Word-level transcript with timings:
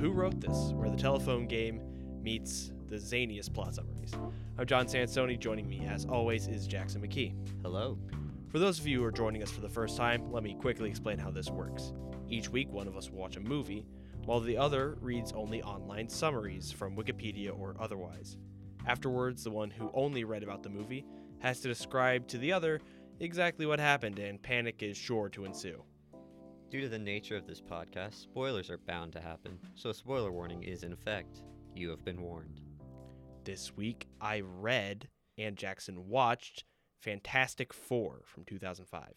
Who 0.00 0.10
Wrote 0.10 0.40
This, 0.40 0.72
where 0.74 0.90
the 0.90 0.96
telephone 0.96 1.46
game 1.46 1.80
meets 2.22 2.70
the 2.86 2.96
zaniest 2.96 3.54
plot 3.54 3.74
summaries. 3.74 4.12
I'm 4.58 4.66
John 4.66 4.84
Sansoni. 4.84 5.38
Joining 5.38 5.66
me, 5.66 5.86
as 5.86 6.04
always, 6.04 6.48
is 6.48 6.66
Jackson 6.66 7.00
McKee. 7.00 7.32
Hello. 7.62 7.98
For 8.48 8.58
those 8.58 8.78
of 8.78 8.86
you 8.86 9.00
who 9.00 9.04
are 9.06 9.10
joining 9.10 9.42
us 9.42 9.50
for 9.50 9.62
the 9.62 9.70
first 9.70 9.96
time, 9.96 10.30
let 10.30 10.42
me 10.42 10.54
quickly 10.54 10.90
explain 10.90 11.18
how 11.18 11.30
this 11.30 11.48
works. 11.48 11.94
Each 12.28 12.50
week, 12.50 12.70
one 12.70 12.86
of 12.86 12.96
us 12.96 13.10
will 13.10 13.20
watch 13.20 13.36
a 13.36 13.40
movie, 13.40 13.86
while 14.26 14.40
the 14.40 14.58
other 14.58 14.98
reads 15.00 15.32
only 15.32 15.62
online 15.62 16.10
summaries 16.10 16.70
from 16.70 16.94
Wikipedia 16.94 17.58
or 17.58 17.74
otherwise. 17.80 18.36
Afterwards, 18.86 19.44
the 19.44 19.50
one 19.50 19.70
who 19.70 19.90
only 19.94 20.24
read 20.24 20.42
about 20.42 20.62
the 20.62 20.68
movie 20.68 21.06
has 21.38 21.60
to 21.60 21.68
describe 21.68 22.26
to 22.28 22.38
the 22.38 22.52
other 22.52 22.80
exactly 23.20 23.64
what 23.64 23.80
happened, 23.80 24.18
and 24.18 24.42
panic 24.42 24.82
is 24.82 24.98
sure 24.98 25.30
to 25.30 25.46
ensue. 25.46 25.82
Due 26.68 26.80
to 26.80 26.88
the 26.88 26.98
nature 26.98 27.36
of 27.36 27.46
this 27.46 27.60
podcast, 27.60 28.14
spoilers 28.14 28.70
are 28.70 28.78
bound 28.78 29.12
to 29.12 29.20
happen, 29.20 29.56
so 29.76 29.90
a 29.90 29.94
spoiler 29.94 30.32
warning 30.32 30.64
is 30.64 30.82
in 30.82 30.92
effect. 30.92 31.42
You 31.76 31.90
have 31.90 32.04
been 32.04 32.20
warned. 32.20 32.60
This 33.44 33.76
week, 33.76 34.08
I 34.20 34.40
read 34.40 35.08
and 35.38 35.56
Jackson 35.56 36.08
watched 36.08 36.64
Fantastic 36.98 37.72
Four 37.72 38.22
from 38.24 38.44
2005. 38.44 39.14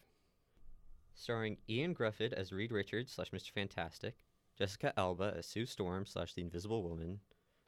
Starring 1.12 1.56
Ian 1.68 1.92
Gruffudd 1.92 2.32
as 2.32 2.52
Reed 2.52 2.70
Richards 2.70 3.12
slash 3.12 3.32
Mr. 3.32 3.50
Fantastic, 3.50 4.18
Jessica 4.56 4.92
Alba 4.96 5.34
as 5.36 5.46
Sue 5.46 5.66
Storm 5.66 6.06
slash 6.06 6.34
The 6.34 6.42
Invisible 6.42 6.84
Woman, 6.84 7.18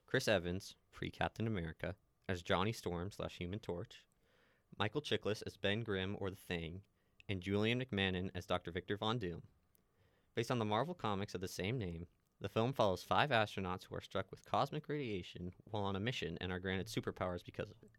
Chris 0.07 0.29
Evans, 0.29 0.77
pre 0.93 1.11
Captain 1.11 1.49
America, 1.49 1.97
as 2.29 2.43
Johnny 2.43 2.73
Storm 2.73 3.11
slash 3.11 3.39
Human 3.39 3.59
Torch, 3.59 4.05
Michael 4.79 5.03
Chiklis 5.03 5.43
as 5.45 5.57
Ben 5.57 5.83
Grimm 5.83 6.17
or 6.21 6.31
The 6.31 6.37
Thing, 6.37 6.83
and 7.29 7.41
Julian 7.41 7.83
McMahon 7.83 8.31
as 8.33 8.47
Dr. 8.47 8.71
Victor 8.71 8.97
Von 8.97 9.19
Doom. 9.19 9.43
Based 10.35 10.51
on 10.51 10.59
the 10.59 10.65
Marvel 10.65 10.95
comics 10.95 11.35
of 11.35 11.41
the 11.41 11.49
same 11.49 11.79
name, 11.79 12.07
the 12.41 12.49
film 12.49 12.73
follows 12.73 13.03
five 13.03 13.31
astronauts 13.31 13.85
who 13.85 13.95
are 13.95 14.01
struck 14.01 14.31
with 14.31 14.45
cosmic 14.45 14.89
radiation 14.89 15.53
while 15.65 15.85
on 15.85 15.95
a 15.95 16.01
mission 16.01 16.39
and 16.41 16.51
are 16.51 16.59
granted 16.59 16.87
superpowers 16.87 17.45
because 17.45 17.71
of 17.71 17.77
it. 17.83 17.91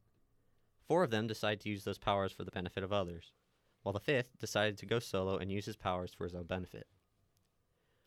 Four 0.87 1.03
of 1.03 1.11
them 1.11 1.27
decide 1.27 1.61
to 1.61 1.69
use 1.69 1.83
those 1.83 1.97
powers 1.97 2.31
for 2.31 2.43
the 2.43 2.51
benefit 2.51 2.83
of 2.83 2.91
others, 2.91 3.31
while 3.83 3.93
the 3.93 3.99
fifth 3.99 4.37
decided 4.39 4.77
to 4.79 4.85
go 4.85 4.99
solo 4.99 5.37
and 5.37 5.51
use 5.51 5.65
his 5.65 5.77
powers 5.77 6.13
for 6.13 6.25
his 6.25 6.35
own 6.35 6.43
benefit. 6.43 6.87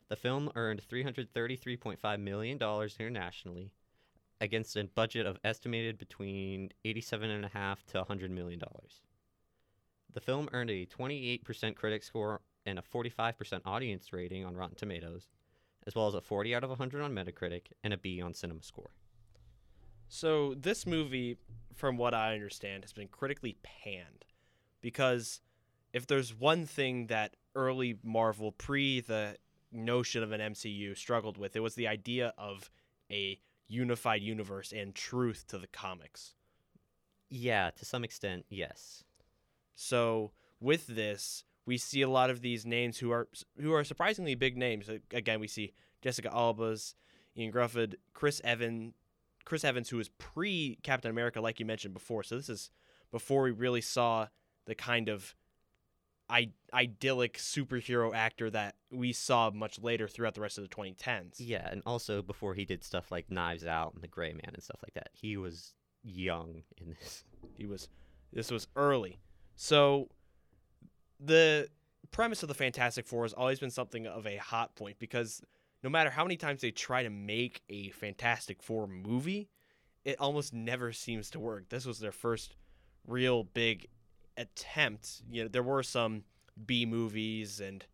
The 0.09 0.15
film 0.15 0.51
earned 0.55 0.81
$333.5 0.87 2.19
million 2.19 2.59
internationally 2.99 3.71
against 4.39 4.77
a 4.77 4.83
budget 4.83 5.25
of 5.25 5.39
estimated 5.43 5.97
between 5.97 6.69
$87.5 6.85 7.85
to 7.87 8.03
$100 8.03 8.29
million. 8.29 8.61
The 10.13 10.21
film 10.21 10.49
earned 10.53 10.69
a 10.69 10.85
28% 10.85 11.75
critic 11.75 12.03
score 12.03 12.41
and 12.67 12.77
a 12.77 12.83
45% 12.83 13.61
audience 13.65 14.13
rating 14.13 14.45
on 14.45 14.55
Rotten 14.55 14.75
Tomatoes, 14.75 15.27
as 15.87 15.95
well 15.95 16.07
as 16.07 16.13
a 16.13 16.21
40 16.21 16.53
out 16.53 16.63
of 16.63 16.69
100 16.69 17.01
on 17.01 17.13
Metacritic 17.13 17.71
and 17.83 17.93
a 17.93 17.97
B 17.97 18.21
on 18.21 18.33
CinemaScore. 18.33 18.91
So, 20.09 20.53
this 20.53 20.85
movie, 20.85 21.37
from 21.73 21.97
what 21.97 22.13
I 22.13 22.33
understand, 22.33 22.83
has 22.83 22.93
been 22.93 23.07
critically 23.07 23.57
panned 23.63 24.25
because 24.81 25.41
if 25.93 26.07
there's 26.07 26.33
one 26.33 26.65
thing 26.65 27.07
that 27.07 27.35
early 27.55 27.97
Marvel, 28.03 28.51
pre 28.51 29.01
the 29.01 29.37
notion 29.71 30.23
of 30.23 30.31
an 30.31 30.39
MCU, 30.39 30.97
struggled 30.97 31.37
with, 31.37 31.55
it 31.55 31.61
was 31.61 31.75
the 31.75 31.87
idea 31.87 32.33
of 32.37 32.69
a 33.11 33.39
unified 33.67 34.21
universe 34.21 34.71
and 34.71 34.95
truth 34.95 35.45
to 35.47 35.57
the 35.57 35.67
comics. 35.67 36.35
Yeah, 37.29 37.71
to 37.71 37.85
some 37.85 38.03
extent, 38.03 38.45
yes. 38.49 39.03
So, 39.75 40.31
with 40.59 40.87
this, 40.87 41.43
we 41.67 41.77
see 41.77 42.01
a 42.01 42.09
lot 42.09 42.31
of 42.31 42.41
these 42.41 42.65
names 42.65 42.97
who 42.97 43.11
are 43.11 43.27
who 43.61 43.73
are 43.73 43.83
surprisingly 43.83 44.33
big 44.33 44.57
names. 44.57 44.89
Again, 45.13 45.39
we 45.39 45.47
see 45.47 45.73
Jessica 46.01 46.33
Alba's, 46.33 46.95
Ian 47.37 47.51
Gruffudd, 47.51 47.95
Chris 48.13 48.41
Evans, 48.43 48.93
Chris 49.45 49.63
Evans, 49.63 49.89
who 49.89 49.97
was 49.97 50.09
pre 50.09 50.79
Captain 50.81 51.11
America, 51.11 51.41
like 51.41 51.59
you 51.59 51.65
mentioned 51.65 51.93
before. 51.93 52.23
So 52.23 52.37
this 52.37 52.49
is 52.49 52.71
before 53.11 53.43
we 53.43 53.51
really 53.51 53.81
saw 53.81 54.27
the 54.65 54.75
kind 54.75 55.09
of 55.09 55.35
I- 56.29 56.53
idyllic 56.73 57.37
superhero 57.37 58.15
actor 58.15 58.49
that 58.49 58.75
we 58.89 59.11
saw 59.11 59.49
much 59.49 59.79
later 59.79 60.07
throughout 60.07 60.35
the 60.35 60.41
rest 60.41 60.57
of 60.57 60.63
the 60.63 60.75
2010s. 60.75 61.35
Yeah, 61.37 61.67
and 61.69 61.81
also 61.85 62.21
before 62.21 62.53
he 62.53 62.65
did 62.65 62.83
stuff 62.83 63.11
like 63.11 63.29
Knives 63.29 63.65
Out 63.65 63.93
and 63.93 64.01
The 64.01 64.07
Gray 64.07 64.31
Man 64.31 64.51
and 64.53 64.63
stuff 64.63 64.79
like 64.83 64.93
that, 64.93 65.09
he 65.13 65.35
was 65.35 65.73
young 66.01 66.63
in 66.77 66.95
this. 66.99 67.25
He 67.57 67.65
was 67.65 67.89
this 68.31 68.51
was 68.51 68.67
early. 68.75 69.19
So 69.55 70.09
the 71.19 71.67
premise 72.11 72.43
of 72.43 72.49
the 72.49 72.55
Fantastic 72.55 73.05
Four 73.07 73.23
has 73.23 73.33
always 73.33 73.59
been 73.59 73.71
something 73.71 74.07
of 74.07 74.25
a 74.27 74.37
hot 74.37 74.75
point 74.75 74.99
because 74.99 75.41
no 75.83 75.89
matter 75.89 76.09
how 76.09 76.23
many 76.23 76.37
times 76.37 76.61
they 76.61 76.71
try 76.71 77.03
to 77.03 77.09
make 77.09 77.61
a 77.69 77.89
Fantastic 77.91 78.61
Four 78.63 78.87
movie, 78.87 79.49
it 80.05 80.19
almost 80.19 80.53
never 80.53 80.93
seems 80.93 81.29
to 81.31 81.39
work. 81.39 81.69
This 81.69 81.85
was 81.85 81.99
their 81.99 82.11
first 82.11 82.55
real 83.05 83.43
big 83.43 83.87
attempt. 84.37 85.21
You 85.29 85.43
know, 85.43 85.49
there 85.49 85.63
were 85.63 85.83
some 85.83 86.23
B 86.65 86.85
movies 86.85 87.59
and 87.59 87.85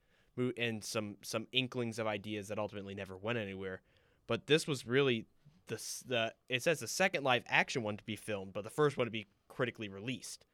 and 0.57 0.83
some 0.83 1.17
some 1.21 1.47
inklings 1.51 1.99
of 1.99 2.07
ideas 2.07 2.47
that 2.47 2.57
ultimately 2.57 2.95
never 2.95 3.15
went 3.15 3.37
anywhere, 3.37 3.81
but 4.27 4.47
this 4.47 4.67
was 4.67 4.85
really 4.85 5.25
the 5.67 5.75
the 6.07 6.33
it 6.49 6.63
says 6.63 6.79
the 6.79 6.87
second 6.87 7.23
live 7.23 7.43
action 7.47 7.83
one 7.83 7.97
to 7.97 8.03
be 8.03 8.15
filmed, 8.15 8.53
but 8.53 8.63
the 8.63 8.69
first 8.69 8.97
one 8.97 9.05
to 9.05 9.11
be 9.11 9.27
critically 9.47 9.89
released. 9.89 10.45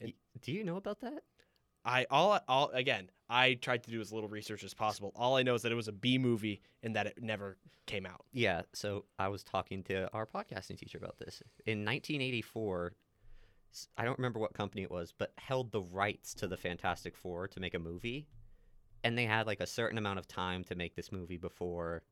Y- 0.00 0.14
Do 0.40 0.52
you 0.52 0.64
know 0.64 0.76
about 0.76 1.00
that? 1.00 1.22
I 1.84 2.06
all 2.10 2.38
all 2.48 2.70
again. 2.70 3.10
I 3.28 3.54
tried 3.54 3.82
to 3.84 3.90
do 3.90 4.00
as 4.00 4.12
little 4.12 4.28
research 4.28 4.62
as 4.62 4.74
possible. 4.74 5.10
All 5.16 5.36
I 5.36 5.42
know 5.42 5.54
is 5.54 5.62
that 5.62 5.72
it 5.72 5.76
was 5.76 5.88
a 5.88 5.92
B 5.92 6.18
movie 6.18 6.60
and 6.82 6.94
that 6.94 7.06
it 7.06 7.22
never 7.22 7.56
came 7.86 8.04
out. 8.04 8.26
Yeah, 8.32 8.62
so 8.74 9.06
I 9.18 9.28
was 9.28 9.42
talking 9.42 9.82
to 9.84 10.10
our 10.12 10.26
podcasting 10.26 10.78
teacher 10.78 10.98
about 10.98 11.18
this. 11.18 11.42
In 11.64 11.78
1984, 11.78 12.92
I 13.96 14.04
don't 14.04 14.18
remember 14.18 14.38
what 14.38 14.52
company 14.52 14.82
it 14.82 14.90
was, 14.90 15.14
but 15.16 15.32
held 15.38 15.72
the 15.72 15.80
rights 15.80 16.34
to 16.34 16.46
the 16.46 16.58
Fantastic 16.58 17.16
Four 17.16 17.48
to 17.48 17.60
make 17.60 17.74
a 17.74 17.78
movie, 17.78 18.26
and 19.02 19.16
they 19.16 19.24
had 19.24 19.46
like 19.46 19.60
a 19.60 19.66
certain 19.66 19.98
amount 19.98 20.18
of 20.18 20.28
time 20.28 20.62
to 20.64 20.74
make 20.74 20.94
this 20.94 21.10
movie 21.10 21.38
before 21.38 22.02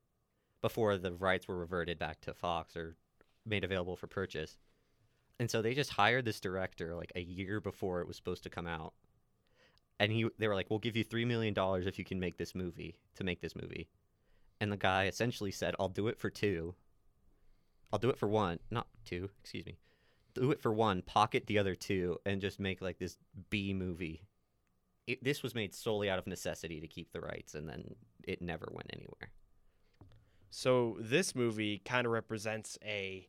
before 0.62 0.98
the 0.98 1.12
rights 1.12 1.48
were 1.48 1.58
reverted 1.58 1.98
back 1.98 2.20
to 2.20 2.34
Fox 2.34 2.76
or 2.76 2.96
made 3.46 3.64
available 3.64 3.96
for 3.96 4.06
purchase. 4.06 4.58
And 5.38 5.50
so 5.50 5.62
they 5.62 5.72
just 5.72 5.90
hired 5.90 6.26
this 6.26 6.40
director 6.40 6.94
like 6.94 7.12
a 7.16 7.20
year 7.20 7.60
before 7.60 8.00
it 8.02 8.06
was 8.06 8.16
supposed 8.16 8.42
to 8.42 8.50
come 8.50 8.66
out. 8.66 8.92
And 10.00 10.10
he 10.10 10.26
they 10.38 10.48
were 10.48 10.54
like, 10.54 10.70
"We'll 10.70 10.78
give 10.78 10.96
you 10.96 11.04
3 11.04 11.26
million 11.26 11.52
dollars 11.52 11.86
if 11.86 11.98
you 11.98 12.04
can 12.06 12.18
make 12.18 12.38
this 12.38 12.54
movie, 12.54 12.98
to 13.16 13.22
make 13.22 13.42
this 13.42 13.54
movie." 13.54 13.90
And 14.58 14.72
the 14.72 14.78
guy 14.78 15.06
essentially 15.06 15.52
said, 15.52 15.76
"I'll 15.78 15.90
do 15.90 16.08
it 16.08 16.18
for 16.18 16.30
2. 16.30 16.74
I'll 17.92 17.98
do 17.98 18.08
it 18.08 18.16
for 18.16 18.28
1, 18.28 18.60
not 18.70 18.86
2, 19.04 19.28
excuse 19.40 19.66
me. 19.66 19.78
Do 20.34 20.52
it 20.52 20.62
for 20.62 20.72
1, 20.72 21.02
pocket 21.02 21.46
the 21.46 21.58
other 21.58 21.74
2 21.74 22.18
and 22.24 22.40
just 22.40 22.58
make 22.58 22.80
like 22.80 22.98
this 22.98 23.18
B 23.50 23.74
movie." 23.74 24.22
It, 25.06 25.22
this 25.22 25.42
was 25.42 25.54
made 25.54 25.74
solely 25.74 26.08
out 26.08 26.18
of 26.18 26.26
necessity 26.26 26.80
to 26.80 26.86
keep 26.86 27.12
the 27.12 27.20
rights 27.20 27.54
and 27.54 27.68
then 27.68 27.94
it 28.26 28.40
never 28.40 28.68
went 28.72 28.90
anywhere. 28.94 29.32
So 30.50 30.96
this 30.98 31.34
movie 31.34 31.78
kind 31.78 32.06
of 32.06 32.12
represents 32.12 32.78
a 32.82 33.28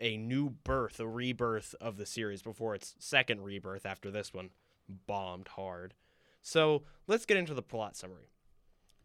a 0.00 0.16
new 0.16 0.50
birth, 0.50 0.98
a 0.98 1.06
rebirth 1.06 1.74
of 1.80 1.96
the 1.96 2.06
series 2.06 2.42
before 2.42 2.74
its 2.74 2.96
second 2.98 3.42
rebirth 3.42 3.86
after 3.86 4.10
this 4.10 4.32
one 4.34 4.50
bombed 5.06 5.48
hard. 5.48 5.94
So 6.40 6.84
let's 7.06 7.26
get 7.26 7.36
into 7.36 7.54
the 7.54 7.62
plot 7.62 7.96
summary. 7.96 8.30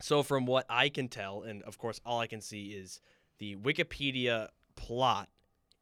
So 0.01 0.23
from 0.23 0.45
what 0.45 0.65
I 0.69 0.89
can 0.89 1.07
tell, 1.07 1.41
and 1.43 1.63
of 1.63 1.77
course 1.77 1.99
all 2.05 2.19
I 2.19 2.27
can 2.27 2.41
see 2.41 2.67
is 2.67 3.01
the 3.39 3.55
Wikipedia 3.55 4.49
plot 4.75 5.29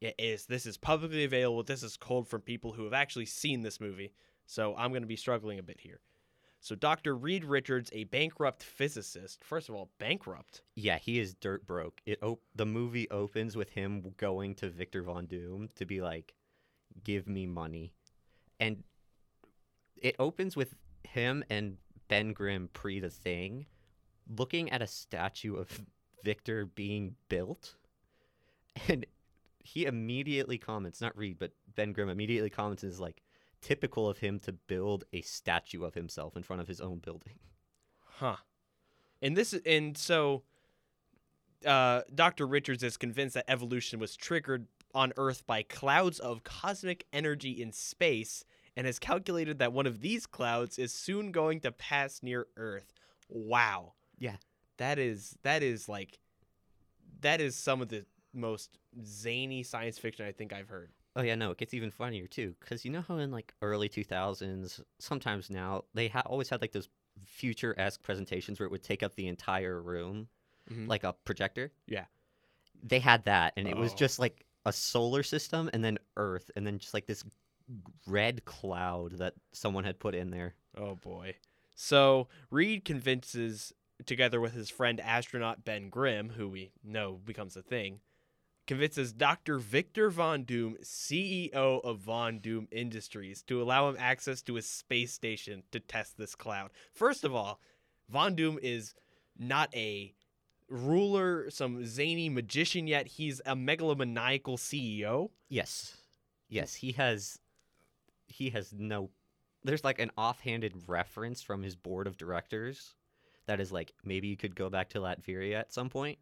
i- 0.02 0.14
is 0.18 0.46
this 0.46 0.66
is 0.66 0.76
publicly 0.76 1.24
available. 1.24 1.62
This 1.62 1.82
is 1.82 1.96
cold 1.96 2.28
from 2.28 2.40
people 2.42 2.72
who 2.72 2.84
have 2.84 2.92
actually 2.92 3.26
seen 3.26 3.62
this 3.62 3.80
movie. 3.80 4.12
So 4.46 4.74
I'm 4.76 4.90
going 4.90 5.02
to 5.02 5.08
be 5.08 5.16
struggling 5.16 5.58
a 5.58 5.62
bit 5.62 5.80
here. 5.80 6.00
So 6.60 6.74
Dr. 6.74 7.14
Reed 7.14 7.44
Richards, 7.44 7.90
a 7.92 8.04
bankrupt 8.04 8.62
physicist, 8.62 9.44
first 9.44 9.68
of 9.68 9.74
all, 9.74 9.90
bankrupt. 9.98 10.62
Yeah, 10.74 10.98
he 10.98 11.18
is 11.18 11.34
dirt 11.34 11.66
broke. 11.66 12.00
It 12.06 12.22
op- 12.22 12.42
the 12.54 12.66
movie 12.66 13.08
opens 13.10 13.56
with 13.56 13.70
him 13.70 14.14
going 14.16 14.54
to 14.56 14.70
Victor 14.70 15.02
Von 15.02 15.26
Doom 15.26 15.68
to 15.76 15.84
be 15.84 16.00
like, 16.00 16.34
"Give 17.04 17.28
me 17.28 17.46
money," 17.46 17.92
and 18.58 18.82
it 20.06 20.14
opens 20.20 20.54
with 20.54 20.76
him 21.02 21.42
and 21.50 21.78
Ben 22.06 22.32
Grimm 22.32 22.68
pre 22.72 23.00
the 23.00 23.10
thing, 23.10 23.66
looking 24.38 24.70
at 24.70 24.80
a 24.80 24.86
statue 24.86 25.56
of 25.56 25.80
Victor 26.22 26.64
being 26.64 27.16
built, 27.28 27.74
and 28.88 29.04
he 29.58 29.84
immediately 29.84 30.58
comments, 30.58 31.00
not 31.00 31.16
Reed, 31.16 31.38
but 31.40 31.50
Ben 31.74 31.92
Grimm 31.92 32.08
immediately 32.08 32.50
comments 32.50 32.84
is 32.84 33.00
like, 33.00 33.22
typical 33.62 34.08
of 34.08 34.18
him 34.18 34.38
to 34.38 34.52
build 34.52 35.02
a 35.12 35.22
statue 35.22 35.82
of 35.82 35.94
himself 35.94 36.36
in 36.36 36.42
front 36.44 36.62
of 36.62 36.68
his 36.68 36.80
own 36.80 36.98
building. 36.98 37.32
Huh. 38.04 38.36
And 39.20 39.36
this 39.36 39.54
and 39.64 39.98
so 39.98 40.44
uh, 41.64 42.02
Dr. 42.14 42.46
Richards 42.46 42.84
is 42.84 42.96
convinced 42.96 43.34
that 43.34 43.50
evolution 43.50 43.98
was 43.98 44.14
triggered 44.14 44.66
on 44.94 45.12
Earth 45.16 45.44
by 45.48 45.62
clouds 45.62 46.20
of 46.20 46.44
cosmic 46.44 47.06
energy 47.12 47.50
in 47.60 47.72
space 47.72 48.44
and 48.76 48.86
has 48.86 48.98
calculated 48.98 49.58
that 49.58 49.72
one 49.72 49.86
of 49.86 50.00
these 50.00 50.26
clouds 50.26 50.78
is 50.78 50.92
soon 50.92 51.32
going 51.32 51.60
to 51.60 51.72
pass 51.72 52.22
near 52.22 52.46
Earth. 52.56 52.92
Wow. 53.28 53.94
Yeah. 54.18 54.36
that 54.78 54.98
is 54.98 55.36
that 55.42 55.62
is 55.62 55.88
like 55.88 56.18
that 57.20 57.40
is 57.40 57.56
some 57.56 57.80
of 57.80 57.88
the 57.88 58.04
most 58.34 58.78
zany 59.04 59.62
science 59.62 59.98
fiction 59.98 60.26
I 60.26 60.32
think 60.32 60.52
I've 60.52 60.68
heard. 60.68 60.90
Oh 61.14 61.22
yeah, 61.22 61.34
no, 61.34 61.50
it 61.50 61.56
gets 61.58 61.72
even 61.72 61.90
funnier 61.90 62.26
too, 62.26 62.54
because 62.60 62.84
you 62.84 62.90
know 62.90 63.00
how 63.00 63.16
in 63.16 63.30
like 63.30 63.54
early 63.62 63.88
two 63.88 64.04
thousands, 64.04 64.80
sometimes 64.98 65.48
now 65.48 65.84
they 65.94 66.08
ha- 66.08 66.22
always 66.26 66.50
had 66.50 66.60
like 66.60 66.72
those 66.72 66.88
future 67.24 67.74
esque 67.78 68.02
presentations 68.02 68.58
where 68.60 68.66
it 68.66 68.70
would 68.70 68.82
take 68.82 69.02
up 69.02 69.14
the 69.14 69.26
entire 69.26 69.80
room, 69.80 70.28
Mhm. 70.70 70.86
like 70.88 71.04
a 71.04 71.14
projector. 71.24 71.72
Yeah. 71.86 72.04
they 72.82 72.98
had 73.00 73.24
that, 73.24 73.54
and 73.56 73.66
it 73.66 73.76
was 73.76 73.92
Oh. 73.94 73.96
just 73.96 74.18
like 74.18 74.44
a 74.66 74.72
solar 74.72 75.22
system, 75.22 75.70
and 75.72 75.82
then 75.82 75.96
Earth, 76.18 76.50
and 76.54 76.66
then 76.66 76.78
just 76.78 76.92
like 76.92 77.06
this 77.06 77.24
red 78.06 78.44
cloud 78.44 79.18
that 79.18 79.34
someone 79.52 79.84
had 79.84 79.98
put 79.98 80.14
in 80.14 80.30
there. 80.30 80.54
Oh 80.76 80.94
boy. 80.94 81.36
So 81.74 82.28
Reed 82.50 82.84
convinces, 82.84 83.72
together 84.04 84.40
with 84.40 84.54
his 84.54 84.70
friend 84.70 85.00
astronaut 85.00 85.64
Ben 85.64 85.90
Grimm, 85.90 86.30
who 86.30 86.48
we 86.48 86.72
know 86.82 87.20
becomes 87.24 87.56
a 87.56 87.62
thing, 87.62 88.00
convinces 88.66 89.12
Dr. 89.12 89.58
Victor 89.58 90.10
Von 90.10 90.44
Doom, 90.44 90.76
CEO 90.82 91.52
of 91.84 91.98
Von 91.98 92.38
Doom 92.38 92.68
Industries, 92.72 93.42
to 93.42 93.62
allow 93.62 93.88
him 93.88 93.96
access 93.98 94.42
to 94.42 94.54
his 94.54 94.68
space 94.68 95.12
station 95.12 95.62
to 95.70 95.80
test 95.80 96.18
this 96.18 96.34
cloud. 96.34 96.70
First 96.92 97.24
of 97.24 97.34
all, 97.34 97.60
Von 98.08 98.34
Doom 98.34 98.58
is 98.62 98.94
not 99.38 99.74
a 99.74 100.14
ruler, 100.68 101.48
some 101.50 101.84
zany 101.86 102.28
magician 102.28 102.86
yet. 102.86 103.06
He's 103.06 103.40
a 103.46 103.54
megalomaniacal 103.54 104.58
CEO. 104.58 105.30
Yes, 105.48 105.96
yes, 106.48 106.74
he 106.74 106.92
has, 106.92 107.38
he 108.28 108.50
has 108.50 108.72
no. 108.72 109.10
There's 109.64 109.84
like 109.84 109.98
an 109.98 110.10
offhanded 110.16 110.74
reference 110.86 111.42
from 111.42 111.62
his 111.62 111.74
board 111.76 112.06
of 112.06 112.16
directors 112.16 112.94
that 113.46 113.60
is 113.60 113.72
like 113.72 113.92
maybe 114.04 114.28
you 114.28 114.36
could 114.36 114.54
go 114.54 114.68
back 114.70 114.88
to 114.90 114.98
Latveria 114.98 115.54
at 115.58 115.72
some 115.72 115.88
point, 115.88 116.18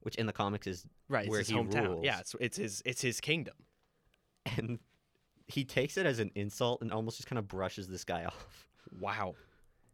which 0.00 0.16
in 0.16 0.26
the 0.26 0.32
comics 0.32 0.66
is 0.66 0.86
Right, 1.08 1.28
Where 1.28 1.40
it's 1.40 1.48
he 1.48 1.56
his 1.56 1.64
hometown. 1.66 1.88
rules. 1.88 2.04
Yeah, 2.04 2.20
it's, 2.20 2.34
it's 2.40 2.56
his 2.56 2.82
it's 2.84 3.02
his 3.02 3.20
kingdom. 3.20 3.54
and 4.56 4.78
he 5.46 5.64
takes 5.64 5.96
it 5.96 6.06
as 6.06 6.20
an 6.20 6.30
insult 6.36 6.80
and 6.80 6.92
almost 6.92 7.16
just 7.18 7.28
kind 7.28 7.38
of 7.38 7.48
brushes 7.48 7.88
this 7.88 8.04
guy 8.04 8.24
off. 8.26 8.66
Wow. 9.00 9.34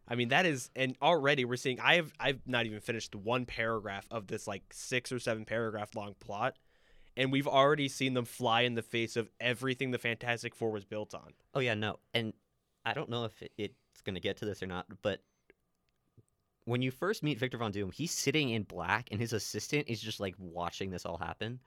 I 0.09 0.15
mean 0.15 0.29
that 0.29 0.47
is 0.47 0.71
and 0.77 0.95
already 1.03 1.45
we're 1.45 1.57
seeing 1.57 1.81
I 1.81 1.97
have 1.97 2.13
I've 2.21 2.41
not 2.47 2.65
even 2.67 2.81
finished 2.81 3.15
one 3.15 3.45
paragraph 3.47 4.07
of 4.11 4.27
this 4.29 4.47
like 4.47 4.63
6 4.73 5.11
or 5.13 5.19
7 5.19 5.45
paragraph 5.45 5.97
long 5.97 6.15
plot 6.21 6.55
and 7.17 7.33
we've 7.33 7.49
already 7.49 7.89
seen 7.89 8.15
them 8.15 8.25
fly 8.25 8.63
in 8.63 8.75
the 8.75 8.83
face 8.83 9.17
of 9.17 9.31
everything 9.41 9.91
the 9.91 9.99
Fantastic 9.99 10.55
Four 10.55 10.71
was 10.71 10.85
built 10.85 11.15
on. 11.15 11.33
Oh 11.55 11.61
yeah, 11.61 11.75
no, 11.75 11.99
and 12.15 12.33
I 12.85 12.93
don't 12.95 13.09
know 13.11 13.25
if 13.25 13.43
it, 13.43 13.53
it's 13.57 14.01
gonna 14.05 14.21
get 14.21 14.37
to 14.39 14.45
this 14.45 14.63
or 14.63 14.67
not, 14.67 14.87
but 15.03 15.21
when 16.67 16.83
you 16.83 16.91
first 16.91 17.23
meet 17.23 17.39
Victor 17.39 17.59
Von 17.59 17.71
Doom, 17.71 17.93
he's 17.93 18.11
sitting 18.11 18.51
in 18.51 18.65
black, 18.65 19.09
and 19.11 19.21
his 19.21 19.33
assistant 19.33 19.89
is 19.89 20.01
just 20.01 20.21
like 20.21 20.35
watching 20.39 20.91
this 20.91 21.07
all 21.07 21.17
happen. 21.17 21.61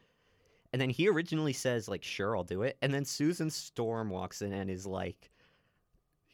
And 0.72 0.82
then 0.82 0.90
he 0.90 1.08
originally 1.08 1.54
says 1.54 1.88
like, 1.88 2.04
"Sure, 2.04 2.38
I'll 2.38 2.44
do 2.44 2.62
it," 2.62 2.78
and 2.82 2.94
then 2.94 3.06
Susan 3.06 3.50
Storm 3.50 4.10
walks 4.10 4.42
in 4.42 4.54
and 4.54 4.70
is 4.70 4.86
like, 4.86 5.32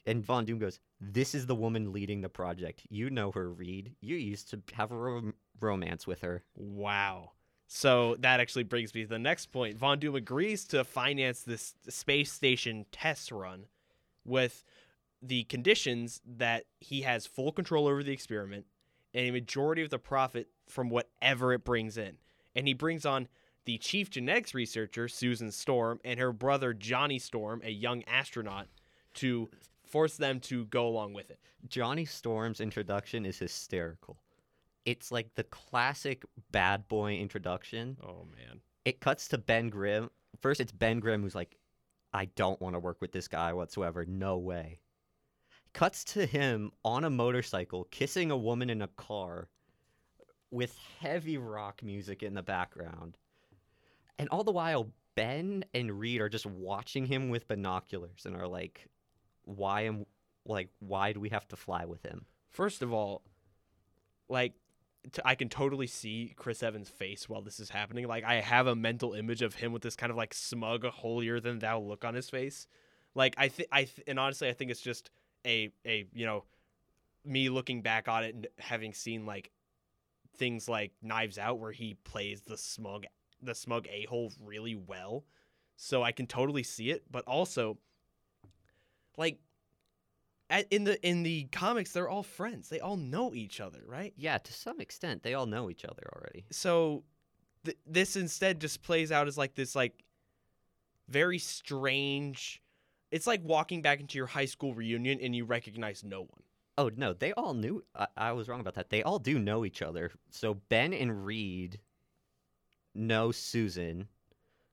and 0.05 0.23
Von 0.23 0.45
Doom 0.45 0.59
goes, 0.59 0.79
"This 0.99 1.33
is 1.33 1.45
the 1.45 1.55
woman 1.55 1.93
leading 1.93 2.21
the 2.21 2.29
project. 2.29 2.85
You 2.89 3.09
know 3.09 3.31
her, 3.31 3.53
Reed. 3.53 3.95
You 4.01 4.17
used 4.17 4.49
to 4.49 4.61
have 4.73 4.91
a 4.91 4.97
rom- 4.97 5.35
romance 5.61 6.05
with 6.05 6.21
her." 6.21 6.43
Wow. 6.55 7.31
So 7.67 8.15
that 8.19 8.39
actually 8.39 8.63
brings 8.63 8.93
me 8.93 9.03
to 9.03 9.09
the 9.09 9.19
next 9.19 9.47
point. 9.47 9.77
Von 9.77 9.99
Doom 9.99 10.15
agrees 10.15 10.65
to 10.65 10.83
finance 10.83 11.41
this 11.41 11.73
space 11.89 12.31
station 12.31 12.85
test 12.91 13.31
run 13.31 13.65
with 14.23 14.63
the 15.21 15.43
conditions 15.45 16.21
that 16.25 16.65
he 16.79 17.01
has 17.01 17.25
full 17.25 17.51
control 17.51 17.87
over 17.87 18.03
the 18.03 18.11
experiment 18.11 18.65
and 19.13 19.27
a 19.27 19.31
majority 19.31 19.81
of 19.81 19.89
the 19.89 19.97
profit 19.97 20.49
from 20.67 20.89
whatever 20.89 21.53
it 21.53 21.63
brings 21.63 21.97
in. 21.97 22.17
And 22.55 22.67
he 22.67 22.73
brings 22.73 23.05
on 23.05 23.27
the 23.65 23.77
chief 23.79 24.09
genetics 24.09 24.53
researcher, 24.53 25.07
Susan 25.07 25.51
Storm, 25.51 25.99
and 26.05 26.19
her 26.19 26.31
brother, 26.31 26.73
Johnny 26.73 27.17
Storm, 27.17 27.61
a 27.63 27.71
young 27.71 28.03
astronaut, 28.03 28.67
to 29.15 29.49
force 29.83 30.17
them 30.17 30.39
to 30.41 30.65
go 30.65 30.87
along 30.87 31.13
with 31.13 31.31
it. 31.31 31.39
Johnny 31.67 32.05
Storm's 32.05 32.61
introduction 32.61 33.25
is 33.25 33.39
hysterical. 33.39 34.17
It's 34.85 35.11
like 35.11 35.33
the 35.35 35.43
classic 35.43 36.23
bad 36.51 36.87
boy 36.87 37.15
introduction. 37.15 37.97
Oh, 38.03 38.27
man. 38.35 38.61
It 38.85 38.99
cuts 38.99 39.27
to 39.29 39.37
Ben 39.37 39.69
Grimm. 39.69 40.09
First, 40.41 40.61
it's 40.61 40.71
Ben 40.71 40.99
Grimm 40.99 41.23
who's 41.23 41.35
like, 41.35 41.57
I 42.13 42.25
don't 42.25 42.61
want 42.61 42.75
to 42.75 42.79
work 42.79 43.01
with 43.01 43.11
this 43.11 43.27
guy 43.27 43.51
whatsoever. 43.53 44.05
No 44.05 44.37
way. 44.37 44.79
Cuts 45.73 46.03
to 46.05 46.25
him 46.25 46.71
on 46.85 47.03
a 47.03 47.09
motorcycle 47.09 47.85
kissing 47.91 48.31
a 48.31 48.37
woman 48.37 48.69
in 48.69 48.81
a 48.81 48.87
car 48.87 49.49
with 50.51 50.77
heavy 50.99 51.37
rock 51.37 51.83
music 51.83 52.23
in 52.23 52.33
the 52.33 52.43
background. 52.43 53.17
And 54.17 54.29
all 54.29 54.43
the 54.43 54.51
while, 54.51 54.91
Ben 55.15 55.65
and 55.73 55.99
Reed 55.99 56.21
are 56.21 56.29
just 56.29 56.45
watching 56.45 57.05
him 57.05 57.29
with 57.29 57.47
binoculars 57.47 58.25
and 58.25 58.35
are 58.35 58.47
like, 58.47 58.87
why 59.43 59.81
am 59.81 60.05
like 60.45 60.69
why 60.79 61.11
do 61.13 61.19
we 61.19 61.29
have 61.29 61.47
to 61.49 61.55
fly 61.55 61.85
with 61.85 62.03
him? 62.03 62.25
First 62.49 62.81
of 62.81 62.93
all, 62.93 63.23
like 64.29 64.53
t- 65.11 65.21
I 65.25 65.35
can 65.35 65.49
totally 65.49 65.87
see 65.87 66.33
Chris 66.35 66.63
Evans' 66.63 66.89
face 66.89 67.27
while 67.29 67.41
this 67.41 67.59
is 67.59 67.69
happening. 67.69 68.07
Like 68.07 68.23
I 68.23 68.41
have 68.41 68.67
a 68.67 68.75
mental 68.75 69.13
image 69.13 69.41
of 69.41 69.55
him 69.55 69.71
with 69.71 69.81
this 69.81 69.95
kind 69.95 70.11
of 70.11 70.17
like 70.17 70.33
smug, 70.33 70.85
holier 70.85 71.39
than 71.39 71.59
thou 71.59 71.79
look 71.79 72.05
on 72.05 72.13
his 72.13 72.29
face. 72.29 72.67
Like 73.13 73.35
I 73.37 73.47
think 73.47 73.69
I 73.71 73.83
th- 73.83 74.03
and 74.07 74.19
honestly, 74.19 74.49
I 74.49 74.53
think 74.53 74.71
it's 74.71 74.81
just 74.81 75.09
a 75.45 75.71
a 75.85 76.07
you 76.13 76.25
know 76.25 76.43
me 77.23 77.49
looking 77.49 77.81
back 77.81 78.07
on 78.07 78.23
it 78.23 78.35
and 78.35 78.47
having 78.59 78.93
seen 78.93 79.25
like 79.25 79.51
things 80.37 80.67
like 80.69 80.91
Knives 81.01 81.37
Out 81.37 81.59
where 81.59 81.71
he 81.71 81.95
plays 82.03 82.41
the 82.41 82.57
smug 82.57 83.05
the 83.41 83.55
smug 83.55 83.87
a 83.87 84.05
hole 84.05 84.31
really 84.43 84.75
well. 84.75 85.23
So 85.77 86.03
I 86.03 86.11
can 86.11 86.27
totally 86.27 86.63
see 86.63 86.89
it, 86.89 87.03
but 87.11 87.25
also 87.25 87.77
like 89.17 89.39
at, 90.49 90.67
in 90.71 90.83
the 90.83 91.07
in 91.07 91.23
the 91.23 91.45
comics 91.51 91.91
they're 91.91 92.09
all 92.09 92.23
friends. 92.23 92.69
They 92.69 92.79
all 92.79 92.97
know 92.97 93.33
each 93.33 93.59
other, 93.59 93.83
right? 93.85 94.13
Yeah, 94.15 94.37
to 94.37 94.53
some 94.53 94.79
extent, 94.79 95.23
they 95.23 95.33
all 95.33 95.45
know 95.45 95.69
each 95.69 95.85
other 95.85 96.03
already. 96.15 96.45
So 96.51 97.03
th- 97.63 97.77
this 97.85 98.15
instead 98.15 98.59
just 98.59 98.81
plays 98.83 99.11
out 99.11 99.27
as 99.27 99.37
like 99.37 99.55
this 99.55 99.75
like 99.75 100.03
very 101.07 101.39
strange 101.39 102.61
it's 103.11 103.27
like 103.27 103.41
walking 103.43 103.81
back 103.81 103.99
into 103.99 104.17
your 104.17 104.27
high 104.27 104.45
school 104.45 104.73
reunion 104.73 105.19
and 105.21 105.35
you 105.35 105.45
recognize 105.45 106.03
no 106.03 106.21
one. 106.21 106.43
Oh 106.77 106.91
no, 106.95 107.13
they 107.13 107.31
all 107.33 107.53
knew. 107.53 107.83
I, 107.95 108.07
I 108.17 108.31
was 108.33 108.49
wrong 108.49 108.59
about 108.59 108.73
that. 108.75 108.89
They 108.89 109.03
all 109.03 109.19
do 109.19 109.39
know 109.39 109.63
each 109.63 109.81
other. 109.81 110.11
So 110.31 110.55
Ben 110.67 110.93
and 110.93 111.25
Reed 111.25 111.79
know 112.93 113.31
Susan 113.31 114.09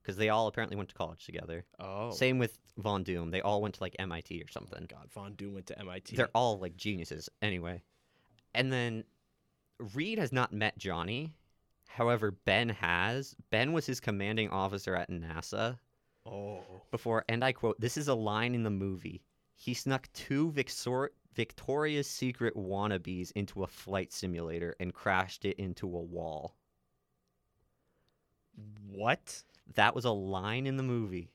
because 0.03 0.17
they 0.17 0.29
all 0.29 0.47
apparently 0.47 0.75
went 0.75 0.89
to 0.89 0.95
college 0.95 1.25
together. 1.25 1.63
Oh. 1.79 2.11
Same 2.11 2.37
with 2.37 2.59
Von 2.77 3.03
Doom. 3.03 3.31
They 3.31 3.41
all 3.41 3.61
went 3.61 3.75
to 3.75 3.83
like 3.83 3.95
MIT 3.97 4.41
or 4.41 4.45
oh 4.47 4.51
something. 4.51 4.85
God, 4.89 5.09
Von 5.13 5.33
Doom 5.35 5.53
went 5.53 5.67
to 5.67 5.79
MIT. 5.79 6.15
They're 6.15 6.29
all 6.35 6.59
like 6.59 6.75
geniuses 6.75 7.29
anyway. 7.41 7.81
And 8.53 8.71
then 8.71 9.05
Reed 9.93 10.19
has 10.19 10.31
not 10.31 10.53
met 10.53 10.77
Johnny. 10.77 11.33
However, 11.87 12.31
Ben 12.31 12.69
has. 12.69 13.35
Ben 13.49 13.71
was 13.71 13.85
his 13.85 13.99
commanding 13.99 14.49
officer 14.49 14.95
at 14.95 15.09
NASA 15.09 15.77
oh. 16.25 16.61
before, 16.91 17.23
and 17.29 17.43
I 17.43 17.51
quote, 17.51 17.79
this 17.79 17.97
is 17.97 18.07
a 18.07 18.15
line 18.15 18.55
in 18.55 18.63
the 18.63 18.69
movie. 18.69 19.21
He 19.55 19.73
snuck 19.73 20.09
two 20.13 20.51
Victor- 20.51 21.11
Victoria's 21.33 22.09
Secret 22.09 22.55
wannabes 22.55 23.31
into 23.33 23.63
a 23.63 23.67
flight 23.67 24.11
simulator 24.11 24.75
and 24.79 24.93
crashed 24.93 25.45
it 25.45 25.57
into 25.57 25.85
a 25.85 26.01
wall. 26.01 26.55
What? 28.89 29.43
That 29.75 29.95
was 29.95 30.05
a 30.05 30.11
line 30.11 30.65
in 30.67 30.77
the 30.77 30.83
movie. 30.83 31.29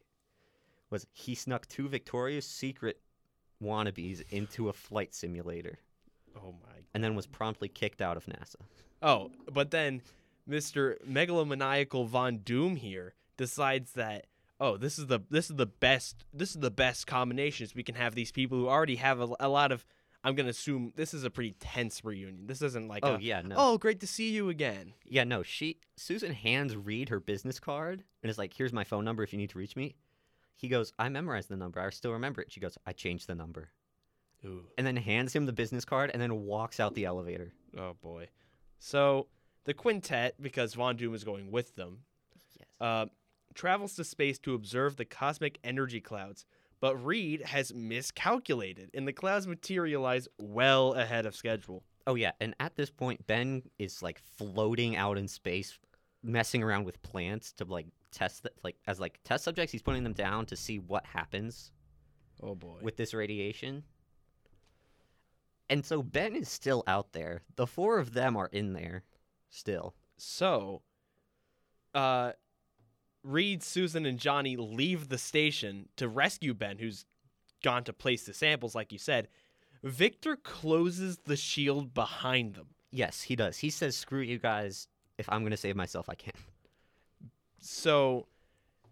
Was 0.90 1.07
he 1.12 1.35
snuck 1.35 1.66
two 1.68 1.88
Victoria's 1.88 2.47
Secret 2.47 3.00
wannabes 3.62 4.23
into 4.30 4.68
a 4.68 4.73
flight 4.73 5.14
simulator 5.14 5.78
Oh 6.37 6.54
my. 6.62 6.75
and 6.95 7.02
then 7.02 7.14
was 7.16 7.26
promptly 7.26 7.68
kicked 7.68 8.00
out 8.00 8.16
of 8.16 8.26
NASA. 8.26 8.57
Oh, 9.02 9.30
but 9.52 9.71
then 9.71 10.02
Mr. 10.49 10.95
Megalomaniacal 11.07 12.07
Von 12.07 12.38
Doom 12.38 12.76
here 12.76 13.14
decides 13.37 13.92
that 13.92 14.26
oh, 14.61 14.76
this 14.76 14.99
is 14.99 15.07
the 15.07 15.21
this 15.30 15.50
is 15.50 15.57
the 15.57 15.66
best 15.66 16.25
this 16.33 16.50
is 16.50 16.61
the 16.61 16.71
best 16.71 17.07
combinations 17.07 17.75
we 17.75 17.83
can 17.83 17.95
have 17.97 18.14
these 18.14 18.33
people 18.33 18.57
who 18.59 18.68
already 18.68 18.97
have 18.97 19.21
a, 19.21 19.28
a 19.40 19.49
lot 19.49 19.73
of 19.73 19.85
I'm 20.25 20.34
going 20.34 20.46
to 20.46 20.50
assume 20.50 20.92
this 20.96 21.14
is 21.14 21.22
a 21.25 21.30
pretty 21.30 21.52
tense 21.60 22.04
reunion. 22.04 22.46
This 22.46 22.60
isn't 22.62 22.88
like 22.88 23.04
Oh 23.04 23.14
a, 23.14 23.18
yeah, 23.20 23.40
no. 23.42 23.54
oh, 23.56 23.78
great 23.78 24.00
to 24.00 24.06
see 24.06 24.30
you 24.30 24.48
again. 24.48 24.92
Yeah, 25.04 25.25
no. 25.25 25.42
She 25.42 25.78
Susan 25.96 26.32
hands 26.32 26.76
Reed 26.76 27.08
her 27.08 27.20
business 27.20 27.60
card 27.60 28.02
and 28.22 28.30
is 28.30 28.38
like, 28.38 28.52
"Here's 28.52 28.72
my 28.72 28.84
phone 28.84 29.04
number 29.04 29.22
if 29.22 29.32
you 29.32 29.38
need 29.38 29.50
to 29.50 29.58
reach 29.58 29.76
me." 29.76 29.94
He 30.56 30.66
goes, 30.68 30.92
"I 30.98 31.08
memorized 31.08 31.48
the 31.48 31.56
number. 31.56 31.80
I 31.80 31.88
still 31.90 32.12
remember 32.12 32.40
it." 32.42 32.50
She 32.50 32.58
goes, 32.60 32.76
"I 32.84 32.92
changed 32.92 33.28
the 33.28 33.34
number." 33.37 33.70
Ooh. 34.44 34.64
And 34.76 34.87
then 34.87 34.96
hands 34.96 35.34
him 35.34 35.46
the 35.46 35.52
business 35.52 35.84
card 35.84 36.10
and 36.12 36.20
then 36.22 36.42
walks 36.44 36.78
out 36.80 36.94
the 36.94 37.04
elevator. 37.04 37.52
Oh 37.76 37.94
boy. 37.94 38.28
So 38.78 39.28
the 39.64 39.75
quintet, 39.75 40.40
because 40.40 40.75
Von 40.75 40.96
Doom 40.96 41.14
is 41.14 41.25
going 41.25 41.50
with 41.50 41.75
them, 41.76 41.98
Yes. 42.58 42.66
uh, 42.80 43.06
travels 43.54 43.94
to 43.96 44.04
space 44.04 44.38
to 44.40 44.54
observe 44.54 44.96
the 44.96 45.04
cosmic 45.04 45.58
energy 45.64 46.00
clouds. 46.00 46.44
But 46.80 46.97
Reed 47.04 47.42
has 47.42 47.75
miscalculated, 47.75 48.90
and 48.94 49.06
the 49.06 49.12
clouds 49.12 49.47
materialize 49.47 50.28
well 50.38 50.94
ahead 50.94 51.26
of 51.26 51.35
schedule. 51.35 51.82
Oh 52.06 52.14
yeah, 52.14 52.32
and 52.40 52.54
at 52.61 52.76
this 52.76 52.90
point, 52.90 53.26
Ben 53.26 53.62
is 53.78 54.02
like 54.02 54.20
floating 54.37 54.97
out 54.97 55.18
in 55.18 55.26
space, 55.28 55.78
messing 56.23 56.62
around 56.62 56.85
with 56.85 57.02
plants 57.02 57.52
to 57.54 57.64
like 57.64 57.87
test 58.12 58.44
the, 58.44 58.50
like 58.62 58.76
as 58.87 59.00
like 59.00 59.18
test 59.25 59.44
subjects. 59.44 59.73
He's 59.73 59.82
putting 59.82 60.04
them 60.04 60.12
down 60.12 60.47
to 60.47 60.56
see 60.56 60.78
what 60.78 61.04
happens 61.04 61.73
Oh 62.42 62.54
boy. 62.54 62.78
with 62.80 62.97
this 62.97 63.12
radiation. 63.12 63.82
And 65.70 65.85
so 65.85 66.02
Ben 66.02 66.35
is 66.35 66.49
still 66.49 66.82
out 66.87 67.12
there. 67.12 67.42
The 67.56 67.66
four 67.66 67.99
of 67.99 68.14
them 68.14 68.37
are 68.37 68.49
in 68.52 68.73
there 68.73 69.02
still. 69.50 69.94
So, 70.16 70.80
uh, 71.94 72.32
Reed, 73.22 73.62
Susan, 73.62 74.06
and 74.06 74.18
Johnny 74.18 74.56
leave 74.56 75.08
the 75.08 75.18
station 75.18 75.88
to 75.96 76.08
rescue 76.08 76.54
Ben, 76.54 76.78
who's 76.78 77.04
gone 77.62 77.84
to 77.84 77.92
place 77.92 78.25
the 78.25 78.34
samples, 78.34 78.75
like 78.75 78.92
you 78.92 78.98
said. 78.98 79.28
Victor 79.82 80.37
closes 80.37 81.18
the 81.25 81.37
shield 81.37 81.94
behind 81.94 82.54
them. 82.54 82.68
Yes, 82.90 83.22
he 83.22 83.37
does. 83.37 83.58
He 83.58 83.70
says, 83.70 83.96
"Screw 83.96 84.20
you 84.20 84.38
guys. 84.38 84.88
If 85.18 85.28
I'm 85.28 85.40
going 85.40 85.50
to 85.50 85.56
save 85.56 85.76
myself, 85.76 86.08
I 86.08 86.14
can." 86.14 86.32
So, 87.60 88.26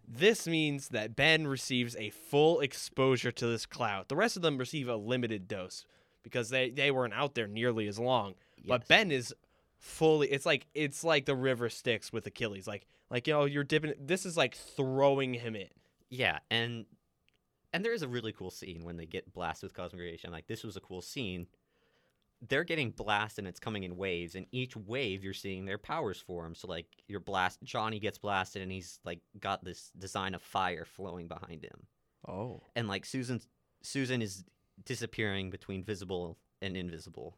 this 0.07 0.47
means 0.47 0.89
that 0.89 1.17
Ben 1.17 1.47
receives 1.47 1.97
a 1.97 2.11
full 2.11 2.61
exposure 2.61 3.33
to 3.33 3.47
this 3.47 3.67
cloud. 3.67 4.09
The 4.09 4.17
rest 4.17 4.37
of 4.37 4.43
them 4.43 4.59
receive 4.59 4.89
a 4.89 4.97
limited 4.97 5.49
dose 5.49 5.85
because 6.23 6.51
they, 6.51 6.71
they 6.71 6.91
weren't 6.91 7.15
out 7.15 7.35
there 7.35 7.47
nearly 7.47 7.87
as 7.87 7.99
long. 7.99 8.35
But 8.67 8.89
Ben 8.89 9.13
is 9.13 9.33
fully 9.79 10.29
it's 10.29 10.47
like 10.47 10.67
it's 10.75 11.05
like 11.05 11.27
the 11.27 11.35
river 11.35 11.69
Styx 11.69 12.13
with 12.13 12.27
Achilles. 12.27 12.67
Like 12.67 12.87
like 13.11 13.27
you 13.27 13.35
know, 13.35 13.45
you're 13.45 13.65
dipping 13.65 13.95
this 14.01 14.27
is 14.27 14.37
like 14.37 14.55
throwing 14.55 15.35
him 15.35 15.57
in. 15.57 15.69
Yeah, 16.09 16.39
and 16.51 16.87
and 17.73 17.85
there 17.85 17.93
is 17.93 18.03
a 18.03 18.09
really 18.09 18.33
cool 18.33 18.51
scene 18.51 18.85
when 18.85 18.97
they 18.97 19.07
get 19.07 19.33
blasted 19.33 19.69
with 19.69 19.75
cosmic 19.75 20.01
radiation. 20.01 20.33
Like 20.33 20.47
this 20.47 20.65
was 20.65 20.77
a 20.77 20.81
cool 20.81 21.03
scene. 21.03 21.47
They're 22.49 22.65
getting 22.65 22.91
blasted 22.91 23.45
and 23.45 23.49
it's 23.49 23.61
coming 23.61 23.85
in 23.85 23.97
waves, 23.97 24.35
and 24.35 24.47
each 24.53 24.77
wave 24.77 25.25
you're 25.25 25.33
seeing 25.35 25.65
their 25.65 25.79
powers 25.79 26.21
form. 26.21 26.55
So 26.55 26.69
like 26.69 26.87
your 27.07 27.21
blast 27.21 27.63
Johnny 27.63 27.99
gets 27.99 28.19
blasted 28.19 28.63
and 28.63 28.71
he's 28.71 29.01
like 29.05 29.21
got 29.41 29.65
this 29.65 29.91
design 29.99 30.35
of 30.35 30.43
fire 30.43 30.85
flowing 30.85 31.29
behind 31.29 31.65
him. 31.65 31.87
Oh. 32.29 32.63
And 32.75 32.89
like 32.89 33.05
Susan 33.05 33.41
Susan 33.83 34.21
is 34.21 34.45
disappearing 34.85 35.51
between 35.51 35.85
visible 35.85 36.39
and 36.61 36.77
invisible. 36.77 37.37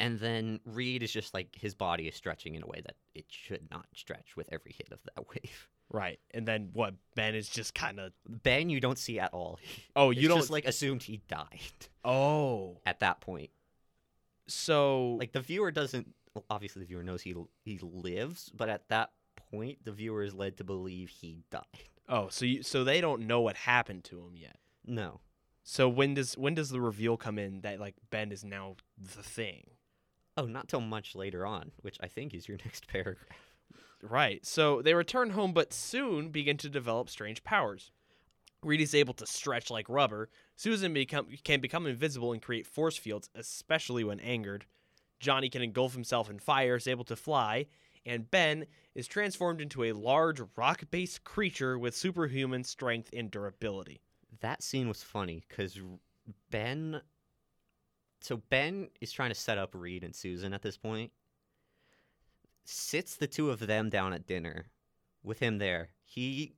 And 0.00 0.18
then 0.20 0.60
Reed 0.64 1.02
is 1.02 1.12
just 1.12 1.34
like 1.34 1.54
his 1.54 1.74
body 1.74 2.08
is 2.08 2.14
stretching 2.14 2.54
in 2.54 2.62
a 2.62 2.66
way 2.66 2.80
that 2.84 2.96
it 3.14 3.26
should 3.28 3.68
not 3.70 3.86
stretch 3.94 4.36
with 4.36 4.48
every 4.52 4.72
hit 4.72 4.88
of 4.92 4.98
that 5.04 5.28
wave. 5.30 5.68
Right. 5.90 6.18
And 6.32 6.46
then 6.48 6.70
what 6.72 6.94
Ben 7.14 7.34
is 7.34 7.48
just 7.48 7.74
kind 7.74 8.00
of 8.00 8.12
Ben, 8.26 8.70
you 8.70 8.80
don't 8.80 8.98
see 8.98 9.18
at 9.18 9.32
all. 9.34 9.58
Oh, 9.96 10.10
It's 10.10 10.20
you 10.20 10.28
don't 10.28 10.38
just 10.38 10.50
like 10.50 10.64
assumed 10.66 11.02
he 11.02 11.20
died 11.28 11.60
Oh. 12.04 12.78
at 12.86 13.00
that 13.00 13.20
point. 13.20 13.50
So 14.48 15.12
Like 15.18 15.32
the 15.32 15.40
viewer 15.40 15.70
doesn't. 15.70 16.14
obviously, 16.50 16.80
the 16.80 16.86
viewer 16.86 17.02
knows 17.02 17.22
he 17.22 17.34
he 17.64 17.78
lives, 17.82 18.50
but 18.54 18.68
at 18.68 18.88
that 18.88 19.10
point, 19.50 19.84
the 19.84 19.92
viewer 19.92 20.22
is 20.22 20.34
led 20.34 20.56
to 20.58 20.64
believe 20.64 21.08
he 21.10 21.44
died. 21.50 21.62
Oh, 22.08 22.28
so 22.28 22.44
you 22.44 22.62
so 22.62 22.84
they 22.84 23.00
don't 23.00 23.26
know 23.26 23.40
what 23.40 23.56
happened 23.56 24.04
to 24.04 24.18
him 24.18 24.34
yet. 24.36 24.56
No, 24.84 25.20
So 25.64 25.88
when 25.88 26.14
does 26.14 26.36
when 26.36 26.54
does 26.54 26.70
the 26.70 26.80
reveal 26.80 27.16
come 27.16 27.38
in 27.38 27.60
that 27.60 27.80
like 27.80 27.94
Ben 28.10 28.32
is 28.32 28.44
now 28.44 28.76
the 28.98 29.22
thing? 29.22 29.70
oh, 30.36 30.46
not 30.46 30.68
till 30.68 30.80
much 30.80 31.14
later 31.14 31.46
on, 31.46 31.72
which 31.80 31.98
I 32.00 32.08
think 32.08 32.34
is 32.34 32.48
your 32.48 32.58
next 32.64 32.88
paragraph. 32.88 33.38
Right. 34.02 34.44
So 34.44 34.82
they 34.82 34.94
return 34.94 35.30
home, 35.30 35.52
but 35.52 35.72
soon 35.72 36.30
begin 36.30 36.56
to 36.58 36.68
develop 36.68 37.08
strange 37.08 37.44
powers. 37.44 37.92
Reed 38.62 38.80
is 38.80 38.94
able 38.94 39.14
to 39.14 39.26
stretch 39.26 39.70
like 39.70 39.88
rubber. 39.88 40.28
Susan 40.56 40.92
become, 40.92 41.26
can 41.44 41.60
become 41.60 41.86
invisible 41.86 42.32
and 42.32 42.42
create 42.42 42.66
force 42.66 42.96
fields, 42.96 43.28
especially 43.34 44.04
when 44.04 44.20
angered. 44.20 44.66
Johnny 45.20 45.48
can 45.48 45.62
engulf 45.62 45.94
himself 45.94 46.30
in 46.30 46.38
fire, 46.38 46.76
is 46.76 46.88
able 46.88 47.04
to 47.04 47.16
fly, 47.16 47.66
and 48.04 48.30
Ben 48.30 48.66
is 48.94 49.06
transformed 49.06 49.60
into 49.60 49.84
a 49.84 49.92
large 49.92 50.40
rock-based 50.56 51.22
creature 51.22 51.78
with 51.78 51.96
superhuman 51.96 52.64
strength 52.64 53.10
and 53.12 53.30
durability. 53.30 54.00
That 54.42 54.62
scene 54.62 54.88
was 54.88 55.02
funny 55.02 55.44
because 55.48 55.80
Ben. 56.50 57.00
So 58.20 58.42
Ben 58.50 58.88
is 59.00 59.10
trying 59.10 59.30
to 59.30 59.34
set 59.34 59.58
up 59.58 59.74
Reed 59.74 60.04
and 60.04 60.14
Susan 60.14 60.52
at 60.52 60.62
this 60.62 60.76
point. 60.76 61.10
Sits 62.64 63.16
the 63.16 63.26
two 63.26 63.50
of 63.50 63.66
them 63.66 63.88
down 63.88 64.12
at 64.12 64.26
dinner, 64.26 64.66
with 65.24 65.38
him 65.38 65.58
there. 65.58 65.90
He 66.04 66.54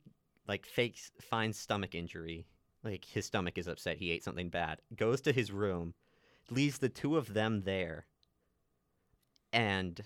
like 0.47 0.65
fakes 0.65 1.11
finds 1.21 1.57
stomach 1.57 1.95
injury, 1.95 2.45
like 2.83 3.05
his 3.05 3.25
stomach 3.25 3.57
is 3.57 3.67
upset. 3.67 3.97
He 3.97 4.11
ate 4.11 4.23
something 4.23 4.49
bad. 4.49 4.81
Goes 4.95 5.21
to 5.21 5.31
his 5.31 5.51
room, 5.51 5.93
leaves 6.51 6.77
the 6.79 6.89
two 6.89 7.17
of 7.17 7.33
them 7.33 7.63
there, 7.63 8.05
and 9.53 10.01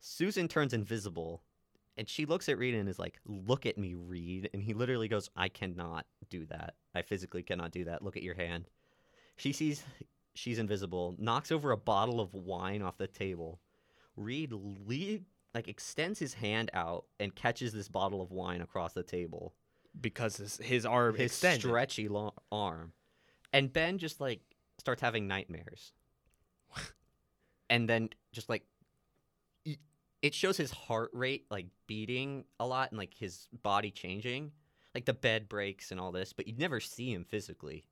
Susan 0.00 0.48
turns 0.48 0.72
invisible. 0.72 1.42
And 1.96 2.08
she 2.08 2.24
looks 2.24 2.48
at 2.48 2.58
Reed 2.58 2.74
and 2.74 2.88
is 2.88 2.98
like, 2.98 3.20
"Look 3.26 3.66
at 3.66 3.76
me, 3.76 3.94
Reed." 3.94 4.48
And 4.54 4.62
he 4.62 4.72
literally 4.74 5.08
goes, 5.08 5.28
"I 5.36 5.48
cannot 5.48 6.06
do 6.30 6.46
that. 6.46 6.74
I 6.94 7.02
physically 7.02 7.42
cannot 7.42 7.70
do 7.70 7.84
that. 7.84 8.02
Look 8.02 8.16
at 8.16 8.22
your 8.22 8.34
hand." 8.34 8.68
She 9.36 9.52
sees 9.52 9.82
she's 10.34 10.58
invisible, 10.58 11.14
knocks 11.18 11.52
over 11.52 11.70
a 11.70 11.76
bottle 11.76 12.20
of 12.20 12.32
wine 12.32 12.80
off 12.80 12.96
the 12.96 13.06
table. 13.06 13.60
Reed 14.16 14.52
le- 14.52 15.20
like 15.54 15.68
extends 15.68 16.18
his 16.18 16.34
hand 16.34 16.70
out 16.72 17.04
and 17.20 17.34
catches 17.34 17.72
this 17.74 17.88
bottle 17.88 18.22
of 18.22 18.30
wine 18.30 18.62
across 18.62 18.94
the 18.94 19.02
table. 19.02 19.54
Because 20.00 20.38
his, 20.38 20.56
his 20.56 20.86
arm 20.86 21.14
His 21.16 21.32
extended. 21.32 21.60
stretchy 21.60 22.08
long 22.08 22.32
arm, 22.50 22.94
and 23.52 23.70
Ben 23.70 23.98
just 23.98 24.18
like 24.22 24.40
starts 24.78 25.02
having 25.02 25.26
nightmares, 25.28 25.92
and 27.70 27.86
then 27.88 28.08
just 28.32 28.48
like 28.48 28.64
it 30.22 30.34
shows 30.34 30.56
his 30.56 30.70
heart 30.70 31.10
rate 31.12 31.46
like 31.50 31.66
beating 31.88 32.44
a 32.60 32.66
lot 32.66 32.90
and 32.90 32.98
like 32.98 33.12
his 33.12 33.48
body 33.62 33.90
changing, 33.90 34.52
like 34.94 35.04
the 35.04 35.12
bed 35.12 35.48
breaks 35.48 35.90
and 35.90 36.00
all 36.00 36.12
this, 36.12 36.32
but 36.32 36.46
you 36.46 36.54
never 36.56 36.80
see 36.80 37.12
him 37.12 37.24
physically. 37.24 37.84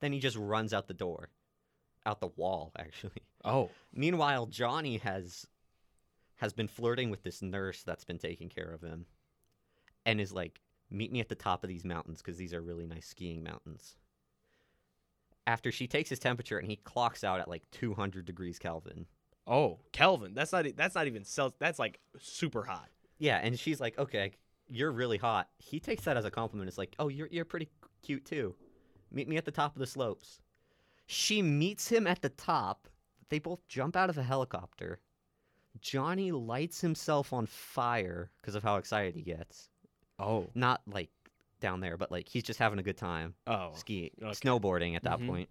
Then 0.00 0.12
he 0.12 0.20
just 0.20 0.36
runs 0.36 0.74
out 0.74 0.86
the 0.86 0.94
door, 0.94 1.30
out 2.04 2.20
the 2.20 2.28
wall 2.36 2.72
actually. 2.78 3.22
oh. 3.44 3.70
Meanwhile, 3.92 4.46
Johnny 4.46 4.98
has 4.98 5.46
has 6.36 6.52
been 6.52 6.68
flirting 6.68 7.08
with 7.08 7.22
this 7.22 7.40
nurse 7.40 7.84
that's 7.84 8.04
been 8.04 8.18
taking 8.18 8.48
care 8.48 8.72
of 8.72 8.82
him, 8.82 9.06
and 10.04 10.20
is 10.20 10.32
like, 10.32 10.60
"Meet 10.90 11.12
me 11.12 11.20
at 11.20 11.28
the 11.28 11.36
top 11.36 11.62
of 11.62 11.68
these 11.68 11.84
mountains 11.84 12.20
because 12.20 12.36
these 12.36 12.52
are 12.52 12.60
really 12.60 12.86
nice 12.86 13.06
skiing 13.06 13.42
mountains." 13.42 13.96
After 15.46 15.72
she 15.72 15.86
takes 15.86 16.10
his 16.10 16.18
temperature 16.18 16.58
and 16.58 16.68
he 16.68 16.76
clocks 16.76 17.24
out 17.24 17.40
at 17.40 17.48
like 17.48 17.62
200 17.70 18.24
degrees 18.24 18.58
Kelvin. 18.58 19.06
Oh, 19.46 19.80
Kelvin. 19.92 20.34
That's 20.34 20.52
not 20.52 20.66
that's 20.76 20.94
not 20.94 21.06
even 21.06 21.24
Celsius. 21.24 21.56
That's 21.58 21.78
like 21.78 22.00
super 22.20 22.62
hot. 22.64 22.88
Yeah, 23.18 23.38
and 23.38 23.58
she's 23.58 23.80
like, 23.80 23.98
"Okay, 23.98 24.32
you're 24.68 24.92
really 24.92 25.18
hot." 25.18 25.48
He 25.58 25.80
takes 25.80 26.04
that 26.04 26.16
as 26.16 26.24
a 26.24 26.30
compliment. 26.30 26.68
It's 26.68 26.78
like, 26.78 26.94
"Oh, 26.98 27.08
you're 27.08 27.28
you're 27.30 27.44
pretty 27.44 27.68
cute 28.02 28.24
too. 28.24 28.54
Meet 29.10 29.28
me 29.28 29.36
at 29.36 29.44
the 29.44 29.50
top 29.50 29.74
of 29.74 29.80
the 29.80 29.86
slopes." 29.86 30.40
She 31.06 31.42
meets 31.42 31.88
him 31.88 32.06
at 32.06 32.22
the 32.22 32.28
top. 32.30 32.88
They 33.28 33.38
both 33.38 33.66
jump 33.68 33.96
out 33.96 34.10
of 34.10 34.18
a 34.18 34.22
helicopter. 34.22 35.00
Johnny 35.80 36.30
lights 36.32 36.80
himself 36.80 37.32
on 37.32 37.46
fire 37.46 38.30
because 38.40 38.54
of 38.54 38.62
how 38.62 38.76
excited 38.76 39.14
he 39.14 39.22
gets. 39.22 39.70
Oh. 40.18 40.48
Not 40.54 40.82
like 40.86 41.10
down 41.60 41.80
there, 41.80 41.96
but 41.96 42.10
like 42.12 42.28
he's 42.28 42.42
just 42.44 42.58
having 42.58 42.78
a 42.78 42.82
good 42.82 42.96
time 42.98 43.34
Oh. 43.46 43.72
skiing, 43.74 44.10
okay. 44.22 44.30
snowboarding 44.32 44.94
at 44.96 45.02
that 45.04 45.18
Mhm. 45.18 45.26
point. 45.26 45.48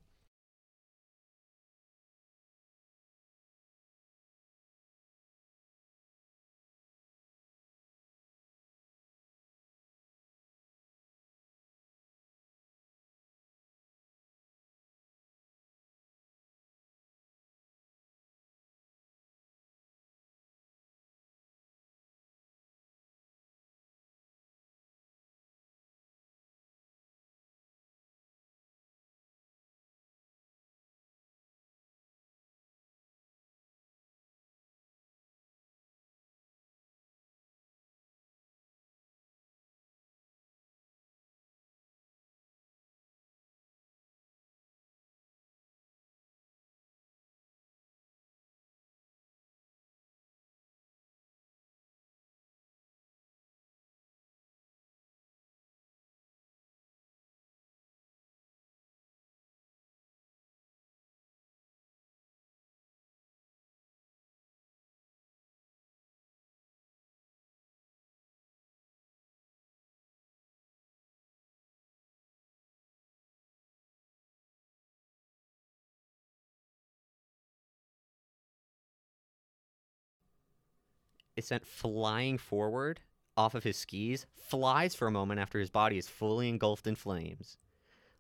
Is 81.42 81.48
sent 81.48 81.66
flying 81.66 82.38
forward 82.38 83.02
off 83.36 83.56
of 83.56 83.64
his 83.64 83.78
skis, 83.78 84.26
flies 84.36 84.94
for 84.94 85.08
a 85.08 85.12
moment 85.12 85.40
after 85.40 85.60
his 85.60 85.70
body 85.70 85.98
is 85.98 86.08
fully 86.08 86.48
engulfed 86.48 86.86
in 86.88 86.96
flames, 86.96 87.58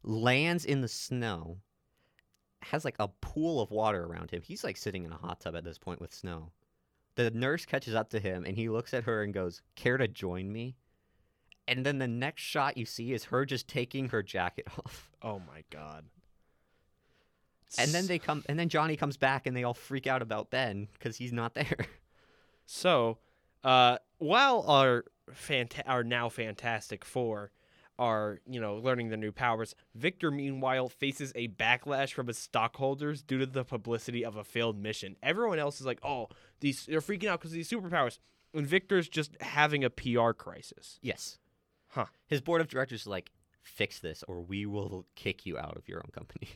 lands 0.03 0.65
in 0.65 0.81
the 0.81 0.87
snow, 0.87 1.57
has 2.63 2.83
like 2.83 2.95
a 2.99 3.09
pool 3.21 3.61
of 3.61 3.71
water 3.71 4.03
around 4.03 4.31
him. 4.31 4.41
He's 4.41 4.63
like 4.63 4.77
sitting 4.77 5.05
in 5.05 5.11
a 5.11 5.17
hot 5.17 5.39
tub 5.39 5.55
at 5.55 5.63
this 5.63 5.77
point 5.77 6.01
with 6.01 6.13
snow. 6.13 6.51
The 7.15 7.29
nurse 7.31 7.65
catches 7.65 7.93
up 7.93 8.09
to 8.11 8.19
him 8.19 8.45
and 8.45 8.55
he 8.55 8.69
looks 8.69 8.93
at 8.93 9.03
her 9.03 9.23
and 9.23 9.33
goes, 9.33 9.61
Care 9.75 9.97
to 9.97 10.07
join 10.07 10.51
me? 10.51 10.75
And 11.67 11.85
then 11.85 11.99
the 11.99 12.07
next 12.07 12.41
shot 12.41 12.77
you 12.77 12.85
see 12.85 13.13
is 13.13 13.25
her 13.25 13.45
just 13.45 13.67
taking 13.67 14.09
her 14.09 14.23
jacket 14.23 14.67
off. 14.85 15.11
Oh 15.21 15.39
my 15.39 15.63
god. 15.69 16.05
And 17.77 17.91
then 17.91 18.07
they 18.07 18.19
come, 18.19 18.43
and 18.49 18.59
then 18.59 18.67
Johnny 18.69 18.97
comes 18.97 19.15
back, 19.15 19.47
and 19.47 19.55
they 19.55 19.63
all 19.63 19.73
freak 19.73 20.05
out 20.05 20.21
about 20.21 20.49
Ben 20.49 20.89
because 20.93 21.15
he's 21.15 21.31
not 21.31 21.53
there. 21.53 21.85
So, 22.73 23.17
uh, 23.65 23.97
while 24.19 24.63
our 24.65 25.03
fanta- 25.29 25.83
our 25.85 26.05
now 26.05 26.29
Fantastic 26.29 27.03
Four 27.03 27.51
are, 27.99 28.39
you 28.47 28.61
know, 28.61 28.77
learning 28.77 29.09
their 29.09 29.17
new 29.17 29.33
powers, 29.33 29.75
Victor 29.93 30.31
meanwhile 30.31 30.87
faces 30.87 31.33
a 31.35 31.49
backlash 31.49 32.13
from 32.13 32.27
his 32.27 32.37
stockholders 32.37 33.21
due 33.23 33.39
to 33.39 33.45
the 33.45 33.65
publicity 33.65 34.23
of 34.23 34.37
a 34.37 34.45
failed 34.45 34.79
mission. 34.79 35.17
Everyone 35.21 35.59
else 35.59 35.81
is 35.81 35.85
like, 35.85 35.99
"Oh, 36.01 36.29
these 36.61 36.85
they're 36.85 37.01
freaking 37.01 37.27
out 37.27 37.41
because 37.41 37.51
of 37.51 37.55
these 37.55 37.69
superpowers," 37.69 38.19
and 38.53 38.65
Victor's 38.65 39.09
just 39.09 39.35
having 39.41 39.83
a 39.83 39.89
PR 39.89 40.31
crisis. 40.31 40.97
yes. 41.01 41.37
Huh. 41.89 42.05
His 42.25 42.39
board 42.39 42.61
of 42.61 42.69
directors 42.69 43.01
is 43.01 43.07
like, 43.07 43.33
fix 43.61 43.99
this, 43.99 44.23
or 44.29 44.41
we 44.41 44.65
will 44.65 45.05
kick 45.15 45.45
you 45.45 45.57
out 45.57 45.75
of 45.75 45.89
your 45.89 45.99
own 45.99 46.11
company. 46.13 46.47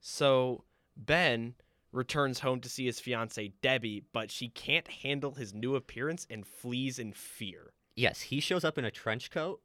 So 0.00 0.64
Ben 0.96 1.54
returns 1.92 2.40
home 2.40 2.60
to 2.60 2.68
see 2.68 2.86
his 2.86 2.98
fiancee 3.00 3.52
Debbie, 3.62 4.02
but 4.12 4.30
she 4.30 4.48
can't 4.48 4.88
handle 4.88 5.32
his 5.34 5.52
new 5.54 5.76
appearance 5.76 6.26
and 6.30 6.46
flees 6.46 6.98
in 6.98 7.12
fear. 7.12 7.72
yes, 7.94 8.20
he 8.22 8.40
shows 8.40 8.64
up 8.64 8.78
in 8.78 8.84
a 8.84 8.90
trench 8.90 9.30
coat 9.30 9.60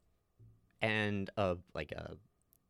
and 0.81 1.29
a 1.37 1.57
like 1.73 1.91
a 1.93 2.17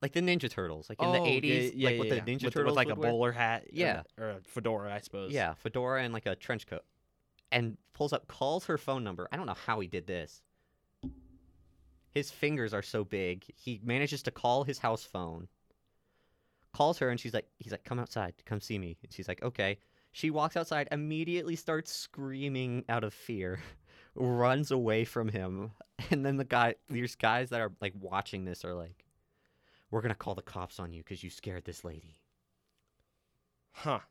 like 0.01 0.11
the 0.13 0.21
Ninja 0.21 0.47
Turtles, 0.49 0.89
like 0.89 1.01
in 1.01 1.11
the 1.11 1.17
Oh, 1.19 1.25
eighties, 1.25 1.73
yeah, 1.73 1.85
like 1.87 1.93
yeah, 1.93 1.99
what 1.99 2.07
yeah. 2.07 2.13
the 2.15 2.21
Ninja 2.21 2.43
with, 2.45 2.53
Turtles 2.53 2.71
with 2.71 2.75
like 2.87 2.89
a 2.89 2.95
wear. 2.95 3.09
bowler 3.11 3.31
hat, 3.31 3.63
or- 3.63 3.69
Yeah. 3.73 4.03
or, 4.19 4.29
a 4.29 4.39
fedora, 4.43 4.93
I 4.93 4.99
suppose. 4.99 5.31
Yeah, 5.33 5.55
fedora 5.55 6.03
and 6.03 6.13
like 6.13 6.27
a 6.27 6.35
trench 6.35 6.67
coat, 6.67 6.83
and 7.51 7.77
pulls 7.93 8.13
up, 8.13 8.27
calls 8.27 8.65
her 8.67 8.77
phone 8.77 9.03
number. 9.03 9.27
I 9.31 9.37
don't 9.37 9.47
know 9.47 9.55
how 9.65 9.79
he 9.79 9.87
did 9.87 10.05
this. 10.05 10.41
His 12.11 12.31
fingers 12.31 12.73
are 12.73 12.81
so 12.81 13.03
big. 13.03 13.43
He 13.55 13.79
manages 13.83 14.23
to 14.23 14.31
call 14.31 14.63
his 14.63 14.77
house 14.79 15.03
phone. 15.03 15.47
Calls 16.77 16.99
her 16.99 17.09
and 17.09 17.19
she's 17.19 17.33
like, 17.33 17.47
he's 17.57 17.71
like, 17.71 17.83
come 17.83 17.97
outside, 17.97 18.35
come 18.45 18.61
see 18.61 18.77
me. 18.77 18.97
And 19.01 19.11
she's 19.11 19.27
like, 19.27 19.41
okay. 19.41 19.79
She 20.11 20.29
walks 20.29 20.55
outside, 20.55 20.87
immediately 20.91 21.55
starts 21.55 21.91
screaming 21.91 22.85
out 22.87 23.03
of 23.03 23.15
fear, 23.15 23.59
runs 24.15 24.69
away 24.69 25.03
from 25.03 25.27
him, 25.27 25.71
and 26.11 26.23
then 26.23 26.37
the 26.37 26.45
guy, 26.45 26.75
these 26.87 27.15
guys 27.15 27.49
that 27.49 27.61
are 27.61 27.71
like 27.81 27.93
watching 27.99 28.45
this 28.45 28.63
are 28.63 28.75
like, 28.75 29.05
we're 29.89 30.01
gonna 30.01 30.13
call 30.13 30.35
the 30.35 30.43
cops 30.43 30.79
on 30.79 30.93
you 30.93 31.01
because 31.01 31.23
you 31.23 31.31
scared 31.31 31.65
this 31.65 31.83
lady. 31.83 32.19
Huh. 33.71 34.01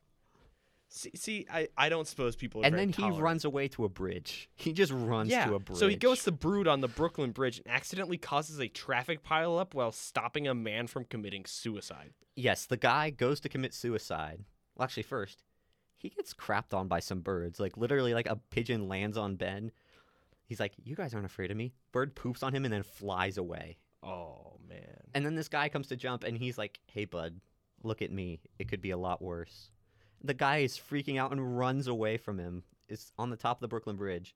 See, 0.89 1.11
see, 1.15 1.45
I, 1.51 1.67
I 1.77 1.89
don't 1.89 2.07
suppose 2.07 2.35
people. 2.35 2.61
Are 2.61 2.65
and 2.65 2.75
then 2.77 2.89
he 2.89 3.01
tolerant. 3.01 3.21
runs 3.21 3.45
away 3.45 3.67
to 3.69 3.85
a 3.85 3.89
bridge. 3.89 4.49
He 4.55 4.73
just 4.73 4.91
runs 4.91 5.29
yeah. 5.29 5.45
to 5.45 5.55
a 5.55 5.59
bridge. 5.59 5.79
So 5.79 5.87
he 5.87 5.95
goes 5.95 6.23
to 6.23 6.31
brood 6.31 6.67
on 6.67 6.81
the 6.81 6.87
Brooklyn 6.87 7.31
Bridge 7.31 7.59
and 7.59 7.67
accidentally 7.73 8.17
causes 8.17 8.59
a 8.59 8.67
traffic 8.67 9.23
pileup 9.23 9.73
while 9.73 9.91
stopping 9.91 10.47
a 10.47 10.53
man 10.53 10.87
from 10.87 11.05
committing 11.05 11.45
suicide. 11.45 12.13
Yes, 12.35 12.65
the 12.65 12.77
guy 12.77 13.09
goes 13.09 13.39
to 13.41 13.49
commit 13.49 13.73
suicide. 13.73 14.43
Well, 14.75 14.83
actually, 14.83 15.03
first, 15.03 15.43
he 15.97 16.09
gets 16.09 16.33
crapped 16.33 16.73
on 16.73 16.87
by 16.87 16.99
some 16.99 17.21
birds. 17.21 17.59
Like, 17.59 17.77
literally, 17.77 18.13
like 18.13 18.27
a 18.27 18.35
pigeon 18.49 18.87
lands 18.87 19.17
on 19.17 19.35
Ben. 19.35 19.71
He's 20.47 20.59
like, 20.59 20.73
You 20.83 20.95
guys 20.95 21.13
aren't 21.13 21.25
afraid 21.25 21.51
of 21.51 21.57
me. 21.57 21.73
Bird 21.91 22.15
poops 22.15 22.43
on 22.43 22.53
him 22.53 22.65
and 22.65 22.73
then 22.73 22.83
flies 22.83 23.37
away. 23.37 23.77
Oh 24.01 24.57
man. 24.67 25.01
And 25.13 25.25
then 25.25 25.35
this 25.35 25.49
guy 25.49 25.69
comes 25.69 25.87
to 25.87 25.95
jump 25.95 26.23
and 26.23 26.37
he's 26.37 26.57
like, 26.57 26.79
Hey, 26.87 27.05
bud, 27.05 27.39
look 27.83 28.01
at 28.01 28.11
me. 28.11 28.39
It 28.57 28.67
could 28.67 28.81
be 28.81 28.91
a 28.91 28.97
lot 28.97 29.21
worse. 29.21 29.71
The 30.23 30.33
guy 30.33 30.57
is 30.57 30.77
freaking 30.77 31.19
out 31.19 31.31
and 31.31 31.57
runs 31.57 31.87
away 31.87 32.17
from 32.17 32.39
him. 32.39 32.63
It's 32.89 33.11
on 33.17 33.29
the 33.29 33.37
top 33.37 33.57
of 33.57 33.61
the 33.61 33.67
Brooklyn 33.67 33.97
Bridge. 33.97 34.35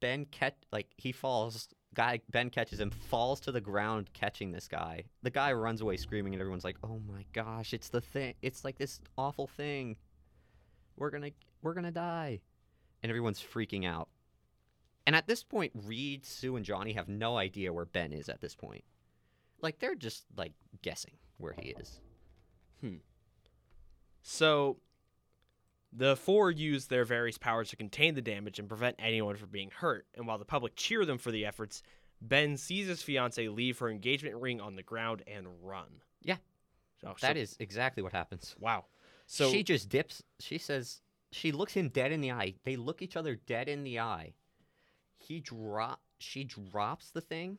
Ben 0.00 0.26
catch 0.26 0.54
like 0.72 0.88
he 0.96 1.12
falls. 1.12 1.68
Guy 1.94 2.20
Ben 2.30 2.50
catches 2.50 2.78
him, 2.78 2.90
falls 2.90 3.40
to 3.40 3.52
the 3.52 3.60
ground, 3.60 4.10
catching 4.12 4.52
this 4.52 4.68
guy. 4.68 5.04
The 5.22 5.30
guy 5.30 5.52
runs 5.52 5.80
away 5.80 5.96
screaming, 5.96 6.34
and 6.34 6.40
everyone's 6.40 6.64
like, 6.64 6.76
"Oh 6.82 7.00
my 7.08 7.24
gosh, 7.32 7.72
it's 7.72 7.88
the 7.88 8.02
thing! 8.02 8.34
It's 8.42 8.64
like 8.64 8.76
this 8.76 9.00
awful 9.16 9.46
thing. 9.46 9.96
We're 10.96 11.10
gonna 11.10 11.30
we're 11.62 11.74
gonna 11.74 11.90
die," 11.90 12.40
and 13.02 13.10
everyone's 13.10 13.42
freaking 13.42 13.86
out. 13.86 14.08
And 15.06 15.14
at 15.14 15.26
this 15.26 15.44
point, 15.44 15.72
Reed, 15.74 16.26
Sue, 16.26 16.56
and 16.56 16.64
Johnny 16.64 16.92
have 16.92 17.08
no 17.08 17.38
idea 17.38 17.72
where 17.72 17.84
Ben 17.84 18.12
is 18.12 18.28
at 18.28 18.40
this 18.40 18.54
point. 18.54 18.84
Like 19.62 19.78
they're 19.78 19.94
just 19.94 20.24
like 20.36 20.52
guessing 20.82 21.14
where 21.38 21.54
he 21.58 21.70
is. 21.70 22.00
Hmm. 22.80 22.96
So, 24.28 24.78
the 25.92 26.16
four 26.16 26.50
use 26.50 26.86
their 26.86 27.04
various 27.04 27.38
powers 27.38 27.70
to 27.70 27.76
contain 27.76 28.14
the 28.16 28.20
damage 28.20 28.58
and 28.58 28.68
prevent 28.68 28.96
anyone 28.98 29.36
from 29.36 29.50
being 29.50 29.70
hurt. 29.70 30.04
And 30.16 30.26
while 30.26 30.36
the 30.36 30.44
public 30.44 30.74
cheer 30.74 31.04
them 31.04 31.16
for 31.16 31.30
the 31.30 31.46
efforts, 31.46 31.80
Ben 32.20 32.56
sees 32.56 32.88
his 32.88 33.04
fiancee 33.04 33.48
leave 33.48 33.78
her 33.78 33.88
engagement 33.88 34.34
ring 34.34 34.60
on 34.60 34.74
the 34.74 34.82
ground 34.82 35.22
and 35.28 35.46
run. 35.62 36.02
Yeah. 36.22 36.38
Oh, 37.04 37.14
so, 37.16 37.26
That 37.28 37.36
so- 37.36 37.40
is 37.42 37.56
exactly 37.60 38.02
what 38.02 38.12
happens. 38.12 38.56
wow. 38.58 38.86
So 39.26 39.48
she 39.50 39.62
just 39.62 39.88
dips. 39.88 40.24
She 40.40 40.58
says 40.58 41.02
she 41.30 41.52
looks 41.52 41.74
him 41.74 41.88
dead 41.88 42.10
in 42.10 42.20
the 42.20 42.32
eye. 42.32 42.54
They 42.64 42.74
look 42.74 43.02
each 43.02 43.16
other 43.16 43.36
dead 43.36 43.68
in 43.68 43.84
the 43.84 44.00
eye. 44.00 44.34
He 45.18 45.38
drop. 45.38 46.00
She 46.18 46.42
drops 46.42 47.10
the 47.10 47.20
thing, 47.20 47.58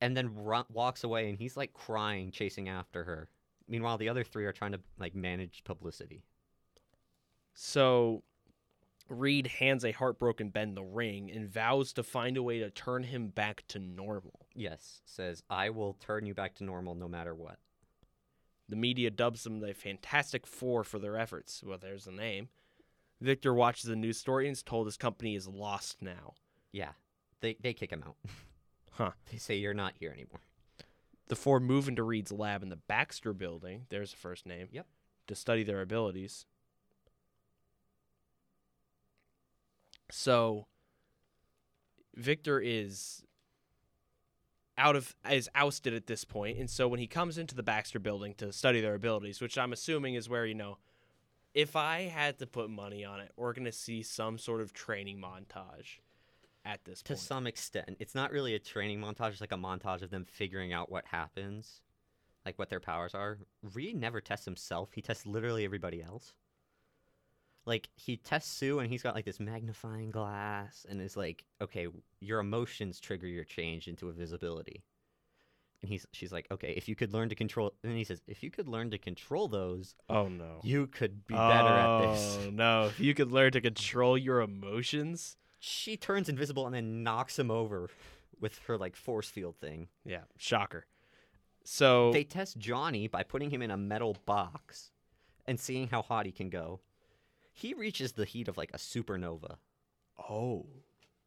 and 0.00 0.16
then 0.16 0.34
ru- 0.34 0.64
walks 0.70 1.04
away. 1.04 1.28
And 1.28 1.38
he's 1.38 1.56
like 1.56 1.74
crying, 1.74 2.30
chasing 2.30 2.68
after 2.70 3.04
her. 3.04 3.28
Meanwhile, 3.68 3.98
the 3.98 4.08
other 4.08 4.24
three 4.24 4.44
are 4.44 4.52
trying 4.52 4.72
to 4.72 4.80
like 4.98 5.14
manage 5.14 5.64
publicity. 5.64 6.22
So 7.54 8.22
Reed 9.08 9.46
hands 9.46 9.84
a 9.84 9.92
heartbroken 9.92 10.50
Ben 10.50 10.74
the 10.74 10.82
ring 10.82 11.30
and 11.30 11.48
vows 11.48 11.92
to 11.94 12.02
find 12.02 12.36
a 12.36 12.42
way 12.42 12.58
to 12.60 12.70
turn 12.70 13.04
him 13.04 13.28
back 13.28 13.64
to 13.68 13.78
normal. 13.78 14.46
Yes, 14.54 15.02
says 15.04 15.42
I 15.50 15.70
will 15.70 15.94
turn 15.94 16.26
you 16.26 16.34
back 16.34 16.54
to 16.56 16.64
normal 16.64 16.94
no 16.94 17.08
matter 17.08 17.34
what. 17.34 17.58
The 18.68 18.76
media 18.76 19.10
dubs 19.10 19.44
them 19.44 19.60
the 19.60 19.74
Fantastic 19.74 20.46
Four 20.46 20.84
for 20.84 20.98
their 20.98 21.16
efforts. 21.16 21.62
Well, 21.64 21.78
there's 21.78 22.04
the 22.04 22.12
name. 22.12 22.48
Victor 23.20 23.54
watches 23.54 23.84
the 23.84 23.96
news 23.96 24.18
story 24.18 24.46
and 24.46 24.56
is 24.56 24.62
told 24.62 24.86
his 24.86 24.96
company 24.96 25.36
is 25.36 25.46
lost 25.46 26.00
now. 26.00 26.34
Yeah, 26.72 26.92
they 27.40 27.56
they 27.60 27.74
kick 27.74 27.92
him 27.92 28.04
out. 28.06 28.16
Huh. 28.92 29.10
They 29.30 29.38
say 29.38 29.56
you're 29.56 29.74
not 29.74 29.94
here 29.98 30.10
anymore. 30.10 30.40
The 31.28 31.36
four 31.36 31.60
move 31.60 31.88
into 31.88 32.02
Reed's 32.02 32.32
lab 32.32 32.62
in 32.62 32.68
the 32.68 32.76
Baxter 32.76 33.32
building. 33.32 33.86
There's 33.88 34.10
the 34.10 34.16
first 34.16 34.46
name. 34.46 34.68
Yep. 34.70 34.86
To 35.28 35.34
study 35.34 35.62
their 35.62 35.80
abilities. 35.80 36.46
So 40.10 40.66
Victor 42.14 42.60
is 42.60 43.24
out 44.76 44.94
of 44.94 45.14
is 45.30 45.48
ousted 45.54 45.94
at 45.94 46.06
this 46.06 46.24
point, 46.24 46.58
and 46.58 46.68
so 46.68 46.86
when 46.86 47.00
he 47.00 47.06
comes 47.06 47.38
into 47.38 47.54
the 47.54 47.62
Baxter 47.62 47.98
building 47.98 48.34
to 48.34 48.52
study 48.52 48.82
their 48.82 48.94
abilities, 48.94 49.40
which 49.40 49.56
I'm 49.56 49.72
assuming 49.72 50.14
is 50.14 50.28
where 50.28 50.44
you 50.44 50.54
know, 50.54 50.76
if 51.54 51.76
I 51.76 52.02
had 52.02 52.38
to 52.40 52.46
put 52.46 52.68
money 52.68 53.04
on 53.06 53.20
it, 53.20 53.32
we're 53.36 53.54
gonna 53.54 53.72
see 53.72 54.02
some 54.02 54.36
sort 54.36 54.60
of 54.60 54.74
training 54.74 55.18
montage 55.18 56.00
at 56.64 56.84
this 56.84 57.02
To 57.02 57.14
point. 57.14 57.20
some 57.20 57.46
extent, 57.46 57.96
it's 57.98 58.14
not 58.14 58.30
really 58.32 58.54
a 58.54 58.58
training 58.58 59.00
montage. 59.00 59.32
It's 59.32 59.40
like 59.40 59.52
a 59.52 59.56
montage 59.56 60.02
of 60.02 60.10
them 60.10 60.24
figuring 60.24 60.72
out 60.72 60.90
what 60.90 61.06
happens, 61.06 61.80
like 62.46 62.58
what 62.58 62.68
their 62.70 62.80
powers 62.80 63.14
are. 63.14 63.38
Reed 63.74 63.96
never 63.96 64.20
tests 64.20 64.44
himself. 64.44 64.90
He 64.92 65.02
tests 65.02 65.26
literally 65.26 65.64
everybody 65.64 66.02
else. 66.02 66.34
Like 67.64 67.88
he 67.94 68.16
tests 68.16 68.50
Sue, 68.52 68.80
and 68.80 68.90
he's 68.90 69.02
got 69.02 69.14
like 69.14 69.24
this 69.24 69.38
magnifying 69.38 70.10
glass, 70.10 70.84
and 70.88 71.00
is 71.00 71.16
like, 71.16 71.44
"Okay, 71.60 71.86
your 72.20 72.40
emotions 72.40 72.98
trigger 72.98 73.28
your 73.28 73.44
change 73.44 73.86
into 73.86 74.08
invisibility." 74.08 74.82
And 75.80 75.88
he's, 75.88 76.04
she's 76.12 76.32
like, 76.32 76.46
"Okay, 76.50 76.72
if 76.76 76.88
you 76.88 76.96
could 76.96 77.12
learn 77.12 77.28
to 77.28 77.36
control," 77.36 77.72
and 77.84 77.96
he 77.96 78.02
says, 78.02 78.20
"If 78.26 78.42
you 78.42 78.50
could 78.50 78.66
learn 78.66 78.90
to 78.90 78.98
control 78.98 79.46
those, 79.46 79.94
oh 80.08 80.28
no. 80.28 80.58
you 80.64 80.88
could 80.88 81.24
be 81.24 81.34
better 81.34 81.68
at 81.68 82.00
this." 82.12 82.38
Oh, 82.46 82.50
no. 82.50 82.86
If 82.86 82.98
you 82.98 83.14
could 83.14 83.30
learn 83.30 83.52
to 83.52 83.60
control 83.60 84.18
your 84.18 84.40
emotions. 84.40 85.36
She 85.64 85.96
turns 85.96 86.28
invisible 86.28 86.66
and 86.66 86.74
then 86.74 87.04
knocks 87.04 87.38
him 87.38 87.48
over 87.48 87.88
with 88.40 88.58
her 88.66 88.76
like 88.76 88.96
force 88.96 89.28
field 89.30 89.54
thing. 89.60 89.86
Yeah, 90.04 90.22
shocker. 90.36 90.86
So, 91.62 92.12
They 92.12 92.24
test 92.24 92.58
Johnny 92.58 93.06
by 93.06 93.22
putting 93.22 93.50
him 93.50 93.62
in 93.62 93.70
a 93.70 93.76
metal 93.76 94.16
box 94.26 94.90
and 95.46 95.60
seeing 95.60 95.86
how 95.86 96.02
hot 96.02 96.26
he 96.26 96.32
can 96.32 96.50
go. 96.50 96.80
He 97.52 97.74
reaches 97.74 98.12
the 98.12 98.24
heat 98.24 98.48
of 98.48 98.56
like 98.56 98.70
a 98.74 98.78
supernova. 98.78 99.56
oh. 100.28 100.66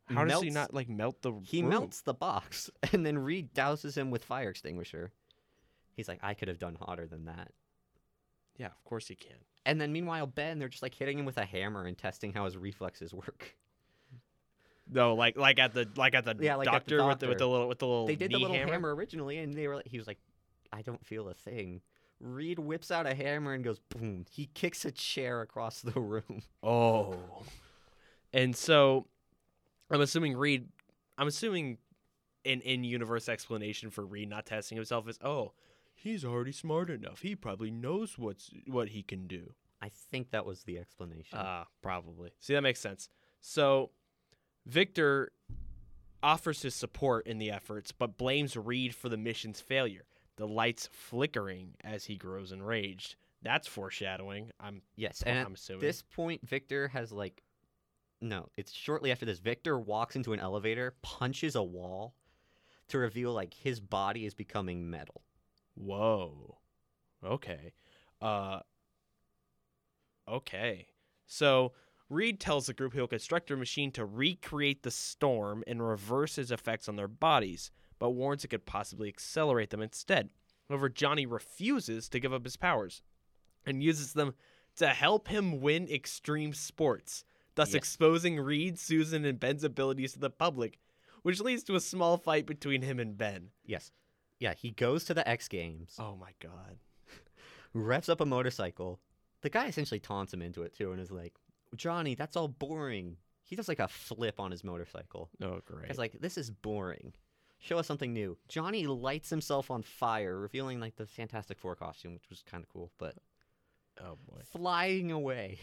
How 0.08 0.24
does 0.26 0.42
he 0.42 0.50
melts- 0.52 0.54
not 0.54 0.74
like 0.74 0.90
melt 0.90 1.22
the 1.24 1.32
He 1.44 1.62
room? 1.62 1.70
melts 1.70 2.02
the 2.02 2.14
box 2.14 2.70
and 2.94 3.06
then 3.06 3.18
Reed 3.18 3.54
douses 3.56 3.96
him 3.98 4.12
with 4.12 4.24
fire 4.26 4.50
extinguisher. 4.50 5.12
He's 5.96 6.08
like, 6.10 6.20
I 6.22 6.34
could 6.34 6.48
have 6.50 6.60
done 6.60 6.76
hotter 6.80 7.08
than 7.08 7.26
that. 7.26 7.54
Yeah, 8.58 8.68
of 8.68 8.84
course 8.84 9.08
he 9.08 9.16
can. 9.16 9.38
And 9.66 9.80
then 9.82 9.92
meanwhile, 9.94 10.28
Ben, 10.28 10.60
they're 10.60 10.68
just 10.70 10.84
like 10.84 10.94
hitting 10.94 11.18
him 11.18 11.26
with 11.26 11.38
a 11.38 11.46
hammer 11.46 11.86
and 11.86 11.98
testing 11.98 12.34
how 12.34 12.44
his 12.46 12.58
reflexes 12.58 13.14
work. 13.14 13.56
No, 14.92 15.16
like 15.16 15.38
like 15.38 15.60
at 15.60 15.74
the 15.74 15.88
like 15.96 16.14
at 16.14 16.26
the 16.26 16.36
Yeah, 16.40 16.56
like 16.56 16.68
at 16.68 16.86
the 16.86 16.98
doctor, 16.98 17.08
with 17.08 17.20
the 17.20 17.28
with 17.28 17.38
the 17.40 17.48
little 17.48 17.68
with 17.68 17.80
the 17.80 17.88
little 17.88 18.08
They 18.08 18.16
did 18.16 18.32
the 18.32 18.38
little 18.38 18.56
hammer. 18.56 18.74
hammer. 18.74 18.96
originally, 18.96 19.40
and 19.40 19.54
they 19.54 19.68
were 19.68 19.76
like, 19.78 19.88
he 19.88 19.98
was 19.98 20.08
like, 20.08 20.20
I 20.72 20.82
don't 20.82 21.04
feel 21.06 21.28
a 21.30 21.34
thing. 21.34 21.82
Reed 22.20 22.60
whips 22.60 22.92
out 22.92 23.06
a 23.06 23.14
hammer 23.14 23.54
and 23.54 23.64
goes 23.64 23.80
boom. 23.80 24.26
He 24.30 24.50
kicks 24.54 24.86
a 24.86 24.92
chair 24.92 25.42
across 25.42 25.82
the 25.82 26.00
room. 26.00 26.44
Oh. 26.64 27.18
And 28.34 28.56
so 28.56 29.08
I'm 29.90 30.02
assuming 30.02 30.36
Reed 30.38 30.68
I'm 31.18 31.28
assuming 31.28 31.78
an 32.46 32.62
in 32.62 32.84
universe 32.84 33.28
explanation 33.30 33.90
for 33.90 34.06
Reed 34.06 34.30
not 34.30 34.46
testing 34.46 34.76
himself 34.76 35.08
is 35.10 35.18
oh, 35.24 35.54
he's 35.94 36.24
already 36.26 36.52
smart 36.52 36.90
enough. 36.90 37.22
He 37.22 37.36
probably 37.36 37.72
knows 37.72 38.18
what's 38.18 38.52
what 38.68 38.90
he 38.90 39.02
can 39.04 39.28
do. 39.28 39.54
I 39.82 39.90
think 39.90 40.32
that 40.32 40.46
was 40.46 40.64
the 40.64 40.78
explanation. 40.78 41.38
Ah, 41.40 41.66
probably. 41.82 42.32
See 42.40 42.54
that 42.54 42.62
makes 42.62 42.80
sense. 42.80 43.10
So 43.42 43.92
Victor 44.66 45.32
offers 46.24 46.62
his 46.62 46.74
support 46.74 47.28
in 47.28 47.38
the 47.38 47.52
efforts, 47.52 47.92
but 47.92 48.18
blames 48.18 48.58
Reed 48.58 48.96
for 48.96 49.10
the 49.10 49.18
mission's 49.18 49.62
failure. 49.62 50.06
The 50.38 50.48
lights 50.48 50.90
flickering 50.92 51.76
as 51.84 52.06
he 52.06 52.16
grows 52.16 52.52
enraged. 52.52 53.16
That's 53.42 53.68
foreshadowing. 53.68 54.52
I'm 54.60 54.82
yes, 54.96 55.22
and 55.26 55.38
at 55.38 55.46
I'm 55.46 55.54
assuming. 55.54 55.82
this 55.82 56.02
point, 56.02 56.48
Victor 56.48 56.88
has 56.90 57.12
like, 57.12 57.44
no, 58.20 58.50
it's 58.58 58.72
shortly 58.72 59.12
after 59.12 59.26
this. 59.26 59.40
Victor 59.40 59.80
walks 59.80 60.16
into 60.16 60.34
an 60.34 60.40
elevator, 60.40 60.96
punches 61.04 61.56
a 61.56 61.64
wall, 61.64 62.16
to 62.88 62.98
reveal 62.98 63.34
like 63.34 63.54
his 63.54 63.80
body 63.80 64.26
is 64.26 64.34
becoming 64.34 64.90
metal. 64.90 65.22
Whoa. 65.76 66.58
Okay. 67.24 67.74
Uh 68.22 68.60
Okay. 70.28 70.88
So 71.28 71.74
Reed 72.10 72.40
tells 72.40 72.68
the 72.68 72.74
group 72.74 72.94
he'll 72.94 73.08
construct 73.08 73.50
a 73.52 73.58
machine 73.58 73.92
to 73.94 74.06
recreate 74.06 74.84
the 74.84 74.92
storm 74.92 75.64
and 75.66 75.86
reverse 75.86 76.38
its 76.38 76.52
effects 76.52 76.88
on 76.88 76.96
their 76.96 77.08
bodies, 77.08 77.72
but 78.00 78.12
warns 78.12 78.44
it 78.44 78.50
could 78.50 78.66
possibly 78.66 79.08
accelerate 79.08 79.72
them 79.72 79.82
instead. 79.82 80.30
However, 80.70 80.90
Johnny 80.90 81.26
refuses 81.26 82.08
to 82.10 82.20
give 82.20 82.34
up 82.34 82.44
his 82.44 82.58
powers 82.58 83.02
and 83.66 83.82
uses 83.84 84.14
them 84.14 84.36
to 84.78 84.88
help 84.90 85.28
him 85.30 85.62
win 85.62 85.88
extreme 85.90 86.54
sports, 86.54 87.24
thus 87.56 87.70
Yes. 87.70 87.76
exposing 87.76 88.40
Reed, 88.40 88.78
Susan, 88.78 89.26
and 89.26 89.40
Ben's 89.40 89.64
abilities 89.64 90.14
to 90.14 90.20
the 90.20 90.30
public, 90.30 90.78
which 91.24 91.40
leads 91.40 91.64
to 91.64 91.76
a 91.76 91.80
small 91.80 92.18
fight 92.18 92.46
between 92.46 92.82
him 92.84 93.00
and 93.00 93.18
Ben. 93.18 93.50
Yes, 93.66 93.92
yeah, 94.40 94.54
he 94.54 94.70
goes 94.72 95.06
to 95.06 95.14
the 95.16 95.28
X 95.28 95.48
Games, 95.48 95.96
Oh 95.98 96.16
my 96.16 96.32
god. 96.40 96.78
revs 97.74 98.10
up 98.10 98.22
a 98.22 98.26
motorcycle. 98.26 99.00
The 99.42 99.50
guy 99.50 99.68
essentially 99.68 100.00
taunts 100.00 100.34
him 100.34 100.42
into 100.42 100.64
it 100.64 100.74
too, 100.74 100.92
and 100.92 101.00
is 101.02 101.12
like, 101.12 101.34
Johnny, 101.78 102.16
that's 102.16 102.36
all 102.36 102.48
boring. 102.48 103.18
He 103.44 103.56
does 103.56 103.68
like 103.68 103.80
a 103.80 103.88
flip 103.88 104.40
on 104.40 104.52
his 104.52 104.64
motorcycle. 104.64 105.30
Oh 105.42 105.60
great. 105.66 105.88
He's 105.88 105.98
like, 105.98 106.20
this 106.20 106.38
is 106.38 106.50
boring. 106.50 107.14
Show 107.60 107.78
us 107.78 107.88
something 107.88 108.14
new. 108.14 108.38
Johnny 108.48 108.86
lights 108.86 109.30
himself 109.30 109.72
on 109.72 109.82
fire, 109.82 110.38
revealing 110.38 110.80
like 110.80 110.96
the 110.96 111.06
Fantastic 111.06 111.58
Four 111.60 111.76
costume, 111.76 112.14
which 112.14 112.30
was 112.30 112.44
kind 112.44 112.64
of 112.64 112.70
cool, 112.70 112.92
but 112.98 113.16
oh 114.02 114.18
boy. 114.28 114.42
flying 114.52 115.12
away 115.12 115.60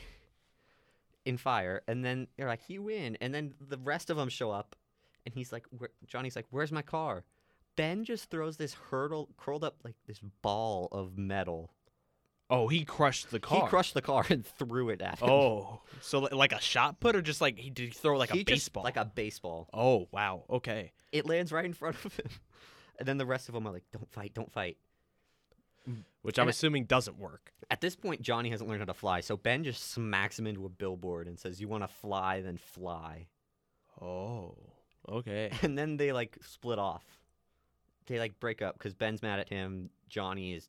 in 1.24 1.36
fire. 1.36 1.82
And 1.86 2.04
then 2.04 2.28
they're 2.36 2.48
like, 2.48 2.68
you 2.68 2.82
win. 2.82 3.16
And 3.20 3.34
then 3.34 3.54
the 3.60 3.78
rest 3.78 4.10
of 4.10 4.16
them 4.16 4.28
show 4.28 4.50
up, 4.50 4.74
and 5.26 5.34
he's 5.34 5.52
like, 5.52 5.66
Where, 5.76 5.90
Johnny's 6.06 6.36
like, 6.36 6.46
where's 6.50 6.72
my 6.72 6.82
car? 6.82 7.24
Ben 7.76 8.04
just 8.04 8.30
throws 8.30 8.56
this 8.56 8.74
hurdle, 8.74 9.28
curled 9.36 9.64
up 9.64 9.76
like 9.84 9.96
this 10.06 10.20
ball 10.42 10.88
of 10.92 11.16
metal. 11.16 11.70
Oh, 12.54 12.68
he 12.68 12.84
crushed 12.84 13.30
the 13.30 13.40
car. 13.40 13.62
He 13.62 13.66
crushed 13.68 13.94
the 13.94 14.02
car 14.02 14.26
and 14.30 14.44
threw 14.46 14.90
it 14.90 15.00
at 15.00 15.20
him. 15.20 15.30
Oh, 15.30 15.80
so 16.02 16.18
like 16.20 16.52
a 16.52 16.60
shot 16.60 17.00
put, 17.00 17.16
or 17.16 17.22
just 17.22 17.40
like 17.40 17.58
he 17.58 17.70
did 17.70 17.84
he 17.86 17.90
throw 17.92 18.18
like 18.18 18.30
He 18.30 18.40
a 18.42 18.44
baseball? 18.44 18.84
like 18.84 18.98
a 18.98 19.06
baseball. 19.06 19.68
Oh 19.72 20.06
wow. 20.12 20.44
Okay. 20.50 20.92
It 21.12 21.24
lands 21.26 21.50
right 21.50 21.64
in 21.64 21.72
front 21.72 21.96
of 22.04 22.14
him. 22.14 22.28
And 22.98 23.08
then 23.08 23.16
the 23.16 23.24
rest 23.26 23.48
of 23.48 23.54
them 23.54 23.66
are 23.66 23.72
like, 23.72 23.84
don't 23.90 24.10
fight, 24.12 24.34
don't 24.34 24.52
fight. 24.52 24.76
Which 26.20 26.38
I'm 26.38 26.42
And- 26.42 26.50
assuming 26.50 26.84
doesn't 26.84 27.18
work. 27.18 27.52
At 27.70 27.80
this 27.80 27.96
point, 27.96 28.22
Johnny 28.22 28.50
hasn't 28.50 28.68
learned 28.68 28.82
how 28.82 28.86
to 28.86 28.94
fly, 28.94 29.20
so 29.22 29.36
Ben 29.36 29.64
just 29.64 29.90
smacks 29.90 30.38
him 30.38 30.46
into 30.46 30.64
a 30.66 30.68
billboard 30.68 31.26
and 31.26 31.38
says, 31.38 31.60
You 31.60 31.66
want 31.68 31.82
to 31.82 31.88
fly, 31.88 32.40
then 32.42 32.58
fly. 32.58 33.26
Oh. 34.00 34.54
Okay. 35.08 35.50
And 35.62 35.76
then 35.76 35.96
they 35.96 36.12
like 36.12 36.36
split 36.42 36.78
off. 36.78 37.04
They 38.06 38.18
like 38.18 38.38
break 38.38 38.62
up 38.62 38.78
because 38.78 38.94
Ben's 38.94 39.22
mad 39.22 39.40
at 39.40 39.48
him. 39.48 39.90
Johnny 40.08 40.52
is 40.54 40.68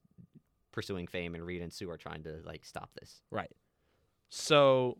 pursuing 0.73 1.07
fame, 1.07 1.36
and 1.36 1.45
Reed 1.45 1.62
and 1.62 1.71
Sue 1.71 1.89
are 1.89 1.97
trying 1.97 2.23
to 2.23 2.41
like 2.45 2.65
stop 2.65 2.89
this. 2.99 3.21
Right. 3.31 3.51
So, 4.29 4.97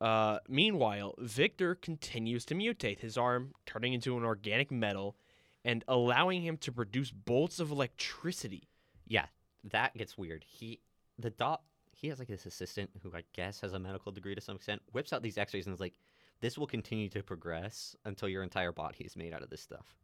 uh, 0.00 0.38
meanwhile, 0.48 1.14
Victor 1.18 1.74
continues 1.74 2.44
to 2.44 2.54
mutate 2.54 3.00
his 3.00 3.16
arm, 3.16 3.54
turning 3.66 3.94
into 3.94 4.16
an 4.16 4.24
organic 4.24 4.70
metal, 4.70 5.16
and 5.64 5.82
allowing 5.88 6.42
him 6.42 6.56
to 6.58 6.70
produce 6.70 7.10
bolts 7.10 7.58
of 7.58 7.70
electricity. 7.70 8.68
Yeah, 9.06 9.26
that 9.64 9.96
gets 9.96 10.18
weird. 10.18 10.44
He, 10.46 10.80
the 11.18 11.30
doc, 11.30 11.62
he 11.92 12.08
has 12.08 12.18
like 12.18 12.28
this 12.28 12.46
assistant 12.46 12.90
who 13.02 13.10
I 13.14 13.22
guess 13.32 13.60
has 13.62 13.72
a 13.72 13.78
medical 13.78 14.12
degree 14.12 14.34
to 14.34 14.40
some 14.40 14.56
extent, 14.56 14.82
whips 14.92 15.12
out 15.12 15.22
these 15.22 15.38
x 15.38 15.54
rays 15.54 15.66
and 15.66 15.72
is 15.72 15.80
like, 15.80 15.98
This 16.40 16.58
will 16.58 16.66
continue 16.66 17.08
to 17.08 17.22
progress 17.22 17.96
until 18.04 18.28
your 18.28 18.42
entire 18.42 18.72
body 18.72 19.04
is 19.04 19.16
made 19.16 19.32
out 19.32 19.42
of 19.42 19.50
this 19.50 19.62
stuff. 19.62 19.96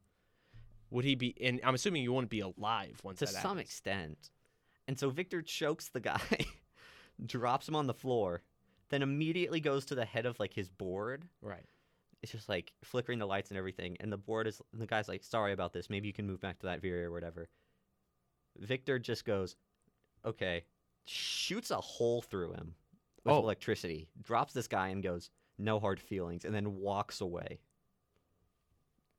Would 0.90 1.04
he 1.04 1.14
be? 1.14 1.34
And 1.40 1.60
I'm 1.64 1.74
assuming 1.74 2.02
you 2.02 2.12
wouldn't 2.12 2.30
be 2.30 2.40
alive 2.40 3.00
once 3.02 3.20
to 3.20 3.26
some 3.26 3.42
happens. 3.42 3.60
extent. 3.60 4.30
And 4.88 4.98
so 4.98 5.10
Victor 5.10 5.40
chokes 5.42 5.88
the 5.88 6.00
guy, 6.00 6.20
drops 7.26 7.68
him 7.68 7.76
on 7.76 7.86
the 7.86 7.94
floor, 7.94 8.42
then 8.88 9.02
immediately 9.02 9.60
goes 9.60 9.84
to 9.86 9.94
the 9.94 10.04
head 10.04 10.26
of 10.26 10.38
like 10.40 10.52
his 10.52 10.68
board. 10.68 11.26
Right. 11.40 11.64
It's 12.22 12.32
just 12.32 12.48
like 12.48 12.72
flickering 12.84 13.18
the 13.18 13.26
lights 13.26 13.50
and 13.50 13.56
everything. 13.58 13.96
And 14.00 14.12
the 14.12 14.16
board 14.18 14.46
is 14.46 14.60
the 14.72 14.86
guy's 14.86 15.08
like, 15.08 15.22
sorry 15.24 15.52
about 15.52 15.72
this. 15.72 15.88
Maybe 15.88 16.08
you 16.08 16.12
can 16.12 16.26
move 16.26 16.40
back 16.40 16.58
to 16.58 16.66
that 16.66 16.80
area 16.84 17.08
or 17.08 17.12
whatever. 17.12 17.48
Victor 18.58 18.98
just 18.98 19.24
goes, 19.24 19.56
okay, 20.24 20.64
shoots 21.06 21.70
a 21.70 21.76
hole 21.76 22.20
through 22.20 22.52
him 22.52 22.74
with 23.24 23.34
Oh. 23.34 23.38
electricity, 23.38 24.08
drops 24.22 24.52
this 24.52 24.66
guy 24.68 24.88
and 24.88 25.02
goes, 25.02 25.30
no 25.58 25.78
hard 25.78 26.00
feelings, 26.00 26.44
and 26.44 26.54
then 26.54 26.76
walks 26.76 27.20
away. 27.20 27.60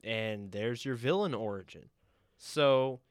And 0.04 0.52
there's 0.52 0.86
your 0.86 0.96
villain 0.96 1.34
origin. 1.34 1.90
So, 2.38 3.02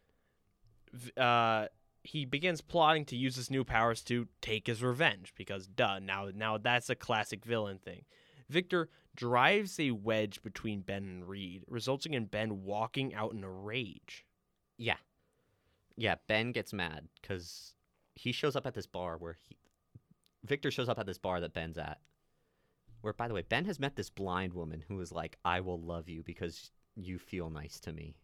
uh, 1.17 1.67
he 2.03 2.25
begins 2.25 2.61
plotting 2.61 3.05
to 3.07 3.17
use 3.17 3.37
his 3.37 3.51
new 3.51 3.65
powers 3.65 4.03
to 4.03 4.27
take 4.41 4.67
his 4.67 4.83
revenge 4.83 5.33
because, 5.37 5.67
duh, 5.67 5.99
now 5.99 6.31
now 6.35 6.59
that's 6.59 6.91
a 6.91 6.95
classic 6.95 7.45
villain 7.45 7.79
thing. 7.79 8.05
Victor 8.49 8.89
drives 9.15 9.79
a 9.79 9.91
wedge 9.91 10.43
between 10.43 10.81
Ben 10.81 11.05
and 11.05 11.29
Reed, 11.29 11.65
resulting 11.69 12.15
in 12.15 12.27
Ben 12.27 12.65
walking 12.65 13.15
out 13.15 13.33
in 13.33 13.45
a 13.45 13.51
rage. 13.51 14.25
Yeah. 14.77 14.97
Yeah, 15.97 16.15
Ben 16.27 16.53
gets 16.53 16.73
mad 16.73 17.09
because 17.21 17.75
he 18.15 18.33
shows 18.33 18.57
up 18.57 18.67
at 18.67 18.75
this 18.75 18.87
bar 18.87 19.17
where 19.19 19.37
he. 19.49 19.57
Victor 20.45 20.71
shows 20.71 20.89
up 20.89 20.99
at 20.99 21.07
this 21.07 21.19
bar 21.19 21.41
that 21.41 21.53
Ben's 21.53 21.77
at. 21.77 22.01
Where, 23.03 23.13
by 23.13 23.29
the 23.29 23.35
way, 23.35 23.43
Ben 23.43 23.67
has 23.67 23.79
met 23.79 23.97
this 23.97 24.11
blind 24.11 24.55
woman 24.55 24.85
who 24.89 24.99
is 25.01 25.13
like, 25.13 25.37
I 25.45 25.61
will 25.61 25.81
love 25.81 26.09
you 26.09 26.23
because 26.23 26.71
you 27.05 27.19
feel 27.19 27.51
nice 27.51 27.81
to 27.81 27.93
me. 27.93 28.17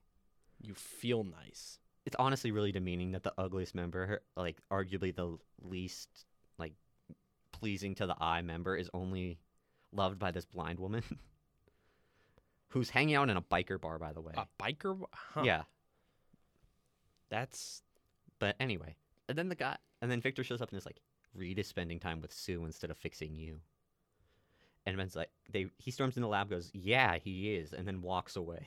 You 0.61 0.75
feel 0.75 1.25
nice. 1.25 1.79
It's 2.05 2.17
honestly 2.19 2.51
really 2.51 2.73
demeaning 2.73 3.13
that 3.13 3.25
the 3.25 3.33
ugliest 3.37 3.75
member, 3.75 4.23
like, 4.37 4.59
arguably 4.71 5.15
the 5.15 5.37
least, 5.61 6.09
like, 6.59 6.75
pleasing 7.53 7.95
to 7.97 8.07
the 8.07 8.17
eye 8.21 8.43
member, 8.43 8.77
is 8.77 8.89
only 8.95 9.39
loved 9.93 10.19
by 10.19 10.31
this 10.31 10.45
blind 10.45 10.79
woman. 10.79 11.03
Who's 12.69 12.91
hanging 12.91 13.15
out 13.15 13.31
in 13.31 13.37
a 13.37 13.43
biker 13.43 13.81
bar, 13.81 13.99
by 13.99 14.13
the 14.13 14.21
way. 14.21 14.35
A 14.37 14.47
biker? 14.63 14.99
Huh. 15.13 15.43
Yeah. 15.45 15.63
That's 17.29 17.83
But 18.39 18.57
anyway, 18.61 18.97
and 19.29 19.37
then 19.37 19.49
the 19.49 19.55
guy, 19.55 19.77
and 20.01 20.11
then 20.11 20.21
Victor 20.21 20.45
shows 20.45 20.61
up 20.61 20.71
and 20.71 20.79
is 20.79 20.87
like, 20.87 21.01
Reed 21.35 21.59
is 21.59 21.67
spending 21.67 21.99
time 21.99 22.21
with 22.21 22.33
Sue 22.33 22.65
instead 22.65 22.91
of 22.91 22.97
fixing 22.97 23.35
you. 23.35 23.61
And 24.87 24.97
Ben's 24.97 25.17
like, 25.17 25.31
they 25.51 25.67
he 25.79 25.91
storms 25.91 26.17
in 26.17 26.23
the 26.23 26.29
lab, 26.29 26.49
goes, 26.49 26.71
yeah, 26.73 27.19
he 27.19 27.55
is, 27.55 27.73
and 27.73 27.87
then 27.87 28.01
walks 28.03 28.37
away. 28.37 28.67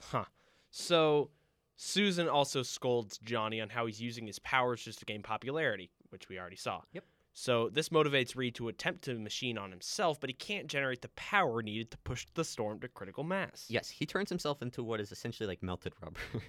Huh. 0.00 0.24
So 0.70 1.30
Susan 1.76 2.28
also 2.28 2.62
scolds 2.62 3.18
Johnny 3.18 3.60
on 3.60 3.70
how 3.70 3.86
he's 3.86 4.00
using 4.00 4.26
his 4.26 4.38
powers 4.40 4.82
just 4.82 4.98
to 5.00 5.04
gain 5.06 5.22
popularity, 5.22 5.90
which 6.10 6.28
we 6.28 6.38
already 6.38 6.56
saw. 6.56 6.82
Yep. 6.92 7.04
So 7.32 7.68
this 7.70 7.90
motivates 7.90 8.34
Reed 8.36 8.54
to 8.56 8.68
attempt 8.68 9.04
to 9.04 9.18
machine 9.18 9.58
on 9.58 9.70
himself, 9.70 10.18
but 10.20 10.30
he 10.30 10.34
can't 10.34 10.68
generate 10.68 11.02
the 11.02 11.08
power 11.08 11.62
needed 11.62 11.90
to 11.90 11.98
push 11.98 12.26
the 12.34 12.44
storm 12.44 12.80
to 12.80 12.88
critical 12.88 13.24
mass. 13.24 13.66
Yes, 13.68 13.90
he 13.90 14.06
turns 14.06 14.28
himself 14.30 14.62
into 14.62 14.82
what 14.82 15.00
is 15.00 15.12
essentially 15.12 15.46
like 15.46 15.62
melted 15.62 15.92
rubber. 16.02 16.20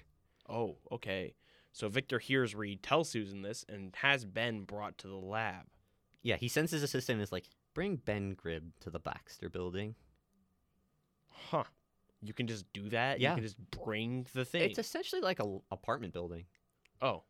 Oh, 0.49 0.77
okay. 0.93 1.35
So 1.73 1.89
Victor 1.89 2.19
hears 2.19 2.55
Reed 2.55 2.81
tell 2.81 3.03
Susan 3.03 3.41
this 3.41 3.65
and 3.67 3.93
has 3.97 4.23
Ben 4.23 4.61
brought 4.63 4.97
to 4.99 5.07
the 5.09 5.15
lab. 5.17 5.65
yeah, 6.23 6.37
he 6.37 6.47
sends 6.47 6.71
his 6.71 6.83
assistant 6.83 7.17
and 7.17 7.21
is 7.23 7.33
like, 7.33 7.49
bring 7.77 7.97
Ben 7.97 8.31
Grimm 8.31 8.73
to 8.79 8.89
the 8.89 8.97
Baxter 8.97 9.49
building. 9.49 9.93
Huh. 11.51 11.63
You 12.23 12.33
can 12.33 12.47
just 12.47 12.65
do 12.73 12.89
that? 12.89 13.19
Yeah. 13.19 13.29
You 13.29 13.35
can 13.35 13.43
just 13.43 13.57
bring 13.85 14.25
the 14.33 14.43
thing. 14.43 14.63
It's 14.63 14.79
essentially 14.79 15.21
like 15.21 15.39
a 15.39 15.59
apartment 15.69 16.11
building. 16.11 16.45
Oh. 17.03 17.21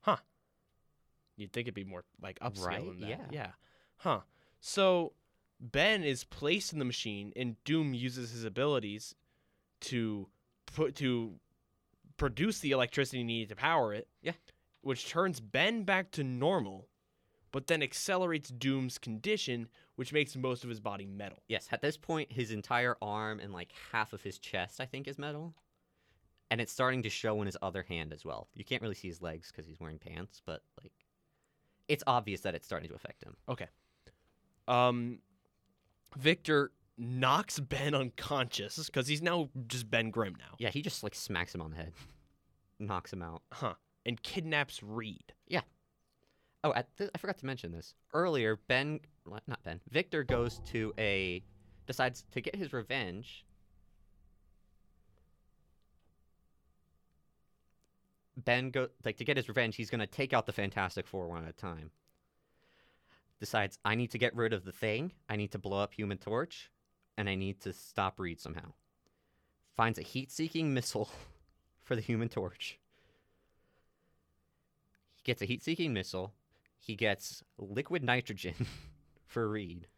Huh. 0.00 0.16
You'd 1.36 1.52
think 1.52 1.66
it'd 1.66 1.74
be 1.74 1.84
more 1.84 2.04
like 2.22 2.38
upscale 2.38 2.66
Right? 2.66 2.86
than 2.86 3.00
that. 3.00 3.10
Yeah. 3.10 3.26
Yeah. 3.30 3.50
Huh. 3.98 4.20
So 4.60 5.12
Ben 5.60 6.02
is 6.02 6.24
placed 6.24 6.72
in 6.72 6.78
the 6.78 6.86
machine, 6.86 7.34
and 7.36 7.62
Doom 7.64 7.92
uses 7.92 8.30
his 8.30 8.44
abilities 8.44 9.14
to 9.82 10.28
put 10.64 10.94
to 10.96 11.34
produce 12.16 12.60
the 12.60 12.70
electricity 12.70 13.22
needed 13.22 13.50
to 13.50 13.56
power 13.56 13.92
it. 13.92 14.08
Yeah. 14.22 14.32
Which 14.80 15.10
turns 15.10 15.40
Ben 15.40 15.82
back 15.82 16.10
to 16.12 16.24
normal, 16.24 16.88
but 17.52 17.66
then 17.66 17.82
accelerates 17.82 18.50
Doom's 18.50 18.98
condition, 18.98 19.68
which 19.96 20.12
makes 20.12 20.36
most 20.36 20.64
of 20.64 20.70
his 20.70 20.80
body 20.80 21.06
metal. 21.06 21.38
Yes, 21.48 21.68
at 21.72 21.82
this 21.82 21.96
point, 21.96 22.32
his 22.32 22.50
entire 22.50 22.96
arm 23.00 23.40
and 23.40 23.52
like 23.52 23.72
half 23.92 24.12
of 24.12 24.22
his 24.22 24.38
chest, 24.38 24.80
I 24.80 24.86
think, 24.86 25.08
is 25.08 25.18
metal. 25.18 25.54
And 26.50 26.60
it's 26.60 26.72
starting 26.72 27.02
to 27.02 27.10
show 27.10 27.40
in 27.40 27.46
his 27.46 27.58
other 27.60 27.82
hand 27.82 28.12
as 28.12 28.24
well. 28.24 28.48
You 28.54 28.64
can't 28.64 28.80
really 28.80 28.94
see 28.94 29.08
his 29.08 29.20
legs 29.20 29.50
because 29.50 29.66
he's 29.66 29.78
wearing 29.78 29.98
pants, 29.98 30.40
but 30.44 30.62
like, 30.82 30.92
it's 31.88 32.02
obvious 32.06 32.40
that 32.42 32.54
it's 32.54 32.66
starting 32.66 32.88
to 32.88 32.94
affect 32.94 33.22
him. 33.22 33.36
Okay. 33.48 33.66
Um, 34.66 35.18
Victor 36.16 36.72
knocks 36.96 37.60
Ben 37.60 37.94
unconscious 37.94 38.86
because 38.86 39.08
he's 39.08 39.22
now 39.22 39.50
just 39.66 39.90
Ben 39.90 40.10
Grimm 40.10 40.36
now. 40.38 40.54
Yeah, 40.58 40.70
he 40.70 40.82
just 40.82 41.02
like 41.02 41.14
smacks 41.14 41.54
him 41.54 41.60
on 41.60 41.70
the 41.70 41.76
head, 41.76 41.92
knocks 42.78 43.12
him 43.12 43.22
out. 43.22 43.42
Huh. 43.52 43.74
And 44.06 44.22
kidnaps 44.22 44.82
Reed. 44.82 45.34
Oh, 46.64 46.74
th- 46.96 47.10
I 47.14 47.18
forgot 47.18 47.38
to 47.38 47.46
mention 47.46 47.72
this 47.72 47.94
earlier. 48.12 48.58
Ben, 48.66 49.00
not 49.46 49.62
Ben, 49.62 49.80
Victor 49.90 50.24
goes 50.24 50.60
to 50.66 50.92
a 50.98 51.42
decides 51.86 52.24
to 52.32 52.40
get 52.40 52.56
his 52.56 52.72
revenge. 52.72 53.44
Ben 58.36 58.70
go 58.70 58.88
like 59.04 59.16
to 59.18 59.24
get 59.24 59.36
his 59.36 59.48
revenge. 59.48 59.76
He's 59.76 59.90
gonna 59.90 60.06
take 60.06 60.32
out 60.32 60.46
the 60.46 60.52
Fantastic 60.52 61.06
Four 61.06 61.28
one 61.28 61.44
at 61.44 61.50
a 61.50 61.52
time. 61.52 61.90
Decides 63.38 63.78
I 63.84 63.94
need 63.94 64.10
to 64.10 64.18
get 64.18 64.34
rid 64.34 64.52
of 64.52 64.64
the 64.64 64.72
thing. 64.72 65.12
I 65.28 65.36
need 65.36 65.52
to 65.52 65.58
blow 65.58 65.78
up 65.78 65.94
Human 65.94 66.18
Torch, 66.18 66.70
and 67.16 67.28
I 67.28 67.36
need 67.36 67.60
to 67.60 67.72
stop 67.72 68.18
Reed 68.18 68.40
somehow. 68.40 68.72
Finds 69.76 69.98
a 69.98 70.02
heat-seeking 70.02 70.74
missile 70.74 71.08
for 71.84 71.94
the 71.94 72.02
Human 72.02 72.28
Torch. 72.28 72.80
He 75.14 75.22
gets 75.22 75.40
a 75.40 75.44
heat-seeking 75.44 75.92
missile. 75.92 76.32
He 76.78 76.94
gets 76.96 77.42
liquid 77.58 78.02
nitrogen 78.02 78.54
for 79.26 79.48
Reed. 79.48 79.88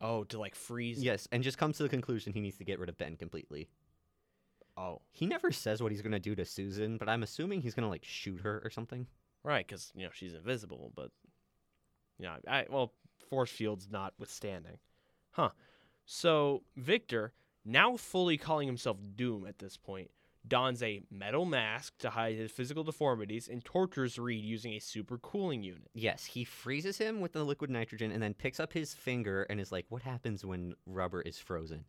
Oh, 0.00 0.24
to 0.24 0.38
like 0.38 0.54
freeze. 0.54 1.02
Yes, 1.02 1.26
and 1.32 1.42
just 1.42 1.58
comes 1.58 1.76
to 1.78 1.82
the 1.82 1.88
conclusion 1.88 2.32
he 2.32 2.40
needs 2.40 2.58
to 2.58 2.64
get 2.64 2.78
rid 2.78 2.88
of 2.88 2.96
Ben 2.98 3.16
completely. 3.16 3.68
Oh, 4.76 5.00
He 5.10 5.26
never 5.26 5.50
says 5.50 5.82
what 5.82 5.90
he's 5.90 6.02
gonna 6.02 6.20
do 6.20 6.36
to 6.36 6.44
Susan, 6.44 6.98
but 6.98 7.08
I'm 7.08 7.24
assuming 7.24 7.60
he's 7.62 7.74
gonna 7.74 7.88
like 7.88 8.04
shoot 8.04 8.40
her 8.42 8.60
or 8.64 8.70
something. 8.70 9.06
right. 9.42 9.66
Because 9.66 9.90
you 9.96 10.04
know 10.04 10.10
she's 10.12 10.34
invisible, 10.34 10.92
but 10.94 11.10
yeah. 12.18 12.36
I 12.46 12.66
well, 12.70 12.92
force 13.28 13.50
fields 13.50 13.88
notwithstanding, 13.90 14.78
huh? 15.32 15.50
So 16.04 16.62
Victor, 16.76 17.32
now 17.64 17.96
fully 17.96 18.36
calling 18.38 18.68
himself 18.68 18.98
Doom 19.16 19.46
at 19.48 19.58
this 19.58 19.76
point, 19.76 20.10
dons 20.48 20.82
a 20.82 21.02
metal 21.10 21.44
mask 21.44 21.98
to 21.98 22.10
hide 22.10 22.36
his 22.36 22.50
physical 22.50 22.82
deformities 22.84 23.48
and 23.48 23.64
tortures 23.64 24.18
Reed 24.18 24.44
using 24.44 24.72
a 24.74 24.78
super 24.78 25.18
cooling 25.18 25.62
unit. 25.62 25.90
Yes, 25.94 26.24
he 26.24 26.44
freezes 26.44 26.98
him 26.98 27.20
with 27.20 27.32
the 27.32 27.44
liquid 27.44 27.70
nitrogen 27.70 28.10
and 28.10 28.22
then 28.22 28.34
picks 28.34 28.58
up 28.60 28.72
his 28.72 28.94
finger 28.94 29.42
and 29.44 29.60
is 29.60 29.70
like, 29.72 29.86
"What 29.88 30.02
happens 30.02 30.44
when 30.44 30.74
rubber 30.86 31.20
is 31.22 31.38
frozen?" 31.38 31.84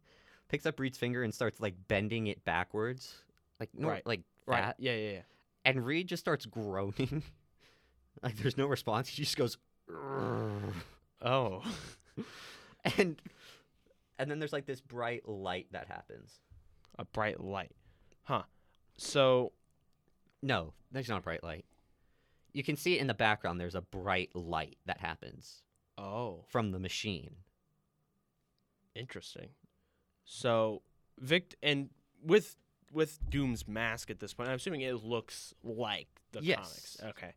Picks 0.50 0.66
up 0.66 0.80
Reed's 0.80 0.98
finger 0.98 1.24
and 1.24 1.34
starts 1.34 1.60
like 1.60 1.76
bending 1.88 2.28
it 2.28 2.44
backwards, 2.44 3.24
like 3.60 3.70
no, 3.74 3.88
Right. 3.90 4.06
like 4.06 4.22
Right. 4.46 4.62
that. 4.62 4.76
Yeah, 4.80 4.96
yeah, 4.96 5.12
yeah. 5.12 5.22
And 5.66 5.86
Reed 5.86 6.08
just 6.08 6.22
starts 6.22 6.46
groaning. 6.46 7.24
like 8.24 8.36
there's 8.38 8.58
no 8.58 8.66
response. 8.68 9.08
He 9.10 9.24
just 9.24 9.38
goes, 9.38 9.58
"Urgh." 9.90 10.74
Oh. 11.22 11.64
and 12.98 13.22
and 14.18 14.30
then 14.32 14.40
there's 14.40 14.54
like 14.54 14.66
this 14.66 14.82
bright 14.82 15.28
light 15.28 15.68
that 15.72 15.88
happens. 15.88 16.40
a 16.98 17.06
bright 17.06 17.40
light. 17.42 17.72
Huh. 18.30 18.44
So, 18.98 19.54
No, 20.44 20.74
there's 20.92 21.10
not 21.10 21.18
a 21.18 21.22
bright 21.22 21.44
light. 21.44 21.66
You 22.54 22.64
can 22.64 22.76
see 22.76 22.96
it 22.96 23.02
in 23.02 23.08
the 23.08 23.16
background. 23.16 23.60
There's 23.60 23.74
a 23.74 23.82
bright 23.82 24.30
light 24.36 24.78
that 24.86 25.00
happens 25.00 25.64
oh, 25.98 26.44
from 26.48 26.72
the 26.72 26.80
machine. 26.80 27.36
interesting. 28.96 29.50
So, 30.26 30.84
Vic 31.20 31.56
and 31.64 31.90
with 32.24 32.56
with 32.92 33.20
Doom's 33.30 33.68
mask 33.68 34.10
at 34.12 34.20
this 34.20 34.34
point, 34.34 34.50
I'm 34.50 34.56
assuming 34.56 34.82
it 34.82 35.04
looks 35.04 35.54
like 35.64 36.08
the 36.32 36.42
Yes. 36.44 36.58
comics. 36.58 36.98
Okay. 37.18 37.34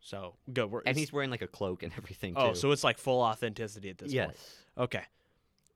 So, 0.00 0.34
good. 0.52 0.70
We're, 0.70 0.82
And 0.86 0.96
he's 0.96 1.12
wearing 1.12 1.30
like 1.30 1.42
a 1.42 1.46
cloak 1.48 1.82
and 1.84 1.92
everything 1.96 2.34
oh, 2.36 2.46
too. 2.46 2.50
Oh, 2.50 2.54
so 2.54 2.72
it's 2.72 2.84
like 2.84 2.98
full 2.98 3.20
authenticity 3.20 3.90
at 3.90 3.98
this 3.98 4.12
yes. 4.12 4.26
point. 4.26 4.36
Yes. 4.38 4.56
Okay. 4.78 5.02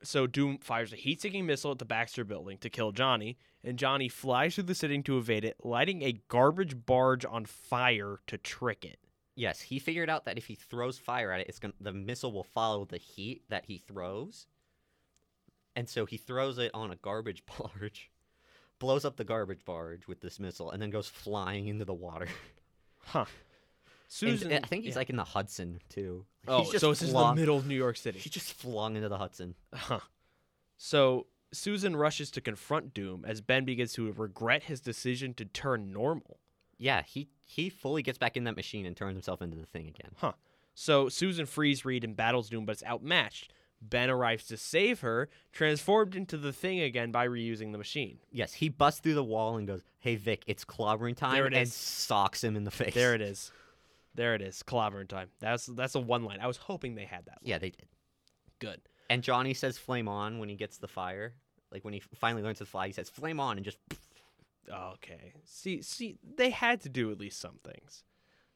So 0.04 0.26
Doom 0.26 0.58
fires 0.58 0.92
a 0.92 0.96
heat-seeking 0.96 1.46
missile 1.46 1.70
at 1.72 1.78
the 1.78 1.84
Baxter 1.84 2.24
building 2.24 2.58
to 2.58 2.68
kill 2.70 2.90
Johnny, 2.90 3.38
and 3.64 3.78
Johnny 3.78 4.08
flies 4.08 4.54
through 4.54 4.64
the 4.64 4.74
city 4.74 5.00
to 5.02 5.18
evade 5.18 5.44
it, 5.44 5.56
lighting 5.62 6.02
a 6.02 6.20
garbage 6.28 6.84
barge 6.84 7.24
on 7.24 7.44
fire 7.44 8.20
to 8.26 8.38
trick 8.38 8.84
it. 8.84 8.98
Yes, 9.34 9.60
he 9.60 9.78
figured 9.78 10.10
out 10.10 10.26
that 10.26 10.36
if 10.36 10.46
he 10.46 10.54
throws 10.54 10.98
fire 10.98 11.32
at 11.32 11.40
it, 11.40 11.48
it's 11.48 11.58
going 11.58 11.72
the 11.80 11.92
missile 11.92 12.32
will 12.32 12.44
follow 12.44 12.84
the 12.84 12.98
heat 12.98 13.42
that 13.48 13.64
he 13.66 13.78
throws. 13.78 14.46
And 15.74 15.88
so 15.88 16.04
he 16.04 16.18
throws 16.18 16.58
it 16.58 16.70
on 16.74 16.90
a 16.90 16.96
garbage 16.96 17.42
barge, 17.58 18.10
blows 18.78 19.04
up 19.04 19.16
the 19.16 19.24
garbage 19.24 19.64
barge 19.64 20.06
with 20.06 20.20
this 20.20 20.38
missile, 20.38 20.70
and 20.70 20.82
then 20.82 20.90
goes 20.90 21.08
flying 21.08 21.68
into 21.68 21.84
the 21.84 21.94
water. 21.94 22.28
Huh. 23.06 23.24
And 24.20 24.38
Susan, 24.38 24.52
I 24.52 24.60
think 24.60 24.84
he's 24.84 24.92
yeah. 24.92 24.98
like 24.98 25.10
in 25.10 25.16
the 25.16 25.24
Hudson 25.24 25.80
too. 25.88 26.26
Oh, 26.46 26.60
He's 26.60 26.72
just 26.72 26.82
so 26.82 26.90
it's 26.90 27.00
just 27.00 27.14
in 27.14 27.18
the 27.18 27.34
middle 27.34 27.56
of 27.56 27.66
New 27.66 27.74
York 27.74 27.96
City. 27.96 28.18
He 28.18 28.28
just 28.28 28.52
flung 28.52 28.96
into 28.96 29.08
the 29.08 29.16
Hudson. 29.16 29.54
Huh. 29.72 30.00
So 30.76 31.26
Susan 31.52 31.94
rushes 31.96 32.30
to 32.32 32.40
confront 32.40 32.94
Doom 32.94 33.24
as 33.26 33.40
Ben 33.40 33.64
begins 33.64 33.92
to 33.94 34.10
regret 34.12 34.64
his 34.64 34.80
decision 34.80 35.34
to 35.34 35.44
turn 35.44 35.92
normal. 35.92 36.38
Yeah, 36.78 37.02
he 37.02 37.28
he 37.44 37.68
fully 37.68 38.02
gets 38.02 38.18
back 38.18 38.36
in 38.36 38.44
that 38.44 38.56
machine 38.56 38.86
and 38.86 38.96
turns 38.96 39.14
himself 39.14 39.42
into 39.42 39.56
the 39.56 39.66
thing 39.66 39.86
again. 39.88 40.12
Huh. 40.16 40.32
So 40.74 41.08
Susan 41.08 41.46
frees 41.46 41.84
Reed 41.84 42.02
and 42.04 42.16
battles 42.16 42.48
Doom, 42.48 42.64
but 42.64 42.76
is 42.76 42.82
outmatched. 42.82 43.52
Ben 43.80 44.08
arrives 44.10 44.46
to 44.46 44.56
save 44.56 45.00
her, 45.00 45.28
transformed 45.52 46.14
into 46.14 46.36
the 46.36 46.52
thing 46.52 46.80
again 46.80 47.10
by 47.10 47.26
reusing 47.26 47.72
the 47.72 47.78
machine. 47.78 48.18
Yes, 48.30 48.54
he 48.54 48.68
busts 48.68 49.00
through 49.00 49.14
the 49.14 49.24
wall 49.24 49.56
and 49.56 49.66
goes, 49.66 49.82
"Hey 49.98 50.16
Vic, 50.16 50.44
it's 50.46 50.64
clobbering 50.64 51.16
time," 51.16 51.34
There 51.34 51.46
it 51.46 51.52
and 51.54 51.62
is. 51.62 51.74
socks 51.74 52.42
him 52.42 52.56
in 52.56 52.64
the 52.64 52.70
face. 52.70 52.94
There 52.94 53.14
it 53.14 53.20
is. 53.20 53.52
There 54.14 54.34
it 54.34 54.42
is. 54.42 54.62
Clobbering 54.62 55.08
time. 55.08 55.30
That's 55.40 55.66
that's 55.66 55.94
a 55.94 56.00
one 56.00 56.24
line. 56.24 56.38
I 56.40 56.46
was 56.46 56.56
hoping 56.56 56.94
they 56.94 57.04
had 57.04 57.24
that. 57.26 57.42
Line. 57.42 57.50
Yeah, 57.50 57.58
they 57.58 57.70
did. 57.70 57.86
Good. 58.58 58.80
And 59.12 59.22
Johnny 59.22 59.52
says 59.52 59.76
"flame 59.76 60.08
on" 60.08 60.38
when 60.38 60.48
he 60.48 60.54
gets 60.56 60.78
the 60.78 60.88
fire. 60.88 61.34
Like 61.70 61.84
when 61.84 61.92
he 61.92 62.00
finally 62.00 62.42
learns 62.42 62.58
to 62.58 62.66
fly, 62.66 62.86
he 62.86 62.92
says 62.94 63.10
"flame 63.10 63.38
on" 63.40 63.58
and 63.58 63.64
just 63.64 63.76
Okay. 64.70 65.34
See, 65.44 65.82
see, 65.82 66.16
they 66.36 66.48
had 66.48 66.80
to 66.82 66.88
do 66.88 67.10
at 67.10 67.18
least 67.18 67.38
some 67.38 67.58
things. 67.62 68.04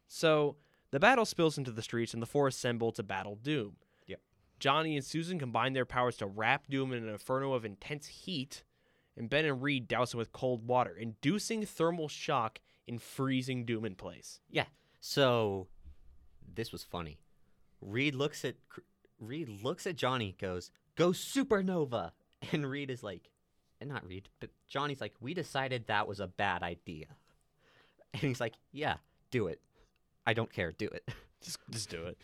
So 0.09 0.57
the 0.93 1.01
battle 1.01 1.27
spills 1.27 1.59
into 1.59 1.73
the 1.73 1.83
streets, 1.83 2.15
and 2.15 2.23
the 2.23 2.27
four 2.27 2.49
assemble 2.49 2.91
to 2.93 3.03
battle 3.03 3.37
Doom. 3.37 3.77
Yep. 4.07 4.21
Johnny 4.59 4.97
and 4.97 5.05
Susan 5.05 5.39
combine 5.39 5.75
their 5.75 5.85
powers 5.85 6.17
to 6.19 6.27
wrap 6.27 6.69
Doom 6.71 6.93
in 6.93 7.03
an 7.03 7.11
inferno 7.11 7.53
of 7.53 7.67
intense 7.67 8.07
heat, 8.07 8.63
and 9.15 9.29
Ben 9.29 9.45
and 9.45 9.63
Reed 9.63 9.89
douse 9.89 10.15
him 10.15 10.19
with 10.19 10.33
cold 10.33 10.67
water, 10.67 10.97
inducing 10.97 11.67
thermal 11.67 12.09
shock 12.09 12.61
and 12.89 13.03
freezing 13.03 13.67
Doom 13.67 13.85
in 13.85 13.95
place. 13.95 14.41
Yeah. 14.49 14.67
So, 15.01 15.67
this 16.55 16.73
was 16.73 16.83
funny. 16.83 17.19
Reed 17.83 18.15
looks 18.15 18.43
at 18.45 18.55
Reed 19.19 19.49
looks 19.63 19.87
at 19.87 19.97
Johnny, 19.97 20.35
goes, 20.39 20.71
"Go 20.97 21.11
supernova," 21.11 22.13
and 22.53 22.69
Reed 22.69 22.91
is 22.91 23.03
like, 23.03 23.31
and 23.81 23.89
not 23.91 24.07
Reed, 24.07 24.29
but 24.41 24.51
Johnny's 24.69 25.01
like, 25.01 25.15
"We 25.21 25.35
decided 25.35 25.87
that 25.87 26.07
was 26.09 26.21
a 26.21 26.27
bad 26.27 26.63
idea," 26.63 27.07
and 28.13 28.23
he's 28.23 28.41
like, 28.41 28.55
"Yeah, 28.73 28.97
do 29.31 29.47
it. 29.49 29.61
I 30.27 30.35
don't 30.35 30.53
care, 30.53 30.73
do 30.73 30.87
it." 30.89 31.09
Just, 31.43 31.59
just 31.71 31.91
do 31.91 32.03
it. 32.07 32.19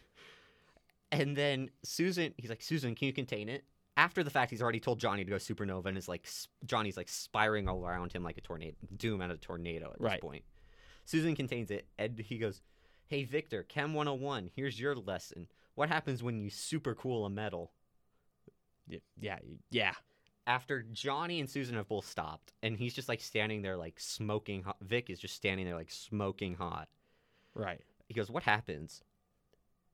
And 1.12 1.36
then 1.36 1.70
Susan, 1.84 2.32
he's 2.38 2.48
like, 2.50 2.62
"Susan, 2.62 2.94
can 2.94 3.06
you 3.06 3.12
contain 3.12 3.48
it?" 3.48 3.64
After 3.96 4.24
the 4.24 4.30
fact, 4.30 4.50
he's 4.50 4.62
already 4.62 4.80
told 4.80 4.98
Johnny 4.98 5.22
to 5.22 5.30
go 5.30 5.36
supernova, 5.36 5.84
and 5.86 5.98
is 5.98 6.08
like, 6.08 6.26
Johnny's 6.64 6.96
like 6.96 7.10
spiraling 7.10 7.68
all 7.68 7.86
around 7.86 8.12
him 8.12 8.24
like 8.24 8.38
a 8.38 8.40
tornado, 8.40 8.74
doom 8.96 9.20
out 9.20 9.30
of 9.30 9.36
a 9.36 9.40
tornado 9.40 9.92
at 9.92 10.00
Right. 10.00 10.12
this 10.14 10.20
point. 10.20 10.44
Susan 11.04 11.36
contains 11.36 11.70
it, 11.70 11.86
and 11.98 12.18
he 12.18 12.38
goes, 12.38 12.62
"Hey 13.06 13.24
Victor, 13.24 13.62
Chem 13.64 13.92
101, 13.92 14.50
here's 14.56 14.80
your 14.80 14.96
lesson. 14.96 15.46
What 15.74 15.88
happens 15.88 16.22
when 16.22 16.40
you 16.40 16.50
super 16.50 16.94
cool 16.94 17.24
a 17.26 17.30
metal?" 17.30 17.72
Yeah, 19.20 19.38
yeah. 19.70 19.92
After 20.46 20.82
Johnny 20.82 21.38
and 21.38 21.48
Susan 21.48 21.76
have 21.76 21.88
both 21.88 22.06
stopped, 22.08 22.52
and 22.62 22.76
he's 22.76 22.94
just 22.94 23.08
like 23.08 23.20
standing 23.20 23.62
there 23.62 23.76
like 23.76 23.98
smoking 24.00 24.64
hot. 24.64 24.76
Vic 24.82 25.08
is 25.08 25.20
just 25.20 25.34
standing 25.36 25.66
there 25.66 25.76
like 25.76 25.90
smoking 25.90 26.54
hot. 26.54 26.88
Right. 27.54 27.80
He 28.08 28.14
goes, 28.14 28.30
"What 28.30 28.42
happens?" 28.42 29.02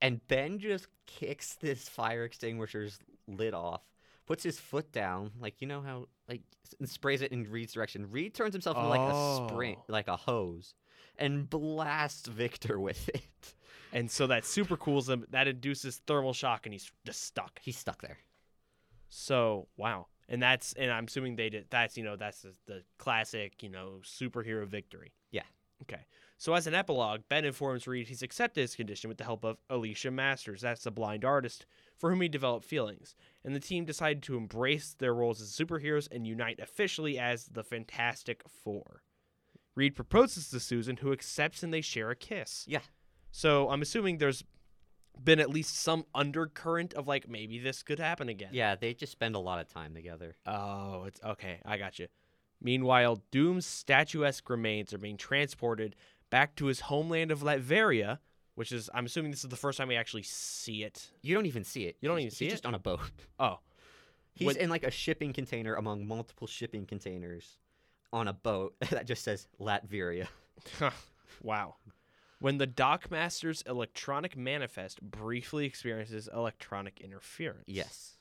And 0.01 0.25
Ben 0.27 0.59
just 0.59 0.87
kicks 1.05 1.55
this 1.55 1.87
fire 1.87 2.23
extinguisher's 2.23 2.99
lid 3.27 3.53
off, 3.53 3.81
puts 4.25 4.43
his 4.43 4.59
foot 4.59 4.91
down, 4.91 5.31
like 5.39 5.61
you 5.61 5.67
know 5.67 5.81
how 5.81 6.07
like 6.27 6.41
and 6.79 6.89
sprays 6.89 7.21
it 7.21 7.31
in 7.31 7.43
Reed's 7.49 7.73
direction. 7.73 8.09
Reed 8.09 8.33
turns 8.33 8.53
himself 8.53 8.75
into 8.77 8.89
like 8.89 9.13
a 9.13 9.47
spring, 9.49 9.75
Oh. 9.79 9.85
like 9.87 10.07
a 10.07 10.17
hose, 10.17 10.73
and 11.17 11.47
blasts 11.49 12.27
Victor 12.27 12.79
with 12.87 13.07
it. 13.09 13.53
And 13.91 14.09
so 14.09 14.27
that 14.27 14.45
super 14.45 14.77
cools 14.77 15.09
him. 15.09 15.25
That 15.31 15.47
induces 15.47 16.01
thermal 16.05 16.33
shock, 16.33 16.65
and 16.65 16.73
he's 16.73 16.91
just 17.05 17.23
stuck. 17.23 17.59
He's 17.61 17.77
stuck 17.77 18.01
there. 18.01 18.19
So 19.09 19.67
wow, 19.77 20.07
and 20.27 20.41
that's 20.41 20.73
and 20.73 20.91
I'm 20.91 21.05
assuming 21.05 21.35
they 21.35 21.49
did. 21.49 21.65
That's 21.69 21.97
you 21.97 22.03
know 22.03 22.15
that's 22.15 22.41
the, 22.43 22.53
the 22.67 22.83
classic 22.97 23.63
you 23.63 23.69
know 23.69 24.01
superhero 24.03 24.67
victory. 24.67 25.13
Yeah. 25.31 25.43
Okay. 25.81 26.01
So 26.37 26.53
as 26.53 26.67
an 26.67 26.73
epilogue, 26.73 27.21
Ben 27.27 27.43
informs 27.43 27.87
Reed 27.87 28.07
he's 28.07 28.21
accepted 28.21 28.61
his 28.61 28.75
condition 28.75 29.09
with 29.09 29.17
the 29.17 29.25
help 29.25 29.43
of 29.43 29.57
Alicia 29.69 30.11
Masters. 30.11 30.61
That's 30.61 30.83
the 30.83 30.91
blind 30.91 31.25
artist 31.25 31.65
for 31.97 32.09
whom 32.09 32.21
he 32.21 32.29
developed 32.29 32.65
feelings, 32.65 33.15
and 33.43 33.55
the 33.55 33.59
team 33.59 33.85
decided 33.85 34.23
to 34.23 34.37
embrace 34.37 34.95
their 34.97 35.13
roles 35.13 35.41
as 35.41 35.49
superheroes 35.49 36.07
and 36.11 36.25
unite 36.27 36.59
officially 36.61 37.17
as 37.17 37.47
the 37.47 37.63
Fantastic 37.63 38.43
Four. 38.47 39.01
Reed 39.75 39.95
proposes 39.95 40.49
to 40.49 40.59
Susan, 40.59 40.97
who 40.97 41.11
accepts, 41.11 41.63
and 41.63 41.73
they 41.73 41.81
share 41.81 42.09
a 42.09 42.15
kiss. 42.15 42.65
Yeah. 42.67 42.81
So 43.31 43.69
I'm 43.69 43.81
assuming 43.81 44.17
there's 44.17 44.43
been 45.21 45.39
at 45.39 45.49
least 45.49 45.77
some 45.77 46.05
undercurrent 46.15 46.93
of 46.93 47.07
like 47.07 47.27
maybe 47.27 47.59
this 47.59 47.83
could 47.83 47.99
happen 47.99 48.29
again. 48.29 48.49
Yeah, 48.53 48.75
they 48.75 48.93
just 48.93 49.11
spend 49.11 49.35
a 49.35 49.39
lot 49.39 49.59
of 49.59 49.67
time 49.67 49.93
together. 49.93 50.35
Oh, 50.45 51.03
it's 51.05 51.19
okay. 51.23 51.59
I 51.65 51.77
got 51.77 51.99
you. 51.99 52.07
Meanwhile, 52.61 53.21
Doom's 53.31 53.65
statuesque 53.65 54.49
remains 54.49 54.93
are 54.93 54.97
being 54.97 55.17
transported 55.17 55.95
back 56.29 56.55
to 56.55 56.65
his 56.65 56.81
homeland 56.81 57.31
of 57.31 57.41
Latveria, 57.41 58.19
which 58.55 58.71
is 58.71 58.89
I'm 58.93 59.05
assuming 59.05 59.31
this 59.31 59.43
is 59.43 59.49
the 59.49 59.55
first 59.55 59.77
time 59.77 59.87
we 59.87 59.95
actually 59.95 60.23
see 60.23 60.83
it. 60.83 61.09
You 61.21 61.35
don't 61.35 61.45
even 61.45 61.63
see 61.63 61.83
it. 61.85 61.97
You 62.01 62.09
don't 62.09 62.17
He's- 62.17 62.27
even 62.33 62.35
see 62.35 62.45
he's 62.45 62.53
it? 62.53 62.55
just 62.55 62.65
on 62.65 62.75
a 62.75 62.79
boat. 62.79 62.99
Oh, 63.39 63.59
He's 64.33 64.45
When- 64.45 64.57
in 64.57 64.69
like 64.69 64.83
a 64.83 64.91
shipping 64.91 65.33
container 65.33 65.75
among 65.75 66.07
multiple 66.07 66.47
shipping 66.47 66.85
containers 66.85 67.57
on 68.13 68.27
a 68.29 68.33
boat 68.33 68.73
that 68.89 69.05
just 69.05 69.23
says 69.23 69.47
Latveria. 69.59 70.27
wow. 71.43 71.75
When 72.39 72.57
the 72.57 72.67
Dockmaster's 72.67 73.61
electronic 73.63 74.37
manifest 74.37 75.01
briefly 75.01 75.65
experiences 75.65 76.29
electronic 76.33 77.01
interference. 77.01 77.65
Yes. 77.67 78.17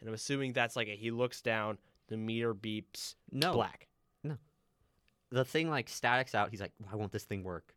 And 0.00 0.08
I'm 0.08 0.14
assuming 0.14 0.52
that's 0.52 0.76
like 0.76 0.88
a, 0.88 0.96
he 0.96 1.10
looks 1.10 1.40
down, 1.40 1.78
the 2.08 2.16
meter 2.16 2.54
beeps 2.54 3.14
No. 3.30 3.54
black. 3.54 3.88
No. 4.22 4.36
The 5.30 5.44
thing 5.44 5.70
like 5.70 5.88
statics 5.88 6.34
out. 6.34 6.50
He's 6.50 6.60
like, 6.60 6.72
why 6.78 6.94
won't 6.96 7.12
this 7.12 7.24
thing 7.24 7.44
work? 7.44 7.74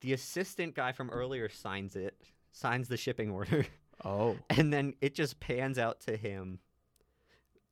The 0.00 0.12
assistant 0.12 0.74
guy 0.74 0.92
from 0.92 1.10
earlier 1.10 1.48
signs 1.48 1.94
it, 1.94 2.16
signs 2.52 2.88
the 2.88 2.96
shipping 2.96 3.30
order, 3.30 3.66
Oh. 4.04 4.36
and 4.50 4.72
then 4.72 4.94
it 5.00 5.14
just 5.14 5.38
pans 5.40 5.78
out 5.78 6.00
to 6.02 6.16
him 6.16 6.58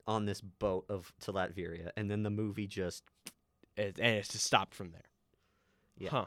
on 0.07 0.25
this 0.25 0.41
boat 0.41 0.87
of 0.89 1.13
to 1.21 1.33
Latveria, 1.33 1.91
and 1.97 2.09
then 2.11 2.23
the 2.23 2.31
movie 2.31 2.67
just 2.69 3.03
It, 3.77 3.99
and 3.99 4.17
it's 4.17 4.29
just 4.29 4.45
stopped 4.45 4.75
from 4.75 4.91
there. 4.93 5.05
Yeah. 5.99 6.11
Huh. 6.11 6.25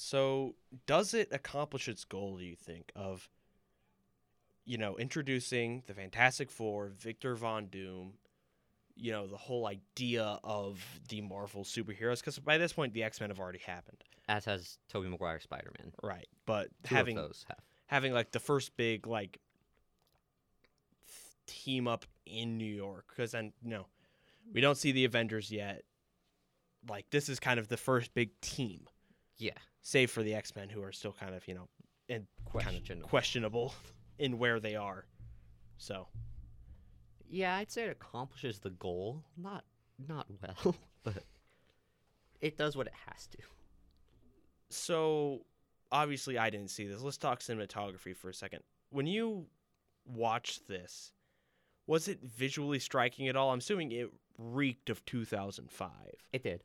So, 0.00 0.54
does 0.86 1.12
it 1.12 1.28
accomplish 1.32 1.88
its 1.88 2.04
goal, 2.04 2.36
do 2.38 2.44
you 2.44 2.54
think, 2.54 2.92
of, 2.94 3.28
you 4.64 4.78
know, 4.78 4.96
introducing 4.96 5.82
the 5.88 5.92
Fantastic 5.92 6.52
Four, 6.52 6.92
Victor 6.96 7.34
Von 7.34 7.66
Doom, 7.66 8.12
you 8.94 9.10
know, 9.10 9.26
the 9.26 9.36
whole 9.36 9.66
idea 9.66 10.38
of 10.44 10.80
the 11.08 11.20
Marvel 11.20 11.64
superheroes? 11.64 12.20
Because 12.20 12.38
by 12.38 12.58
this 12.58 12.72
point, 12.72 12.94
the 12.94 13.02
X 13.02 13.20
Men 13.20 13.30
have 13.30 13.40
already 13.40 13.58
happened. 13.58 13.98
as 14.28 14.44
has 14.44 14.78
Tobey 14.88 15.08
Maguire 15.08 15.40
Spider 15.40 15.72
Man. 15.80 15.92
Right. 16.00 16.28
But 16.46 16.68
Two 16.84 16.94
having 16.94 17.16
those 17.16 17.44
have. 17.48 17.58
having 17.86 18.12
like 18.12 18.30
the 18.30 18.38
first 18.38 18.76
big 18.76 19.04
like 19.04 19.40
th- 21.06 21.56
team 21.64 21.88
up 21.88 22.04
in 22.24 22.56
New 22.56 22.72
York 22.72 23.06
because 23.08 23.32
then 23.32 23.52
no, 23.64 23.86
we 24.54 24.60
don't 24.60 24.76
see 24.78 24.92
the 24.92 25.04
Avengers 25.04 25.50
yet. 25.50 25.82
Like 26.88 27.10
this 27.10 27.28
is 27.28 27.40
kind 27.40 27.58
of 27.58 27.66
the 27.66 27.76
first 27.76 28.14
big 28.14 28.40
team, 28.40 28.86
Yeah. 29.38 29.52
save 29.82 30.10
for 30.10 30.22
the 30.22 30.34
X 30.34 30.54
Men 30.56 30.68
who 30.68 30.82
are 30.82 30.92
still 30.92 31.12
kind 31.12 31.34
of 31.34 31.46
you 31.48 31.54
know 31.54 31.68
and 32.08 32.26
kind 32.46 32.76
of 32.76 32.82
Questionable. 32.84 33.08
questionable 33.08 33.74
in 34.18 34.38
where 34.38 34.58
they 34.60 34.74
are. 34.76 35.04
So 35.76 36.08
Yeah, 37.30 37.54
I'd 37.56 37.70
say 37.70 37.84
it 37.84 37.90
accomplishes 37.90 38.58
the 38.58 38.70
goal. 38.70 39.22
Not 39.36 39.64
not 40.08 40.26
well, 40.64 40.76
but 41.04 41.24
it 42.40 42.56
does 42.56 42.76
what 42.76 42.86
it 42.86 42.92
has 43.06 43.26
to. 43.28 43.38
so 44.70 45.40
obviously 45.90 46.38
I 46.38 46.50
didn't 46.50 46.70
see 46.70 46.86
this. 46.86 47.00
Let's 47.02 47.16
talk 47.16 47.40
cinematography 47.40 48.14
for 48.16 48.28
a 48.28 48.34
second. 48.34 48.62
When 48.90 49.06
you 49.06 49.46
watched 50.06 50.68
this, 50.68 51.12
was 51.86 52.08
it 52.08 52.20
visually 52.22 52.78
striking 52.78 53.28
at 53.28 53.36
all? 53.36 53.50
I'm 53.50 53.58
assuming 53.58 53.92
it 53.92 54.10
reeked 54.38 54.90
of 54.90 55.04
2005. 55.04 55.90
It 56.32 56.42
did. 56.42 56.62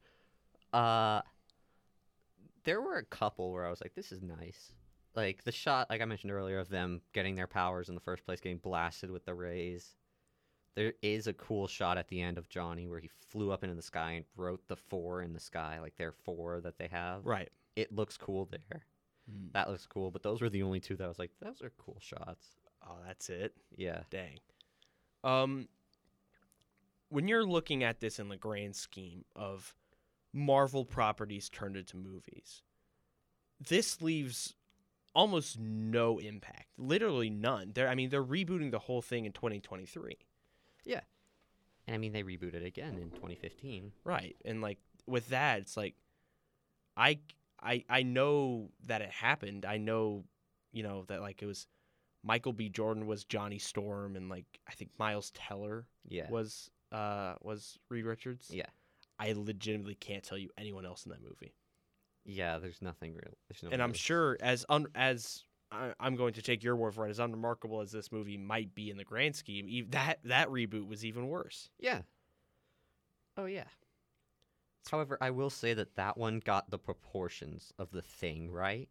Uh 0.72 1.22
there 2.64 2.82
were 2.82 2.98
a 2.98 3.06
couple 3.06 3.52
where 3.52 3.66
I 3.66 3.70
was 3.70 3.82
like, 3.82 3.96
this 3.96 4.12
is 4.12 4.22
nice. 4.22 4.72
Like 5.16 5.44
the 5.44 5.52
shot, 5.52 5.90
like 5.90 6.02
I 6.02 6.06
mentioned 6.06 6.32
earlier, 6.32 6.60
of 6.60 6.70
them 6.70 7.02
getting 7.14 7.36
their 7.36 7.48
powers 7.48 7.90
in 7.90 7.96
the 7.96 8.02
first 8.02 8.26
place, 8.26 8.40
getting 8.40 8.58
blasted 8.58 9.12
with 9.12 9.26
the 9.26 9.34
rays. 9.34 9.96
There 10.76 10.94
is 11.04 11.28
a 11.28 11.34
cool 11.34 11.68
shot 11.68 12.00
at 12.00 12.08
the 12.08 12.20
end 12.20 12.40
of 12.40 12.50
Johnny 12.50 12.88
where 12.88 13.00
he 13.00 13.10
flew 13.30 13.52
up 13.52 13.64
into 13.64 13.76
the 13.76 13.82
sky 13.84 14.14
and 14.14 14.26
wrote 14.36 14.68
the 14.68 14.76
four 14.76 15.22
in 15.22 15.34
the 15.34 15.40
sky, 15.40 15.80
like 15.80 15.96
their 15.98 16.12
four 16.12 16.62
that 16.62 16.80
they 16.80 16.88
have. 16.88 17.26
Right. 17.26 17.50
It 17.76 17.94
looks 17.94 18.18
cool 18.18 18.50
there. 18.50 18.86
That 19.54 19.70
looks 19.70 19.86
cool, 19.86 20.12
but 20.12 20.24
those 20.24 20.42
were 20.42 20.50
the 20.50 20.64
only 20.64 20.80
two 20.80 20.96
that 20.98 21.06
I 21.06 21.08
was 21.08 21.20
like, 21.20 21.32
those 21.42 21.62
are 21.62 21.72
cool 21.78 21.98
shots. 22.02 22.48
Oh, 22.86 22.98
that's 23.06 23.30
it. 23.30 23.54
Yeah. 23.76 24.02
Dang. 24.10 24.40
Um, 25.24 25.70
when 27.10 27.28
you're 27.28 27.46
looking 27.46 27.84
at 27.84 28.02
this 28.02 28.20
in 28.20 28.28
the 28.28 28.36
grand 28.36 28.76
scheme 28.76 29.24
of 29.36 29.76
Marvel 30.34 30.84
properties 30.86 31.50
turned 31.50 31.78
into 31.78 31.98
movies, 31.98 32.64
this 33.60 34.02
leaves 34.02 34.56
almost 35.16 35.60
no 35.60 36.18
impact. 36.18 36.68
Literally 36.78 37.30
none. 37.30 37.72
They're, 37.76 37.88
I 37.88 37.96
mean, 37.96 38.10
they're 38.10 38.24
rebooting 38.24 38.72
the 38.72 38.80
whole 38.80 39.02
thing 39.02 39.26
in 39.26 39.32
2023. 39.32 40.18
Yeah. 40.86 41.02
And 41.88 41.94
I 41.94 41.98
mean, 41.98 42.14
they 42.14 42.24
rebooted 42.24 42.66
again 42.66 42.98
in 42.98 43.12
2015. 43.12 43.92
Right. 44.04 44.36
And 44.44 44.62
like 44.62 44.80
with 45.06 45.30
that, 45.30 45.60
it's 45.60 45.78
like 45.78 45.96
I 46.98 47.20
I 47.62 47.84
I 47.90 48.04
know 48.04 48.70
that 48.88 49.02
it 49.02 49.12
happened. 49.12 49.66
I 49.66 49.78
know, 49.78 50.24
you 50.72 50.82
know, 50.84 51.04
that 51.10 51.22
like 51.22 51.42
it 51.42 51.46
was 51.46 51.68
Michael 52.24 52.54
B. 52.54 52.70
Jordan 52.70 53.06
was 53.06 53.26
Johnny 53.26 53.60
Storm 53.60 54.16
and 54.16 54.30
like 54.30 54.46
I 54.68 54.72
think 54.72 54.92
Miles 54.98 55.32
Teller 55.32 55.86
Yeah. 56.08 56.30
was 56.30 56.72
uh 56.92 57.36
was 57.42 57.78
Reed 57.90 58.06
Richards. 58.06 58.50
Yeah. 58.50 58.68
I 59.20 59.34
legitimately 59.34 59.96
can't 59.96 60.24
tell 60.24 60.38
you 60.38 60.50
anyone 60.58 60.86
else 60.86 61.06
in 61.06 61.12
that 61.12 61.22
movie. 61.24 61.54
Yeah, 62.26 62.58
there's 62.58 62.82
nothing 62.82 63.14
real. 63.14 63.38
There's 63.50 63.64
no 63.64 63.70
and 63.72 63.82
I'm 63.82 63.94
sure 63.94 64.38
as 64.42 64.66
un- 64.70 64.88
as 64.96 65.44
I, 65.72 65.94
I'm 66.00 66.16
going 66.16 66.34
to 66.34 66.42
take 66.42 66.64
your 66.64 66.76
word 66.76 66.94
for 66.94 67.06
it, 67.08 67.10
as 67.10 67.20
unremarkable 67.20 67.82
as 67.82 67.92
this 67.92 68.12
movie 68.12 68.38
might 68.38 68.74
be 68.76 68.90
in 68.90 68.98
the 68.98 69.04
grand 69.04 69.36
scheme, 69.36 69.68
e- 69.68 69.82
that 69.90 70.20
that 70.24 70.50
reboot 70.50 70.88
was 70.88 71.04
even 71.04 71.28
worse. 71.28 71.70
Yeah. 71.80 72.02
Oh 73.38 73.46
yeah. 73.46 73.66
However, 74.90 75.18
I 75.22 75.32
will 75.32 75.50
say 75.50 75.74
that 75.74 75.96
that 75.96 76.18
one 76.18 76.40
got 76.40 76.70
the 76.70 76.78
proportions 76.78 77.74
of 77.80 77.92
the 77.92 78.02
thing 78.02 78.52
right. 78.52 78.90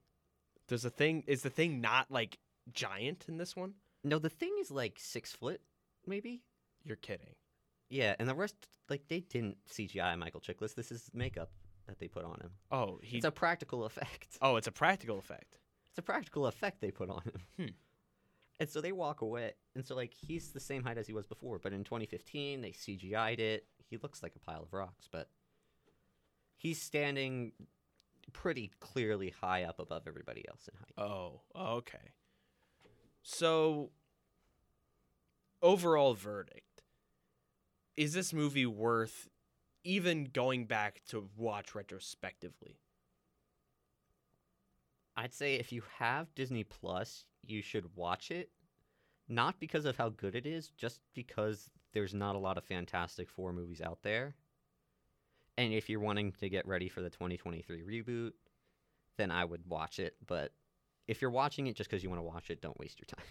Does 0.69 0.83
the 0.83 0.91
thing 0.91 1.25
is 1.27 1.43
the 1.43 1.51
thing 1.51 1.81
not 1.81 2.11
like 2.11 2.39
giant 2.73 3.27
in 3.29 3.37
this 3.37 3.55
one? 3.57 3.75
No, 4.05 4.19
the 4.19 4.31
thing 4.31 4.55
is 4.61 4.71
like 4.71 4.95
six 4.99 5.33
foot, 5.33 5.61
maybe. 6.07 6.43
You're 6.85 6.97
kidding. 6.97 7.35
Yeah, 7.93 8.15
and 8.19 8.27
the 8.27 8.35
rest, 8.35 8.57
like 8.89 9.03
they 9.09 9.21
didn't 9.21 9.59
CGI 9.71 10.19
Michael 10.19 10.41
Chiklis. 10.41 10.75
This 10.75 10.91
is 10.91 11.11
makeup 11.13 11.51
that 11.87 11.99
they 11.99 12.09
put 12.09 12.25
on 12.25 12.41
him. 12.41 12.51
Oh, 12.71 12.99
he. 13.03 13.19
It's 13.19 13.27
a 13.27 13.31
practical 13.31 13.85
effect. 13.85 14.39
oh, 14.41 14.57
it's 14.57 14.67
a 14.67 14.73
practical 14.73 15.19
effect. 15.19 15.59
It's 15.91 15.99
a 15.99 16.03
practical 16.03 16.47
effect 16.47 16.81
they 16.81 16.91
put 16.91 17.11
on 17.11 17.21
him. 17.21 17.43
Hmm. 17.59 17.75
And 18.61 18.71
so 18.71 18.81
they 18.81 18.93
walk 18.93 19.21
away, 19.21 19.53
and 19.75 19.85
so 19.85 19.95
like 19.95 20.15
he's 20.15 20.53
the 20.53 20.61
same 20.61 20.85
height 20.85 20.97
as 20.97 21.07
he 21.07 21.13
was 21.13 21.27
before, 21.27 21.59
but 21.59 21.75
in 21.75 21.85
2015 21.85 22.63
they 22.63 22.71
CGI'd 22.71 23.41
it. 23.41 23.67
He 23.91 23.99
looks 23.99 24.23
like 24.23 24.33
a 24.37 24.39
pile 24.39 24.63
of 24.63 24.73
rocks, 24.73 25.07
but 25.11 25.29
he's 26.57 26.81
standing 26.81 27.53
pretty 28.33 28.71
clearly 28.81 29.35
high 29.39 29.65
up 29.65 29.79
above 29.79 30.05
everybody 30.07 30.45
else 30.49 30.67
in 30.67 30.79
height. 30.79 31.11
Oh, 31.11 31.41
okay. 31.55 32.13
So, 33.23 33.91
overall 35.61 36.15
verdict: 36.15 36.72
Is 37.97 38.15
this 38.15 38.33
movie 38.33 38.67
worth 38.67 39.29
even 39.85 40.25
going 40.25 40.67
back 40.67 41.03
to 41.09 41.29
watch 41.37 41.75
retrospectively? 41.75 42.79
I'd 45.17 45.35
say 45.35 45.57
if 45.57 45.73
you 45.73 45.83
have 45.99 46.35
Disney 46.35 46.65
Plus, 46.65 47.25
you 47.45 47.61
should 47.61 47.97
watch 47.97 48.31
it. 48.31 48.51
Not 49.29 49.61
because 49.61 49.85
of 49.85 49.97
how 49.97 50.09
good 50.09 50.35
it 50.35 50.47
is, 50.47 50.69
just 50.71 51.01
because 51.15 51.71
there's 51.93 52.15
not 52.15 52.35
a 52.35 52.39
lot 52.39 52.59
of 52.59 52.65
Fantastic 52.65 53.29
Four 53.29 53.53
movies 53.53 53.81
out 53.81 53.99
there. 54.03 54.35
And 55.59 55.73
if 55.73 55.89
you're 55.89 56.01
wanting 56.01 56.33
to 56.33 56.49
get 56.49 56.67
ready 56.67 56.89
for 56.89 57.03
the 57.03 57.11
2023 57.11 57.83
reboot, 57.83 58.33
then 59.19 59.31
I 59.31 59.45
would 59.45 59.67
watch 59.69 59.99
it. 59.99 60.17
But 60.27 60.53
if 61.07 61.21
you're 61.21 61.31
watching 61.31 61.67
it 61.67 61.77
just 61.77 61.91
because 61.91 62.03
you 62.03 62.09
want 62.09 62.21
to 62.21 62.27
watch 62.27 62.51
it, 62.51 62.63
don't 62.63 62.79
waste 62.79 62.99
your 63.01 63.07
time. 63.07 63.27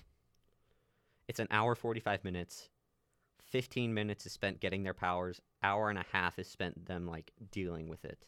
It's 1.27 1.39
an 1.39 1.47
hour 1.49 1.75
45 1.75 2.23
minutes. 2.23 2.69
15 3.51 3.93
minutes 3.93 4.25
is 4.25 4.31
spent 4.31 4.59
getting 4.59 4.83
their 4.83 4.93
powers. 4.93 5.41
Hour 5.61 5.89
and 5.89 5.99
a 5.99 6.05
half 6.11 6.39
is 6.39 6.47
spent 6.47 6.85
them 6.85 7.07
like 7.07 7.31
dealing 7.51 7.87
with 7.87 8.05
it. 8.05 8.25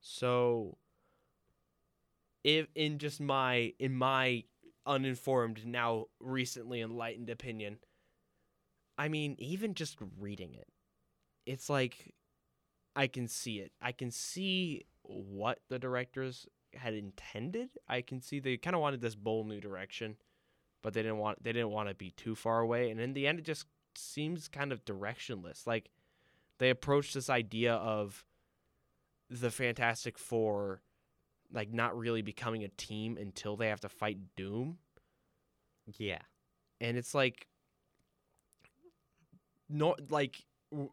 So 0.00 0.78
if 2.42 2.66
in 2.74 2.98
just 2.98 3.20
my 3.20 3.74
in 3.78 3.94
my 3.94 4.44
uninformed 4.86 5.66
now 5.66 6.06
recently 6.18 6.80
enlightened 6.80 7.28
opinion, 7.28 7.78
I 8.96 9.08
mean 9.08 9.36
even 9.38 9.74
just 9.74 9.98
reading 10.18 10.54
it, 10.54 10.68
it's 11.46 11.68
like 11.68 12.14
I 12.96 13.06
can 13.06 13.28
see 13.28 13.58
it. 13.58 13.72
I 13.80 13.92
can 13.92 14.10
see 14.10 14.86
what 15.02 15.60
the 15.68 15.78
directors 15.78 16.46
had 16.74 16.94
intended. 16.94 17.68
I 17.88 18.00
can 18.00 18.22
see 18.22 18.40
they 18.40 18.56
kind 18.56 18.74
of 18.74 18.80
wanted 18.80 19.00
this 19.00 19.14
bold 19.14 19.48
new 19.48 19.60
direction, 19.60 20.16
but 20.82 20.94
they 20.94 21.02
didn't 21.02 21.18
want 21.18 21.42
they 21.42 21.52
didn't 21.52 21.70
want 21.70 21.88
to 21.88 21.94
be 21.94 22.10
too 22.12 22.34
far 22.34 22.60
away. 22.60 22.90
And 22.90 23.00
in 23.00 23.12
the 23.14 23.26
end, 23.26 23.38
it 23.38 23.44
just 23.44 23.66
seems 23.94 24.48
kind 24.48 24.72
of 24.72 24.84
directionless. 24.84 25.66
Like 25.66 25.90
they 26.58 26.70
approached 26.70 27.14
this 27.14 27.30
idea 27.30 27.74
of 27.74 28.24
the 29.28 29.50
Fantastic 29.50 30.18
Four, 30.18 30.82
like 31.52 31.72
not 31.72 31.96
really 31.96 32.22
becoming 32.22 32.64
a 32.64 32.68
team 32.68 33.16
until 33.16 33.56
they 33.56 33.68
have 33.68 33.80
to 33.80 33.88
fight 33.88 34.18
Doom, 34.36 34.78
Yeah. 35.98 36.18
and 36.80 36.96
it's 36.96 37.14
like, 37.14 37.46
no, 39.68 39.94
like 40.08 40.44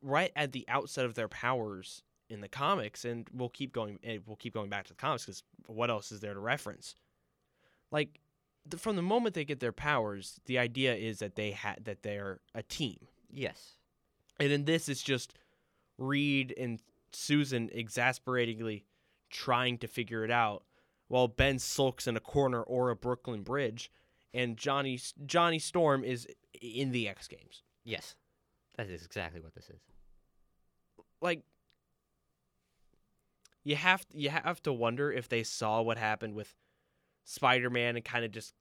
right 0.02 0.32
at 0.36 0.52
the 0.52 0.66
outset 0.68 1.06
of 1.06 1.16
their 1.16 1.28
powers 1.28 2.04
in 2.30 2.42
the 2.42 2.48
comics, 2.50 3.06
and 3.06 3.28
we'll 3.34 3.50
keep 3.50 3.72
going. 3.74 4.00
And 4.04 4.22
we'll 4.26 4.36
keep 4.36 4.54
going 4.54 4.70
back 4.70 4.86
to 4.86 4.94
the 4.94 4.98
comics 4.98 5.26
because 5.26 5.44
what 5.68 5.90
else 5.90 6.12
is 6.12 6.20
there 6.20 6.34
to 6.34 6.40
reference? 6.40 6.96
Like, 7.92 8.20
the, 8.70 8.78
from 8.78 8.96
the 8.96 9.02
moment 9.02 9.36
they 9.36 9.46
get 9.46 9.60
their 9.60 9.72
powers, 9.72 10.40
the 10.46 10.58
idea 10.58 10.96
is 10.96 11.20
that 11.20 11.36
they 11.36 11.52
had 11.52 11.86
that 11.86 12.04
they're 12.04 12.40
a 12.54 12.64
team. 12.64 12.98
Yes. 13.30 13.78
And 14.40 14.52
in 14.52 14.66
this, 14.66 14.90
it's 14.90 15.04
just 15.04 15.34
Reed 15.98 16.54
and 16.58 16.80
Susan 17.12 17.70
exasperatingly 17.74 18.86
trying 19.30 19.78
to 19.80 19.88
figure 19.88 20.24
it 20.24 20.32
out, 20.32 20.64
while 21.08 21.28
Ben 21.28 21.60
sulks 21.60 22.08
in 22.08 22.16
a 22.16 22.22
corner 22.22 22.62
or 22.62 22.90
a 22.90 22.96
Brooklyn 22.96 23.42
Bridge, 23.44 23.92
and 24.34 24.58
Johnny 24.58 25.00
Johnny 25.26 25.60
Storm 25.60 26.04
is 26.04 26.28
in 26.62 26.92
the 26.92 27.08
X 27.08 27.28
Games. 27.28 27.64
Yes. 27.84 28.16
That 28.78 28.90
is 28.90 29.06
exactly 29.06 29.42
what 29.42 29.56
this 29.56 29.70
is. 29.70 29.82
Like, 31.20 31.42
you 33.64 33.76
have 33.76 34.06
you 34.14 34.30
have 34.30 34.62
to 34.64 34.72
wonder 34.72 35.12
if 35.12 35.28
they 35.28 35.44
saw 35.44 35.82
what 35.82 35.98
happened 35.98 36.36
with 36.36 36.54
Spider 37.28 37.70
Man 37.70 37.98
and 37.98 38.06
kind 38.06 38.24
of 38.24 38.32
just 38.32 38.54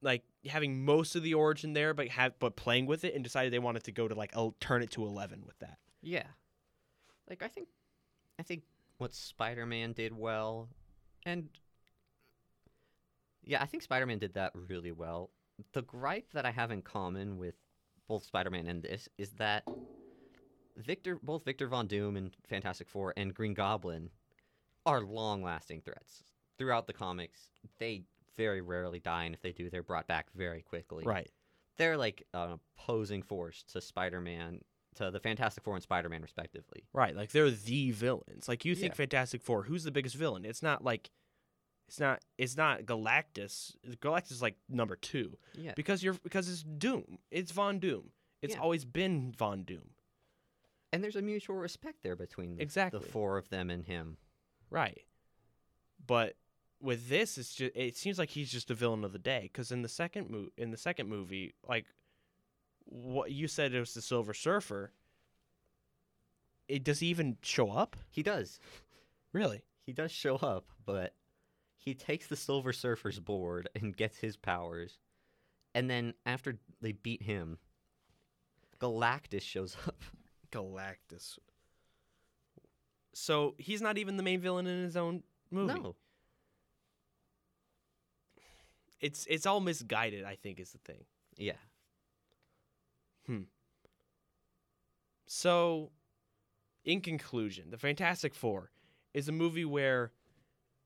like 0.00 0.22
having 0.46 0.84
most 0.84 1.16
of 1.16 1.24
the 1.24 1.34
origin 1.34 1.72
there, 1.72 1.92
but 1.92 2.08
have 2.08 2.38
but 2.38 2.54
playing 2.54 2.86
with 2.86 3.04
it 3.04 3.14
and 3.14 3.24
decided 3.24 3.52
they 3.52 3.58
wanted 3.58 3.82
to 3.84 3.92
go 3.92 4.06
to 4.06 4.14
like 4.14 4.30
el- 4.34 4.54
turn 4.60 4.80
it 4.82 4.92
to 4.92 5.04
eleven 5.04 5.42
with 5.44 5.58
that. 5.58 5.78
Yeah. 6.02 6.26
Like 7.28 7.42
I 7.42 7.48
think 7.48 7.66
I 8.38 8.44
think 8.44 8.62
what 8.98 9.12
Spider-Man 9.12 9.92
did 9.92 10.16
well 10.16 10.68
and 11.24 11.48
yeah, 13.42 13.60
I 13.60 13.66
think 13.66 13.82
Spider-Man 13.82 14.18
did 14.18 14.34
that 14.34 14.52
really 14.54 14.92
well. 14.92 15.30
The 15.72 15.82
gripe 15.82 16.32
that 16.32 16.46
I 16.46 16.52
have 16.52 16.70
in 16.70 16.82
common 16.82 17.38
with 17.38 17.56
both 18.08 18.22
Spider-Man 18.24 18.68
and 18.68 18.84
this 18.84 19.08
is 19.18 19.30
that 19.32 19.64
Victor 20.76 21.18
both 21.20 21.44
Victor 21.44 21.66
Von 21.66 21.88
Doom 21.88 22.16
and 22.16 22.36
Fantastic 22.48 22.88
Four 22.88 23.14
and 23.16 23.34
Green 23.34 23.54
Goblin 23.54 24.10
are 24.84 25.00
long-lasting 25.00 25.80
threats. 25.80 26.22
Throughout 26.58 26.86
the 26.86 26.92
comics, 26.92 27.40
they 27.78 28.02
very 28.36 28.60
rarely 28.60 29.00
die 29.00 29.24
and 29.24 29.34
if 29.34 29.42
they 29.42 29.52
do, 29.52 29.70
they're 29.70 29.82
brought 29.82 30.06
back 30.06 30.26
very 30.34 30.62
quickly. 30.62 31.04
Right. 31.04 31.30
They're 31.76 31.96
like 31.96 32.22
an 32.34 32.58
opposing 32.78 33.22
force 33.22 33.62
to 33.72 33.80
Spider-Man 33.80 34.60
to 34.96 35.10
the 35.10 35.20
Fantastic 35.20 35.62
Four 35.62 35.74
and 35.74 35.82
Spider-Man 35.82 36.22
respectively. 36.22 36.84
Right, 36.94 37.14
like 37.14 37.30
they're 37.32 37.50
the 37.50 37.90
villains. 37.92 38.48
Like 38.48 38.64
you 38.64 38.74
think 38.74 38.92
Yeah. 38.92 38.96
Fantastic 38.96 39.42
Four, 39.42 39.64
who's 39.64 39.84
the 39.84 39.90
biggest 39.90 40.14
villain? 40.14 40.44
It's 40.46 40.62
not 40.62 40.82
like 40.82 41.10
it's 41.88 42.00
not 42.00 42.22
it's 42.38 42.56
not 42.56 42.82
Galactus. 42.82 43.76
Galactus 44.00 44.32
is 44.32 44.42
like 44.42 44.56
number 44.68 44.96
2 44.96 45.36
Yeah. 45.54 45.72
because 45.76 46.02
you're 46.02 46.14
because 46.14 46.48
it's 46.48 46.62
Doom. 46.62 47.18
It's 47.30 47.52
Von 47.52 47.78
Doom. 47.78 48.10
It's 48.42 48.54
Yeah. 48.54 48.60
always 48.62 48.84
been 48.86 49.32
Von 49.32 49.64
Doom. 49.64 49.90
And 50.92 51.02
there's 51.04 51.16
a 51.16 51.22
mutual 51.22 51.56
respect 51.56 52.02
there 52.02 52.16
between 52.16 52.56
the, 52.56 52.62
Exactly. 52.62 53.00
the 53.00 53.06
four 53.06 53.36
of 53.36 53.50
them 53.50 53.68
and 53.70 53.84
him. 53.84 54.16
Right. 54.70 55.02
But 56.06 56.36
with 56.80 57.08
this 57.08 57.38
it's 57.38 57.54
just 57.54 57.74
it 57.74 57.96
seems 57.96 58.18
like 58.18 58.30
he's 58.30 58.50
just 58.50 58.70
a 58.70 58.74
villain 58.74 59.04
of 59.04 59.12
the 59.12 59.18
day 59.18 59.50
cuz 59.54 59.72
in 59.72 59.82
the 59.82 59.88
second 59.88 60.30
mo- 60.30 60.50
in 60.58 60.70
the 60.70 60.76
second 60.76 61.08
movie 61.08 61.54
like 61.66 61.86
what 62.86 63.30
you 63.32 63.48
said 63.48 63.74
it 63.74 63.80
was 63.80 63.94
the 63.94 64.02
Silver 64.02 64.34
Surfer. 64.34 64.92
It 66.68 66.84
does 66.84 67.00
he 67.00 67.08
even 67.08 67.36
show 67.42 67.70
up? 67.70 67.96
He 68.10 68.22
does. 68.22 68.58
Really? 69.32 69.62
He 69.84 69.92
does 69.92 70.10
show 70.10 70.36
up, 70.36 70.66
but 70.84 71.14
he 71.76 71.94
takes 71.94 72.26
the 72.26 72.36
Silver 72.36 72.72
Surfer's 72.72 73.20
board 73.20 73.68
and 73.74 73.96
gets 73.96 74.18
his 74.18 74.36
powers. 74.36 74.98
And 75.74 75.90
then 75.90 76.14
after 76.24 76.58
they 76.80 76.92
beat 76.92 77.22
him, 77.22 77.58
Galactus 78.80 79.42
shows 79.42 79.76
up. 79.86 80.02
Galactus. 80.52 81.38
So 83.14 83.54
he's 83.58 83.82
not 83.82 83.98
even 83.98 84.16
the 84.16 84.22
main 84.22 84.40
villain 84.40 84.66
in 84.66 84.82
his 84.82 84.96
own 84.96 85.22
movie. 85.50 85.74
No. 85.74 85.96
It's 89.00 89.26
it's 89.28 89.46
all 89.46 89.60
misguided, 89.60 90.24
I 90.24 90.36
think, 90.36 90.58
is 90.60 90.72
the 90.72 90.78
thing. 90.78 91.04
Yeah. 91.36 91.52
Hmm. 93.26 93.42
So 95.26 95.90
in 96.84 97.00
conclusion, 97.00 97.70
The 97.70 97.78
Fantastic 97.78 98.34
Four 98.34 98.70
is 99.12 99.28
a 99.28 99.32
movie 99.32 99.64
where 99.64 100.12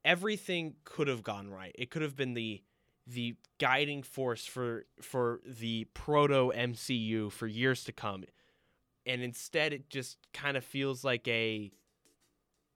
everything 0.04 0.74
could 0.84 1.08
have 1.08 1.22
gone 1.22 1.48
right. 1.48 1.74
It 1.78 1.90
could 1.90 2.02
have 2.02 2.16
been 2.16 2.34
the 2.34 2.62
the 3.06 3.36
guiding 3.58 4.02
force 4.02 4.46
for 4.46 4.86
for 5.00 5.40
the 5.44 5.84
proto 5.94 6.52
MCU 6.54 7.30
for 7.30 7.46
years 7.46 7.84
to 7.84 7.92
come. 7.92 8.24
And 9.06 9.22
instead 9.22 9.72
it 9.72 9.90
just 9.90 10.18
kind 10.32 10.56
of 10.56 10.64
feels 10.64 11.04
like 11.04 11.26
a 11.28 11.70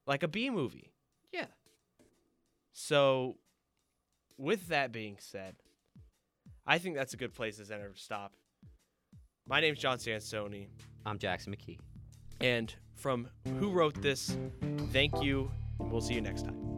like 0.07 0.23
a 0.23 0.27
B 0.27 0.49
movie. 0.49 0.91
Yeah. 1.31 1.45
So, 2.73 3.37
with 4.37 4.67
that 4.67 4.91
being 4.91 5.17
said, 5.19 5.55
I 6.65 6.77
think 6.77 6.95
that's 6.95 7.13
a 7.13 7.17
good 7.17 7.33
place 7.33 7.57
to 7.57 7.65
stop. 7.95 8.33
My 9.47 9.59
name's 9.59 9.79
John 9.79 9.97
Sansoni, 9.97 10.67
I'm 11.05 11.19
Jackson 11.19 11.55
McKee. 11.55 11.79
and 12.41 12.73
from 12.95 13.27
Who 13.59 13.69
Wrote 13.69 14.01
This, 14.01 14.35
thank 14.91 15.21
you, 15.21 15.51
and 15.79 15.91
we'll 15.91 16.01
see 16.01 16.15
you 16.15 16.21
next 16.21 16.43
time. 16.43 16.74